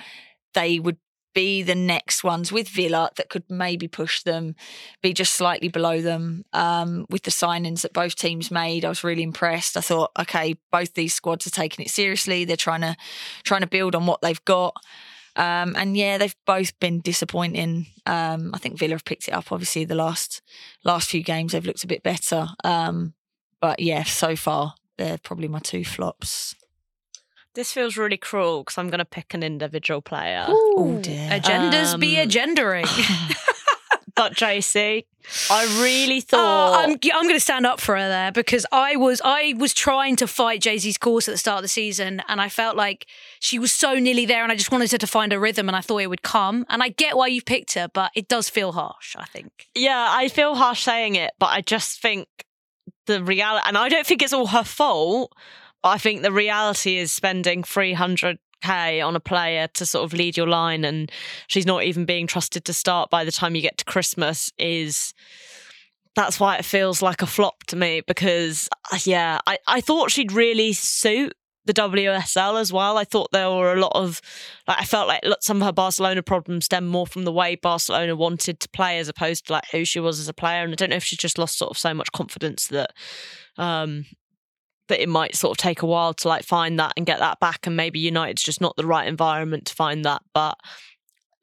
they 0.53 0.79
would 0.79 0.97
be 1.35 1.61
the 1.61 1.75
next 1.75 2.23
ones 2.23 2.51
with 2.51 2.67
Villa 2.69 3.11
that 3.17 3.29
could 3.29 3.43
maybe 3.49 3.87
push 3.87 4.23
them, 4.23 4.55
be 5.03 5.13
just 5.13 5.35
slightly 5.35 5.67
below 5.67 6.01
them. 6.01 6.45
Um, 6.53 7.05
with 7.09 7.23
the 7.23 7.31
signings 7.31 7.81
that 7.81 7.93
both 7.93 8.15
teams 8.15 8.49
made, 8.49 8.83
I 8.83 8.89
was 8.89 9.03
really 9.03 9.21
impressed. 9.21 9.77
I 9.77 9.81
thought, 9.81 10.11
okay, 10.17 10.55
both 10.71 10.95
these 10.95 11.13
squads 11.13 11.45
are 11.45 11.51
taking 11.51 11.85
it 11.85 11.91
seriously. 11.91 12.45
They're 12.45 12.55
trying 12.55 12.81
to 12.81 12.95
trying 13.43 13.61
to 13.61 13.67
build 13.67 13.93
on 13.93 14.07
what 14.07 14.21
they've 14.21 14.43
got. 14.45 14.73
Um, 15.35 15.75
and 15.77 15.97
yeah, 15.97 16.17
they've 16.17 16.35
both 16.47 16.79
been 16.79 17.01
disappointing. 17.01 17.87
Um, 18.05 18.51
I 18.53 18.57
think 18.57 18.79
Villa 18.79 18.93
have 18.93 19.05
picked 19.05 19.27
it 19.27 19.33
up. 19.33 19.51
Obviously, 19.51 19.85
the 19.85 19.93
last 19.93 20.41
last 20.83 21.09
few 21.09 21.21
games 21.21 21.51
they've 21.51 21.65
looked 21.65 21.83
a 21.83 21.87
bit 21.87 22.01
better. 22.01 22.47
Um, 22.63 23.13
but 23.59 23.79
yeah, 23.81 24.03
so 24.03 24.35
far 24.35 24.75
they're 24.97 25.17
probably 25.17 25.49
my 25.49 25.59
two 25.59 25.83
flops. 25.83 26.55
This 27.55 27.71
feels 27.71 27.97
really 27.97 28.17
cruel 28.17 28.61
because 28.63 28.77
I'm 28.77 28.89
going 28.89 28.99
to 28.99 29.05
pick 29.05 29.33
an 29.33 29.41
individual 29.41 30.01
player. 30.01 30.45
Oh 30.49 30.99
dear. 31.01 31.29
Agendas 31.31 31.99
be 31.99 32.19
Um, 32.19 32.27
agendering. 32.29 32.85
But 34.15 34.33
Geyse, 34.37 34.75
I 34.77 35.81
really 35.83 36.19
Oh, 36.19 36.21
thought. 36.21 36.83
I'm 36.85 36.91
I'm 37.13 37.23
going 37.23 37.35
to 37.35 37.39
stand 37.41 37.65
up 37.65 37.81
for 37.81 37.97
her 37.97 38.07
there 38.07 38.31
because 38.31 38.65
I 38.71 38.95
was 38.95 39.19
I 39.25 39.53
was 39.57 39.73
trying 39.73 40.15
to 40.17 40.25
fight 40.27 40.61
Geyse's 40.61 40.97
course 40.97 41.27
at 41.27 41.33
the 41.33 41.37
start 41.37 41.57
of 41.57 41.63
the 41.63 41.67
season, 41.67 42.21
and 42.29 42.39
I 42.39 42.47
felt 42.47 42.77
like 42.77 43.07
she 43.41 43.59
was 43.59 43.73
so 43.73 43.95
nearly 43.95 44.25
there, 44.25 44.41
and 44.43 44.53
I 44.53 44.55
just 44.55 44.71
wanted 44.71 44.89
her 44.93 44.97
to 44.99 45.07
find 45.07 45.33
a 45.33 45.39
rhythm, 45.39 45.67
and 45.67 45.75
I 45.75 45.81
thought 45.81 45.97
it 45.97 46.07
would 46.09 46.21
come. 46.21 46.65
And 46.69 46.81
I 46.81 46.89
get 46.89 47.17
why 47.17 47.27
you've 47.27 47.43
picked 47.43 47.73
her, 47.73 47.89
but 47.93 48.11
it 48.15 48.29
does 48.29 48.47
feel 48.47 48.71
harsh. 48.71 49.17
I 49.17 49.25
think. 49.25 49.67
Yeah, 49.75 50.07
I 50.09 50.29
feel 50.29 50.55
harsh 50.55 50.83
saying 50.83 51.15
it, 51.15 51.31
but 51.37 51.47
I 51.47 51.59
just 51.59 52.01
think 52.01 52.29
the 53.07 53.21
reality, 53.21 53.65
and 53.67 53.77
I 53.77 53.89
don't 53.89 54.07
think 54.07 54.21
it's 54.23 54.31
all 54.31 54.47
her 54.47 54.63
fault, 54.63 55.33
but 55.33 55.64
I 55.85 55.97
think 55.99 56.21
the 56.21 56.31
reality 56.31 56.97
is 56.97 57.11
spending 57.11 57.61
300k 57.61 59.05
on 59.05 59.15
a 59.15 59.19
player 59.19 59.67
to 59.75 59.85
sort 59.85 60.03
of 60.03 60.13
lead 60.13 60.35
your 60.35 60.47
line, 60.47 60.83
and 60.83 61.11
she's 61.47 61.65
not 61.65 61.83
even 61.83 62.05
being 62.05 62.27
trusted 62.27 62.65
to 62.65 62.73
start 62.73 63.09
by 63.09 63.23
the 63.23 63.31
time 63.31 63.55
you 63.55 63.61
get 63.61 63.77
to 63.77 63.85
Christmas 63.85 64.51
is. 64.57 65.13
That's 66.15 66.39
why 66.39 66.55
it 66.55 66.63
feels 66.63 67.01
like 67.01 67.21
a 67.21 67.27
flop 67.27 67.65
to 67.65 67.75
me 67.75 68.01
because, 68.07 68.69
uh, 68.91 68.97
yeah, 69.03 69.39
I, 69.45 69.57
I 69.67 69.81
thought 69.81 70.11
she'd 70.11 70.31
really 70.31 70.71
suit 70.71 71.33
the 71.65 71.73
WSL 71.73 72.59
as 72.59 72.71
well. 72.71 72.97
I 72.97 73.03
thought 73.03 73.33
there 73.33 73.49
were 73.49 73.73
a 73.73 73.81
lot 73.81 73.91
of, 73.95 74.21
like, 74.65 74.79
I 74.79 74.85
felt 74.85 75.09
like 75.09 75.23
some 75.41 75.57
of 75.61 75.65
her 75.65 75.73
Barcelona 75.73 76.23
problems 76.23 76.65
stem 76.65 76.87
more 76.87 77.05
from 77.05 77.25
the 77.25 77.33
way 77.33 77.55
Barcelona 77.55 78.15
wanted 78.15 78.61
to 78.61 78.69
play 78.69 78.97
as 78.97 79.09
opposed 79.09 79.47
to 79.47 79.53
like 79.53 79.65
who 79.73 79.83
she 79.83 79.99
was 79.99 80.19
as 80.19 80.29
a 80.29 80.33
player. 80.33 80.63
And 80.63 80.71
I 80.71 80.75
don't 80.75 80.91
know 80.91 80.95
if 80.95 81.03
she 81.03 81.17
just 81.17 81.37
lost 81.37 81.57
sort 81.57 81.71
of 81.71 81.77
so 81.77 81.93
much 81.93 82.11
confidence 82.13 82.67
that, 82.67 82.93
um, 83.57 84.05
that 84.87 85.01
it 85.01 85.09
might 85.09 85.35
sort 85.35 85.51
of 85.51 85.61
take 85.61 85.81
a 85.81 85.85
while 85.85 86.13
to 86.13 86.27
like 86.27 86.43
find 86.45 86.79
that 86.79 86.93
and 86.97 87.05
get 87.05 87.19
that 87.19 87.39
back, 87.39 87.65
and 87.67 87.75
maybe 87.75 87.99
United's 87.99 88.43
just 88.43 88.61
not 88.61 88.75
the 88.75 88.85
right 88.85 89.07
environment 89.07 89.65
to 89.67 89.73
find 89.75 90.05
that. 90.05 90.21
But 90.33 90.57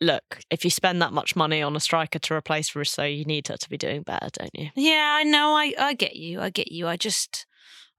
look, 0.00 0.40
if 0.50 0.64
you 0.64 0.70
spend 0.70 1.00
that 1.02 1.12
much 1.12 1.36
money 1.36 1.62
on 1.62 1.76
a 1.76 1.80
striker 1.80 2.18
to 2.18 2.34
replace 2.34 2.74
Russo, 2.74 3.04
you 3.04 3.24
need 3.24 3.48
her 3.48 3.56
to 3.56 3.68
be 3.68 3.76
doing 3.78 4.02
better, 4.02 4.28
don't 4.32 4.54
you? 4.54 4.70
Yeah, 4.74 5.16
I 5.18 5.22
know. 5.24 5.54
I, 5.54 5.74
I 5.78 5.94
get 5.94 6.16
you. 6.16 6.40
I 6.40 6.50
get 6.50 6.72
you. 6.72 6.88
I 6.88 6.96
just, 6.96 7.46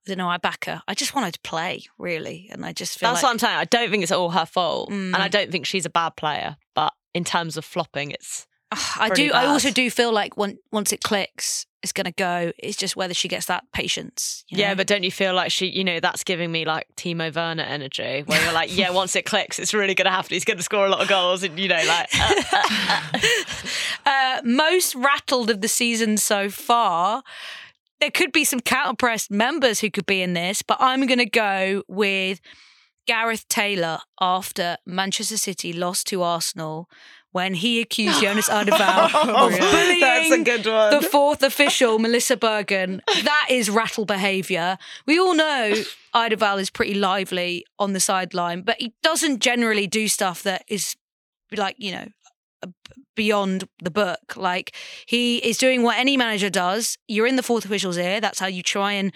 I 0.05 0.09
don't 0.09 0.17
know. 0.17 0.29
I 0.29 0.37
back 0.37 0.65
her. 0.65 0.81
I 0.87 0.93
just 0.95 1.15
wanted 1.15 1.33
to 1.35 1.39
play, 1.41 1.83
really. 1.97 2.49
And 2.51 2.65
I 2.65 2.73
just 2.73 2.99
feel 2.99 3.09
That's 3.09 3.23
like. 3.23 3.29
what 3.29 3.31
I'm 3.33 3.39
saying. 3.39 3.55
I 3.57 3.65
don't 3.65 3.89
think 3.89 4.03
it's 4.03 4.11
all 4.11 4.31
her 4.31 4.45
fault, 4.45 4.89
and 4.91 5.15
I 5.15 5.27
Mm. 5.27 5.31
don't 5.31 5.51
think 5.51 5.65
she's 5.65 5.85
a 5.85 5.89
bad 5.89 6.15
player. 6.17 6.57
But 6.75 6.93
in 7.13 7.23
terms 7.23 7.55
of 7.57 7.63
flopping, 7.65 8.11
it's 8.11 8.47
I 8.97 9.09
do. 9.09 9.31
I 9.31 9.45
also 9.45 9.69
do 9.71 9.89
feel 9.91 10.11
like 10.11 10.35
when, 10.35 10.57
once 10.71 10.91
it 10.91 11.01
clicks, 11.01 11.65
it's 11.83 11.91
going 11.91 12.05
to 12.05 12.11
go. 12.11 12.53
It's 12.57 12.77
just 12.77 12.95
whether 12.95 13.13
she 13.13 13.27
gets 13.27 13.45
that 13.47 13.65
patience. 13.73 14.45
you 14.47 14.57
yeah. 14.57 14.73
But 14.73 14.87
don't 14.87 15.03
you 15.03 15.11
feel 15.11 15.33
like 15.33 15.51
she, 15.51 15.67
you 15.67 15.83
know, 15.83 15.99
that's 15.99 16.23
giving 16.23 16.51
me 16.51 16.63
like 16.63 16.87
Timo 16.95 17.33
Werner 17.35 17.63
energy, 17.63 18.23
where 18.25 18.41
you're 18.41 18.53
like, 18.53 18.75
yeah, 18.75 18.89
once 18.89 19.15
it 19.17 19.25
clicks, 19.25 19.59
it's 19.59 19.73
really 19.73 19.93
going 19.93 20.05
to 20.05 20.11
happen. 20.11 20.29
He's 20.29 20.45
going 20.45 20.57
to 20.57 20.63
score 20.63 20.85
a 20.85 20.89
lot 20.89 21.01
of 21.01 21.09
goals, 21.09 21.43
and 21.43 21.59
you 21.59 21.67
know, 21.67 21.83
like. 21.85 22.09
Uh, 22.17 22.41
uh, 22.53 23.01
uh. 23.13 23.19
uh, 24.05 24.41
most 24.45 24.95
rattled 24.95 25.49
of 25.49 25.61
the 25.61 25.67
season 25.67 26.17
so 26.17 26.49
far. 26.49 27.21
There 27.99 28.11
could 28.11 28.31
be 28.31 28.43
some 28.43 28.59
counterpressed 28.59 29.29
members 29.29 29.81
who 29.81 29.89
could 29.91 30.05
be 30.05 30.21
in 30.21 30.33
this, 30.33 30.61
but 30.61 30.77
I'm 30.79 31.05
going 31.05 31.19
to 31.19 31.29
go 31.29 31.83
with 31.87 32.41
Gareth 33.05 33.47
Taylor 33.49 33.99
after 34.19 34.77
Manchester 34.85 35.37
City 35.37 35.73
lost 35.73 36.07
to 36.07 36.21
Arsenal 36.21 36.89
when 37.33 37.53
he 37.55 37.81
accused 37.81 38.21
Jonas 38.21 38.47
Eidevall 38.47 39.13
of 39.13 39.59
bullying 39.59 40.43
the 40.91 41.07
fourth 41.11 41.43
official, 41.43 41.99
Melissa 41.99 42.37
Burgin. 42.37 43.01
That 43.23 43.47
is 43.49 43.69
rattle 43.69 44.05
behaviour. 44.05 44.77
We 45.05 45.19
all 45.19 45.35
know 45.35 45.83
Eidevall 46.15 46.61
is 46.61 46.69
pretty 46.69 46.93
lively 46.93 47.65
on 47.77 47.93
the 47.93 47.99
sideline, 47.99 48.61
but 48.61 48.77
he 48.79 48.93
doesn't 49.03 49.39
generally 49.39 49.87
do 49.87 50.07
stuff 50.07 50.43
that 50.43 50.63
is 50.67 50.95
like, 51.51 51.75
you 51.77 51.91
know, 51.91 52.07
beyond 53.15 53.67
the 53.83 53.91
book. 53.91 54.35
Like 54.37 54.75
he 55.05 55.37
is 55.37 55.57
doing 55.57 55.83
what 55.83 55.97
any 55.97 56.17
manager 56.17 56.49
does. 56.49 56.97
You're 57.07 57.27
in 57.27 57.35
the 57.35 57.43
fourth 57.43 57.65
official's 57.65 57.97
ear. 57.97 58.21
That's 58.21 58.39
how 58.39 58.47
you 58.47 58.63
try 58.63 58.93
and 58.93 59.11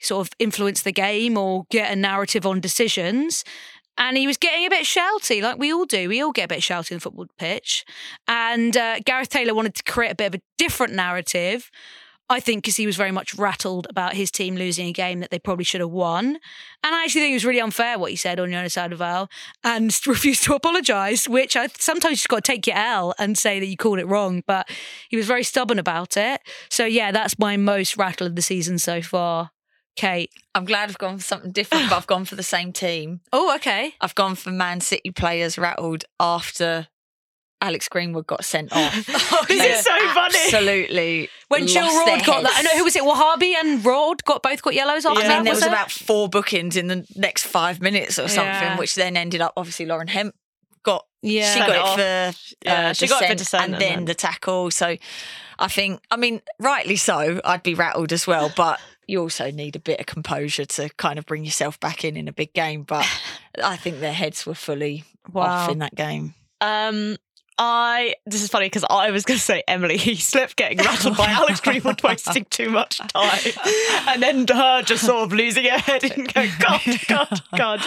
sort 0.00 0.26
of 0.26 0.32
influence 0.38 0.82
the 0.82 0.92
game 0.92 1.38
or 1.38 1.64
get 1.70 1.92
a 1.92 1.96
narrative 1.96 2.44
on 2.44 2.60
decisions. 2.60 3.44
And 3.98 4.16
he 4.16 4.26
was 4.26 4.36
getting 4.36 4.66
a 4.66 4.70
bit 4.70 4.84
shouty, 4.84 5.42
like 5.42 5.58
we 5.58 5.72
all 5.72 5.84
do. 5.84 6.08
We 6.08 6.22
all 6.22 6.32
get 6.32 6.44
a 6.46 6.48
bit 6.48 6.60
shouty 6.60 6.92
on 6.92 6.96
the 6.96 7.00
football 7.00 7.26
pitch. 7.38 7.84
And 8.26 8.76
uh, 8.76 9.00
Gareth 9.04 9.28
Taylor 9.28 9.54
wanted 9.54 9.74
to 9.74 9.82
create 9.84 10.12
a 10.12 10.14
bit 10.14 10.34
of 10.34 10.40
a 10.40 10.42
different 10.58 10.94
narrative. 10.94 11.70
I 12.32 12.40
think 12.40 12.64
because 12.64 12.76
he 12.76 12.86
was 12.86 12.96
very 12.96 13.10
much 13.10 13.34
rattled 13.34 13.86
about 13.90 14.14
his 14.14 14.30
team 14.30 14.56
losing 14.56 14.86
a 14.86 14.92
game 14.92 15.20
that 15.20 15.30
they 15.30 15.38
probably 15.38 15.64
should 15.64 15.82
have 15.82 15.90
won. 15.90 16.38
And 16.82 16.94
I 16.94 17.04
actually 17.04 17.20
think 17.20 17.32
it 17.32 17.36
was 17.36 17.44
really 17.44 17.60
unfair 17.60 17.98
what 17.98 18.10
he 18.10 18.16
said 18.16 18.40
on 18.40 18.50
Jonas 18.50 18.76
Eidevall 18.76 19.28
and 19.62 19.94
refused 20.06 20.44
to 20.44 20.54
apologise, 20.54 21.28
which 21.28 21.56
I 21.56 21.66
sometimes 21.78 22.18
just 22.18 22.28
got 22.28 22.42
to 22.42 22.52
take 22.52 22.66
your 22.66 22.76
L 22.76 23.14
and 23.18 23.36
say 23.36 23.60
that 23.60 23.66
you 23.66 23.76
called 23.76 23.98
it 23.98 24.06
wrong. 24.06 24.42
But 24.46 24.70
he 25.10 25.16
was 25.18 25.26
very 25.26 25.44
stubborn 25.44 25.78
about 25.78 26.16
it. 26.16 26.40
So 26.70 26.86
yeah, 26.86 27.12
that's 27.12 27.38
my 27.38 27.58
most 27.58 27.98
rattle 27.98 28.26
of 28.26 28.34
the 28.34 28.42
season 28.42 28.78
so 28.78 29.02
far. 29.02 29.50
Kate. 29.96 30.30
I'm 30.54 30.64
glad 30.64 30.88
I've 30.88 30.98
gone 30.98 31.18
for 31.18 31.24
something 31.24 31.50
different, 31.52 31.90
but 31.90 31.96
I've 31.96 32.06
gone 32.06 32.24
for 32.24 32.34
the 32.36 32.42
same 32.42 32.72
team. 32.72 33.20
Oh, 33.32 33.54
okay. 33.56 33.94
I've 34.00 34.14
gone 34.14 34.34
for 34.34 34.50
Man 34.50 34.80
City 34.80 35.10
players 35.10 35.58
rattled 35.58 36.04
after 36.18 36.88
Alex 37.60 37.88
Greenwood 37.88 38.26
got 38.26 38.44
sent 38.44 38.72
off. 38.76 38.94
This 39.46 39.46
They 39.48 39.70
is 39.72 39.84
so 39.84 39.96
funny. 40.14 40.38
Absolutely. 40.44 41.28
When 41.48 41.66
Jill 41.66 41.84
Roord 41.86 42.24
got 42.24 42.42
that, 42.42 42.54
I 42.56 42.62
know 42.62 42.76
who 42.76 42.84
was 42.84 42.96
it? 42.96 43.02
Ouahabi 43.02 43.54
and 43.60 43.84
Roord 43.84 44.24
got 44.24 44.42
both 44.42 44.62
got 44.62 44.74
yellows 44.74 45.04
after 45.04 45.20
Yeah. 45.20 45.26
I 45.32 45.34
mean, 45.36 45.44
there 45.44 45.52
was 45.52 45.60
was 45.62 45.68
about 45.68 45.90
four 45.90 46.28
bookings 46.28 46.76
in 46.76 46.88
the 46.88 47.06
next 47.14 47.44
five 47.44 47.80
minutes 47.80 48.18
or 48.18 48.28
something, 48.28 48.46
Yeah. 48.52 48.78
which 48.78 48.94
then 48.94 49.16
ended 49.16 49.40
up 49.40 49.52
obviously 49.56 49.86
Lauren 49.86 50.08
Hemp 50.08 50.34
got 50.82 51.06
yeah. 51.22 51.52
she 51.54 51.60
got 51.60 51.76
off. 51.76 51.98
it 51.98 52.34
for 52.34 52.56
Yeah, 52.64 52.88
uh, 52.88 52.92
she 52.94 53.06
got 53.06 53.22
it 53.22 53.28
for 53.28 53.34
descent 53.36 53.64
and 53.64 53.74
and 53.74 53.82
then 53.82 53.94
then- 53.98 54.04
the 54.06 54.14
tackle. 54.14 54.70
So 54.72 54.96
I 55.58 55.68
think, 55.68 56.00
I 56.10 56.16
mean, 56.16 56.42
rightly 56.58 56.96
so. 56.96 57.40
I'd 57.44 57.62
be 57.62 57.74
rattled 57.74 58.12
as 58.12 58.26
well, 58.26 58.52
but 58.56 58.80
you 59.06 59.20
also 59.20 59.50
need 59.50 59.76
a 59.76 59.80
bit 59.80 60.00
of 60.00 60.06
composure 60.06 60.64
to 60.64 60.88
kind 60.96 61.18
of 61.18 61.26
bring 61.26 61.44
yourself 61.44 61.78
back 61.80 62.04
in 62.04 62.16
in 62.16 62.28
a 62.28 62.32
big 62.32 62.52
game. 62.52 62.82
But 62.82 63.06
I 63.62 63.76
think 63.76 64.00
their 64.00 64.12
heads 64.12 64.46
were 64.46 64.54
fully 64.54 65.04
Wow. 65.32 65.42
off 65.42 65.70
in 65.70 65.78
that 65.78 65.94
game. 65.94 66.34
Um, 66.60 67.16
I 67.58 68.14
this 68.26 68.42
is 68.42 68.48
funny 68.48 68.66
because 68.66 68.84
I 68.88 69.10
was 69.10 69.24
going 69.24 69.38
to 69.38 69.44
say 69.44 69.62
Emily 69.68 69.96
Heaslip 69.98 70.56
getting 70.56 70.78
rattled 70.78 71.16
by 71.16 71.26
Alex 71.26 71.60
Greenwood 71.60 72.02
wasting 72.02 72.46
too 72.50 72.70
much 72.70 72.98
time, 72.98 73.52
and 74.08 74.22
then 74.22 74.46
her 74.48 74.82
just 74.82 75.04
sort 75.04 75.24
of 75.24 75.32
losing 75.32 75.64
her 75.64 75.78
head 75.78 76.04
and 76.04 76.32
going 76.32 76.50
God, 76.58 76.80
God, 77.08 77.42
God. 77.56 77.80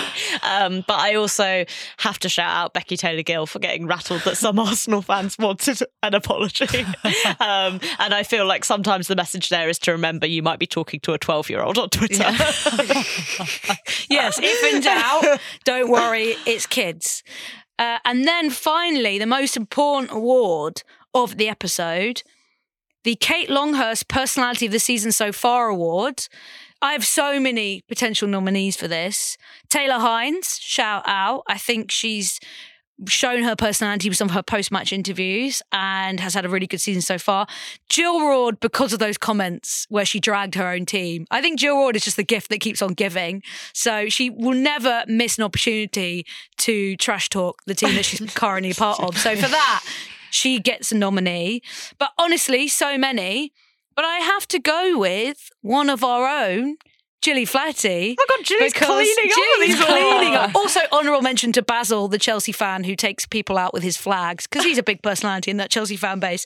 Um, 0.43 0.83
but 0.87 0.99
I 0.99 1.15
also 1.15 1.65
have 1.97 2.19
to 2.19 2.29
shout 2.29 2.55
out 2.55 2.73
Becky 2.73 2.97
Taylor 2.97 3.23
Gill 3.23 3.45
for 3.45 3.59
getting 3.59 3.87
rattled 3.87 4.21
that 4.21 4.37
some 4.37 4.59
Arsenal 4.59 5.01
fans 5.01 5.37
wanted 5.37 5.79
an 6.03 6.13
apology, 6.13 6.65
um, 7.39 7.79
and 7.99 8.13
I 8.13 8.23
feel 8.23 8.45
like 8.45 8.65
sometimes 8.65 9.07
the 9.07 9.15
message 9.15 9.49
there 9.49 9.67
is 9.69 9.79
to 9.79 9.91
remember 9.91 10.27
you 10.27 10.43
might 10.43 10.59
be 10.59 10.67
talking 10.67 10.99
to 11.01 11.13
a 11.13 11.17
twelve-year-old 11.17 11.77
on 11.77 11.89
Twitter. 11.89 12.23
yes, 14.09 14.39
if 14.41 14.73
in 14.73 14.81
doubt, 14.81 15.39
don't 15.63 15.89
worry, 15.89 16.35
it's 16.45 16.65
kids. 16.65 17.23
Uh, 17.77 17.99
and 18.05 18.25
then 18.25 18.49
finally, 18.49 19.19
the 19.19 19.25
most 19.25 19.57
important 19.57 20.11
award 20.11 20.83
of 21.13 21.37
the 21.37 21.49
episode, 21.49 22.23
the 23.03 23.15
Kate 23.15 23.49
Longhurst 23.49 24.07
Personality 24.07 24.65
of 24.65 24.71
the 24.71 24.79
Season 24.79 25.11
So 25.11 25.31
Far 25.31 25.67
Award. 25.69 26.27
I 26.81 26.93
have 26.93 27.05
so 27.05 27.39
many 27.39 27.83
potential 27.87 28.27
nominees 28.27 28.75
for 28.75 28.87
this. 28.87 29.37
Taylor 29.69 29.99
Hinds, 29.99 30.59
shout 30.61 31.03
out. 31.05 31.43
I 31.47 31.57
think 31.57 31.91
she's 31.91 32.39
shown 33.07 33.43
her 33.43 33.55
personality 33.55 34.09
with 34.09 34.17
some 34.17 34.29
of 34.29 34.33
her 34.33 34.43
post 34.43 34.71
match 34.71 34.93
interviews 34.93 35.61
and 35.71 36.19
has 36.19 36.33
had 36.33 36.45
a 36.45 36.49
really 36.49 36.67
good 36.67 36.81
season 36.81 37.01
so 37.01 37.17
far. 37.17 37.47
Jill 37.89 38.25
Roord, 38.25 38.59
because 38.59 38.93
of 38.93 38.99
those 38.99 39.17
comments 39.17 39.85
where 39.89 40.05
she 40.05 40.19
dragged 40.19 40.55
her 40.55 40.67
own 40.67 40.85
team. 40.85 41.25
I 41.29 41.41
think 41.41 41.59
Jill 41.59 41.75
Roord 41.75 41.95
is 41.95 42.05
just 42.05 42.17
the 42.17 42.23
gift 42.23 42.49
that 42.49 42.59
keeps 42.59 42.81
on 42.81 42.93
giving. 42.93 43.43
So 43.73 44.09
she 44.09 44.29
will 44.29 44.53
never 44.53 45.03
miss 45.07 45.37
an 45.37 45.43
opportunity 45.43 46.25
to 46.59 46.95
trash 46.97 47.29
talk 47.29 47.61
the 47.65 47.75
team 47.75 47.95
that 47.95 48.05
she's 48.05 48.21
currently 48.33 48.71
a 48.71 48.75
part 48.75 48.99
of. 49.01 49.17
So 49.17 49.35
for 49.35 49.49
that, 49.49 49.83
she 50.31 50.59
gets 50.59 50.91
a 50.91 50.95
nominee. 50.95 51.61
But 51.97 52.11
honestly, 52.17 52.67
so 52.67 52.97
many. 52.97 53.53
But 53.95 54.05
I 54.05 54.17
have 54.17 54.47
to 54.49 54.59
go 54.59 54.97
with 54.97 55.49
one 55.61 55.89
of 55.89 56.03
our 56.03 56.27
own, 56.27 56.77
Gilly 57.25 57.45
Flaherty. 57.45 58.15
Oh 58.19 58.25
my 58.29 58.35
God, 58.37 58.45
because 58.47 58.73
cleaning 58.73 59.31
up 59.31 59.43
with 59.57 59.67
these 59.67 59.83
cleaning 59.83 60.35
up. 60.35 60.53
Also, 60.53 60.79
honourable 60.91 61.23
mention 61.23 61.51
to 61.53 61.63
Basil, 61.63 62.07
the 62.07 62.19
Chelsea 62.19 62.51
fan 62.51 62.83
who 62.83 62.95
takes 62.95 63.25
people 63.25 63.57
out 63.57 63.73
with 63.73 63.81
his 63.81 63.97
flags 63.97 64.45
because 64.45 64.63
he's 64.63 64.77
a 64.77 64.83
big 64.83 65.01
personality 65.01 65.49
in 65.49 65.57
that 65.57 65.71
Chelsea 65.71 65.97
fan 65.97 66.19
base. 66.19 66.45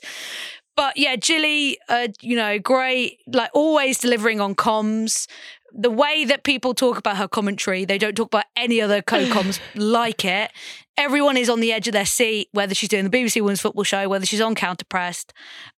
But 0.76 0.96
yeah, 0.96 1.16
Gilly, 1.16 1.76
uh, 1.90 2.08
you 2.22 2.34
know, 2.34 2.58
great, 2.58 3.18
like 3.26 3.50
always 3.52 3.98
delivering 3.98 4.40
on 4.40 4.54
comms. 4.54 5.26
The 5.70 5.90
way 5.90 6.24
that 6.24 6.44
people 6.44 6.72
talk 6.72 6.96
about 6.96 7.18
her 7.18 7.28
commentary, 7.28 7.84
they 7.84 7.98
don't 7.98 8.16
talk 8.16 8.28
about 8.28 8.46
any 8.56 8.80
other 8.80 9.02
co-coms 9.02 9.60
like 9.74 10.24
it. 10.24 10.50
Everyone 10.96 11.36
is 11.36 11.50
on 11.50 11.60
the 11.60 11.74
edge 11.74 11.88
of 11.88 11.92
their 11.92 12.06
seat, 12.06 12.48
whether 12.52 12.74
she's 12.74 12.88
doing 12.88 13.04
the 13.04 13.10
BBC 13.10 13.42
Women's 13.42 13.60
Football 13.60 13.84
Show, 13.84 14.08
whether 14.08 14.24
she's 14.24 14.40
on 14.40 14.54
Counterpressed, 14.54 15.32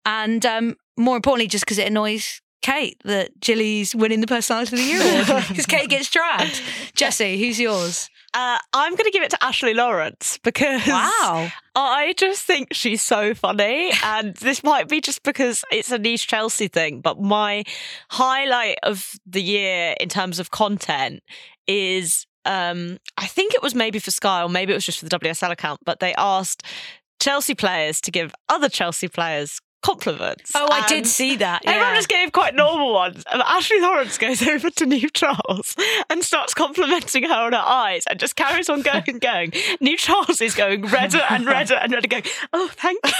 and 0.05 0.45
um, 0.45 0.77
more 0.97 1.17
importantly, 1.17 1.47
just 1.47 1.65
because 1.65 1.77
it 1.77 1.87
annoys 1.87 2.41
Kate 2.63 2.99
that 3.03 3.39
Gilly's 3.39 3.93
winning 3.93 4.21
the 4.21 4.27
Personality 4.27 4.75
of 4.75 4.79
the 4.81 4.85
Year 4.85 5.23
award 5.23 5.43
because 5.49 5.67
Kate 5.67 5.89
gets 5.89 6.09
dragged. 6.09 6.61
Jesse, 6.95 7.37
who's 7.37 7.59
yours? 7.59 8.09
Uh, 8.33 8.57
I'm 8.73 8.93
going 8.93 9.05
to 9.05 9.11
give 9.11 9.21
it 9.21 9.29
to 9.29 9.43
Ashley 9.43 9.75
Lawrence 9.75 10.39
because 10.43 10.87
Wow. 10.87 11.51
I 11.75 12.15
just 12.17 12.43
think 12.43 12.69
she's 12.71 13.03
so 13.03 13.35
funny. 13.35 13.91
And 14.03 14.35
this 14.37 14.63
might 14.63 14.89
be 14.89 15.01
just 15.01 15.21
because 15.21 15.63
it's 15.71 15.91
a 15.91 15.99
niche 15.99 16.25
Chelsea 16.27 16.67
thing, 16.67 17.01
but 17.01 17.21
my 17.21 17.63
highlight 18.09 18.79
of 18.81 19.11
the 19.27 19.41
year 19.41 19.95
in 19.99 20.09
terms 20.09 20.39
of 20.39 20.49
content 20.49 21.21
is 21.67 22.25
um, 22.45 22.97
I 23.17 23.27
think 23.27 23.53
it 23.53 23.61
was 23.61 23.75
maybe 23.75 23.99
for 23.99 24.09
Sky 24.11 24.41
or 24.41 24.49
maybe 24.49 24.71
it 24.71 24.75
was 24.75 24.85
just 24.85 24.99
for 24.99 25.05
the 25.07 25.19
WSL 25.19 25.51
account, 25.51 25.81
but 25.85 25.99
they 25.99 26.15
asked 26.15 26.63
Chelsea 27.19 27.55
players 27.55 28.01
to 28.01 28.11
give 28.11 28.33
other 28.49 28.67
Chelsea 28.67 29.07
players 29.07 29.59
compliments. 29.83 30.51
Oh, 30.55 30.67
I 30.71 30.87
did 30.87 31.05
see 31.05 31.35
that. 31.37 31.61
Everyone 31.65 31.93
just 31.95 32.09
gave 32.09 32.31
quite 32.31 32.55
normal 32.55 32.93
ones. 32.93 33.23
And 33.31 33.41
Ashley 33.43 33.79
Lawrence 33.79 34.17
goes 34.17 34.41
over 34.41 34.69
to 34.69 34.85
Niamh 34.85 35.13
Charles 35.13 35.75
and 36.09 36.23
starts 36.23 36.53
complimenting 36.53 37.23
her 37.23 37.35
on 37.35 37.53
her 37.53 37.59
eyes 37.63 38.05
and 38.09 38.19
just 38.19 38.35
carries 38.35 38.69
on 38.69 38.81
going 38.81 39.03
and 39.07 39.21
going. 39.21 39.51
Niamh 39.81 39.97
Charles 39.97 40.41
is 40.41 40.55
going 40.55 40.85
redder 40.87 41.21
and 41.29 41.45
redder 41.45 41.75
and 41.75 41.91
redder, 41.93 42.07
going, 42.07 42.23
Oh, 42.53 42.69
thank 42.73 42.99
you. 43.05 43.11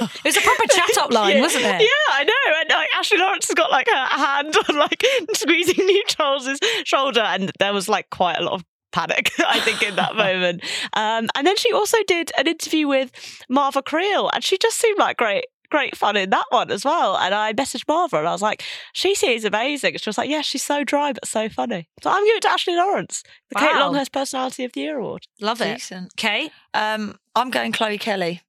It 0.24 0.24
was 0.24 0.36
a 0.36 0.40
proper 0.40 0.66
chat 0.66 0.98
up 0.98 1.12
line, 1.12 1.36
Yeah. 1.36 1.42
wasn't 1.42 1.64
it? 1.64 1.80
Yeah, 1.82 2.12
I 2.12 2.24
know. 2.24 2.60
And 2.60 2.70
like, 2.70 2.88
Ashley 2.96 3.18
Lawrence 3.18 3.46
has 3.48 3.54
got 3.54 3.70
like 3.70 3.86
her 3.88 3.94
hand 4.06 4.54
on 4.68 4.76
like 4.78 5.04
squeezing 5.34 5.86
Niamh 5.86 6.06
Charles's 6.08 6.58
shoulder. 6.84 7.20
And 7.20 7.52
there 7.58 7.72
was 7.72 7.88
like 7.88 8.10
quite 8.10 8.38
a 8.38 8.42
lot 8.42 8.54
of 8.54 8.64
panic, 8.92 9.30
I 9.46 9.60
think, 9.60 9.82
in 9.82 9.96
that 9.96 10.16
moment. 10.16 10.62
Um, 10.94 11.28
and 11.36 11.46
then 11.46 11.56
she 11.56 11.72
also 11.72 11.98
did 12.06 12.32
an 12.38 12.46
interview 12.46 12.88
with 12.88 13.10
Marva 13.48 13.82
Creel, 13.82 14.30
and 14.32 14.42
she 14.42 14.56
just 14.56 14.78
seemed 14.78 14.98
like 14.98 15.18
great, 15.18 15.44
great 15.70 15.96
fun 15.96 16.16
in 16.16 16.30
that 16.30 16.46
one 16.50 16.70
as 16.70 16.84
well. 16.84 17.16
And 17.16 17.34
I 17.34 17.52
messaged 17.52 17.84
Marva 17.88 18.18
and 18.18 18.28
I 18.28 18.32
was 18.32 18.42
like, 18.42 18.62
she 18.92 19.14
seems 19.14 19.44
amazing. 19.44 19.96
She 19.98 20.08
was 20.08 20.18
like, 20.18 20.28
yeah, 20.30 20.40
she's 20.42 20.62
so 20.62 20.84
dry 20.84 21.12
but 21.12 21.26
so 21.26 21.48
funny. 21.48 21.88
So 22.02 22.10
I'm 22.10 22.24
giving 22.24 22.38
it 22.38 22.42
to 22.42 22.50
Ashley 22.50 22.74
Lawrence, 22.76 23.22
the 23.50 23.56
Kate 23.56 23.74
Longhurst 23.74 24.12
Personality 24.12 24.64
of 24.64 24.72
the 24.72 24.80
Year 24.80 24.98
award. 24.98 25.26
Love 25.40 25.60
it. 25.60 25.74
Decent. 25.74 26.12
Okay. 26.18 26.50
Um, 26.74 27.18
I'm 27.34 27.50
going 27.50 27.72
Chloe 27.72 27.98
Kelly. 27.98 28.42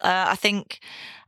Uh, 0.00 0.26
I 0.28 0.36
think 0.36 0.80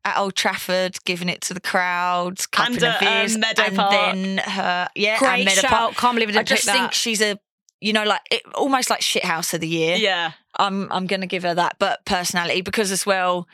at 0.04 0.18
Old 0.18 0.34
Trafford, 0.34 0.96
giving 1.04 1.28
it 1.28 1.40
to 1.42 1.54
the 1.54 1.60
crowds, 1.60 2.46
cupping 2.46 2.74
And, 2.76 2.84
of 2.84 3.02
uh, 3.02 3.06
um, 3.34 3.40
Meadow 3.40 3.62
and 3.62 3.76
Park. 3.76 3.90
then 3.92 4.38
her 4.38 4.88
yeah, 4.94 5.10
and 5.12 5.18
Great 5.20 5.44
Meadow 5.44 5.60
shout. 5.62 5.70
Park. 5.70 5.96
Can't 5.96 6.14
believe 6.16 6.28
I 6.28 6.32
I 6.32 6.34
didn't 6.42 6.48
just 6.48 6.64
pick 6.66 6.72
think 6.74 6.86
that. 6.90 6.94
she's 6.94 7.22
a 7.22 7.38
you 7.80 7.92
know 7.92 8.04
like 8.04 8.20
it, 8.30 8.42
almost 8.54 8.90
like 8.90 9.00
shithouse 9.00 9.54
of 9.54 9.60
the 9.60 9.68
year. 9.68 9.96
Yeah. 9.96 10.32
I'm 10.56 10.90
I'm 10.92 11.06
going 11.06 11.20
to 11.20 11.26
give 11.26 11.42
her 11.42 11.54
that, 11.54 11.76
but 11.78 12.04
personality 12.04 12.60
because 12.60 12.90
as 12.92 13.04
well 13.06 13.48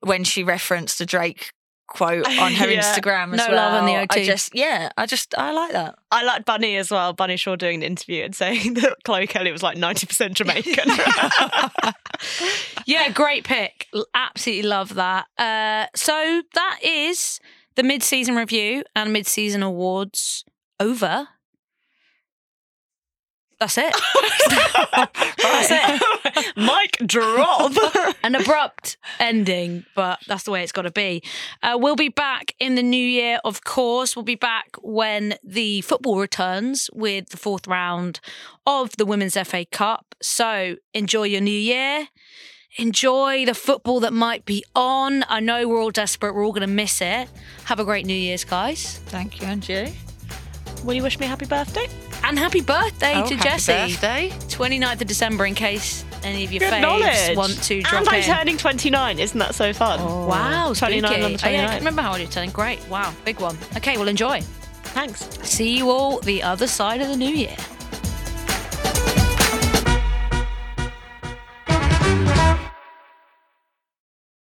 when 0.00 0.24
she 0.24 0.42
referenced 0.42 0.98
the 0.98 1.06
Drake 1.06 1.52
quote 1.88 2.24
on 2.38 2.52
her 2.52 2.68
Yeah. 2.68 2.80
Instagram 2.80 3.32
as 3.32 3.38
No 3.38 3.48
well. 3.48 3.56
love 3.56 3.74
on 3.82 3.86
the 3.86 3.96
I 3.96 4.02
OT. 4.02 4.24
just 4.24 4.54
yeah, 4.54 4.90
I 4.96 5.06
just 5.06 5.36
I 5.36 5.50
like 5.52 5.72
that. 5.72 5.96
I 6.12 6.22
like 6.22 6.44
Bunny 6.44 6.76
as 6.76 6.90
well. 6.90 7.12
Bunny 7.12 7.36
Shaw 7.36 7.56
doing 7.56 7.76
an 7.76 7.82
interview 7.82 8.22
and 8.24 8.34
saying 8.34 8.74
that 8.80 8.96
Chloe 9.04 9.26
Kelly 9.26 9.50
was 9.50 9.62
like 9.62 9.76
90% 9.76 10.34
Jamaican. 10.34 10.88
Yeah, 12.86 13.08
great 13.10 13.44
pick. 13.44 13.86
Absolutely 14.14 14.68
love 14.68 14.94
that. 14.94 15.26
Uh, 15.38 15.86
so 15.94 16.42
that 16.54 16.78
is 16.82 17.40
the 17.76 17.82
mid-season 17.82 18.34
review 18.36 18.82
and 18.96 19.12
mid-season 19.12 19.62
awards 19.62 20.44
over. 20.80 21.28
That's 23.60 23.76
it. 23.76 23.94
That's 24.90 25.70
it. 25.70 26.56
Mic 26.56 26.96
drop. 27.06 27.72
An 28.24 28.34
abrupt 28.34 28.96
ending, 29.18 29.84
but 29.94 30.18
that's 30.26 30.44
the 30.44 30.50
way 30.50 30.62
it's 30.62 30.72
got 30.72 30.82
to 30.82 30.90
be. 30.90 31.22
Uh, 31.62 31.76
we'll 31.78 31.96
be 31.96 32.08
back 32.08 32.54
in 32.58 32.74
the 32.74 32.82
new 32.82 32.96
year, 32.96 33.38
of 33.44 33.64
course. 33.64 34.16
We'll 34.16 34.24
be 34.24 34.34
back 34.34 34.76
when 34.82 35.34
the 35.44 35.82
football 35.82 36.18
returns 36.18 36.88
with 36.94 37.28
the 37.30 37.36
fourth 37.36 37.66
round 37.66 38.20
of 38.66 38.96
the 38.96 39.04
Women's 39.04 39.36
FA 39.36 39.66
Cup. 39.66 40.14
So 40.22 40.76
enjoy 40.94 41.24
your 41.24 41.42
new 41.42 41.50
year. 41.50 42.08
Enjoy 42.76 43.44
the 43.44 43.54
football 43.54 44.00
that 44.00 44.12
might 44.12 44.44
be 44.46 44.64
on. 44.74 45.24
I 45.28 45.40
know 45.40 45.68
we're 45.68 45.82
all 45.82 45.90
desperate. 45.90 46.34
We're 46.34 46.44
all 46.46 46.52
going 46.52 46.60
to 46.62 46.66
miss 46.66 47.02
it. 47.02 47.28
Have 47.64 47.80
a 47.80 47.84
great 47.84 48.06
New 48.06 48.14
Year's, 48.14 48.44
guys. 48.44 49.00
Thank 49.06 49.40
you, 49.40 49.48
you. 49.74 49.92
Will 50.84 50.94
you 50.94 51.02
wish 51.02 51.18
me 51.18 51.26
a 51.26 51.28
happy 51.28 51.46
birthday? 51.46 51.88
And 52.22 52.38
happy 52.38 52.60
birthday 52.60 53.14
Oh, 53.16 53.26
to 53.26 53.36
happy 53.36 53.48
Jessy. 53.48 53.72
Birthday. 53.72 54.28
29th 54.48 55.00
of 55.00 55.06
December, 55.06 55.46
in 55.46 55.54
case 55.54 56.04
any 56.22 56.44
of 56.44 56.52
your 56.52 56.60
Good 56.60 56.72
faves 56.74 56.80
knowledge. 56.82 57.36
want 57.36 57.62
to 57.64 57.82
drop 57.82 58.00
and 58.00 58.08
I'm 58.08 58.14
in. 58.16 58.22
turning 58.24 58.56
29. 58.56 59.18
Isn't 59.18 59.38
that 59.38 59.54
so 59.54 59.72
fun? 59.72 59.98
Oh, 60.02 60.26
wow, 60.26 60.72
29 60.74 61.10
spooky. 61.10 61.24
on 61.24 61.32
the 61.32 61.40
Oh, 61.44 61.48
yeah, 61.50 61.62
I 61.62 61.64
29th. 61.64 61.68
can 61.70 61.78
remember 61.78 62.02
how 62.02 62.10
old 62.12 62.20
you're 62.20 62.28
turning. 62.30 62.50
Great. 62.50 62.86
Wow, 62.88 63.12
big 63.24 63.40
one. 63.40 63.56
Okay, 63.76 63.96
well, 63.96 64.06
enjoy. 64.08 64.40
Thanks. 64.82 65.28
See 65.48 65.76
you 65.78 65.90
all 65.90 66.20
the 66.20 66.42
other 66.42 66.66
side 66.66 67.00
of 67.00 67.08
the 67.08 67.16
new 67.16 67.30
year. 67.30 67.56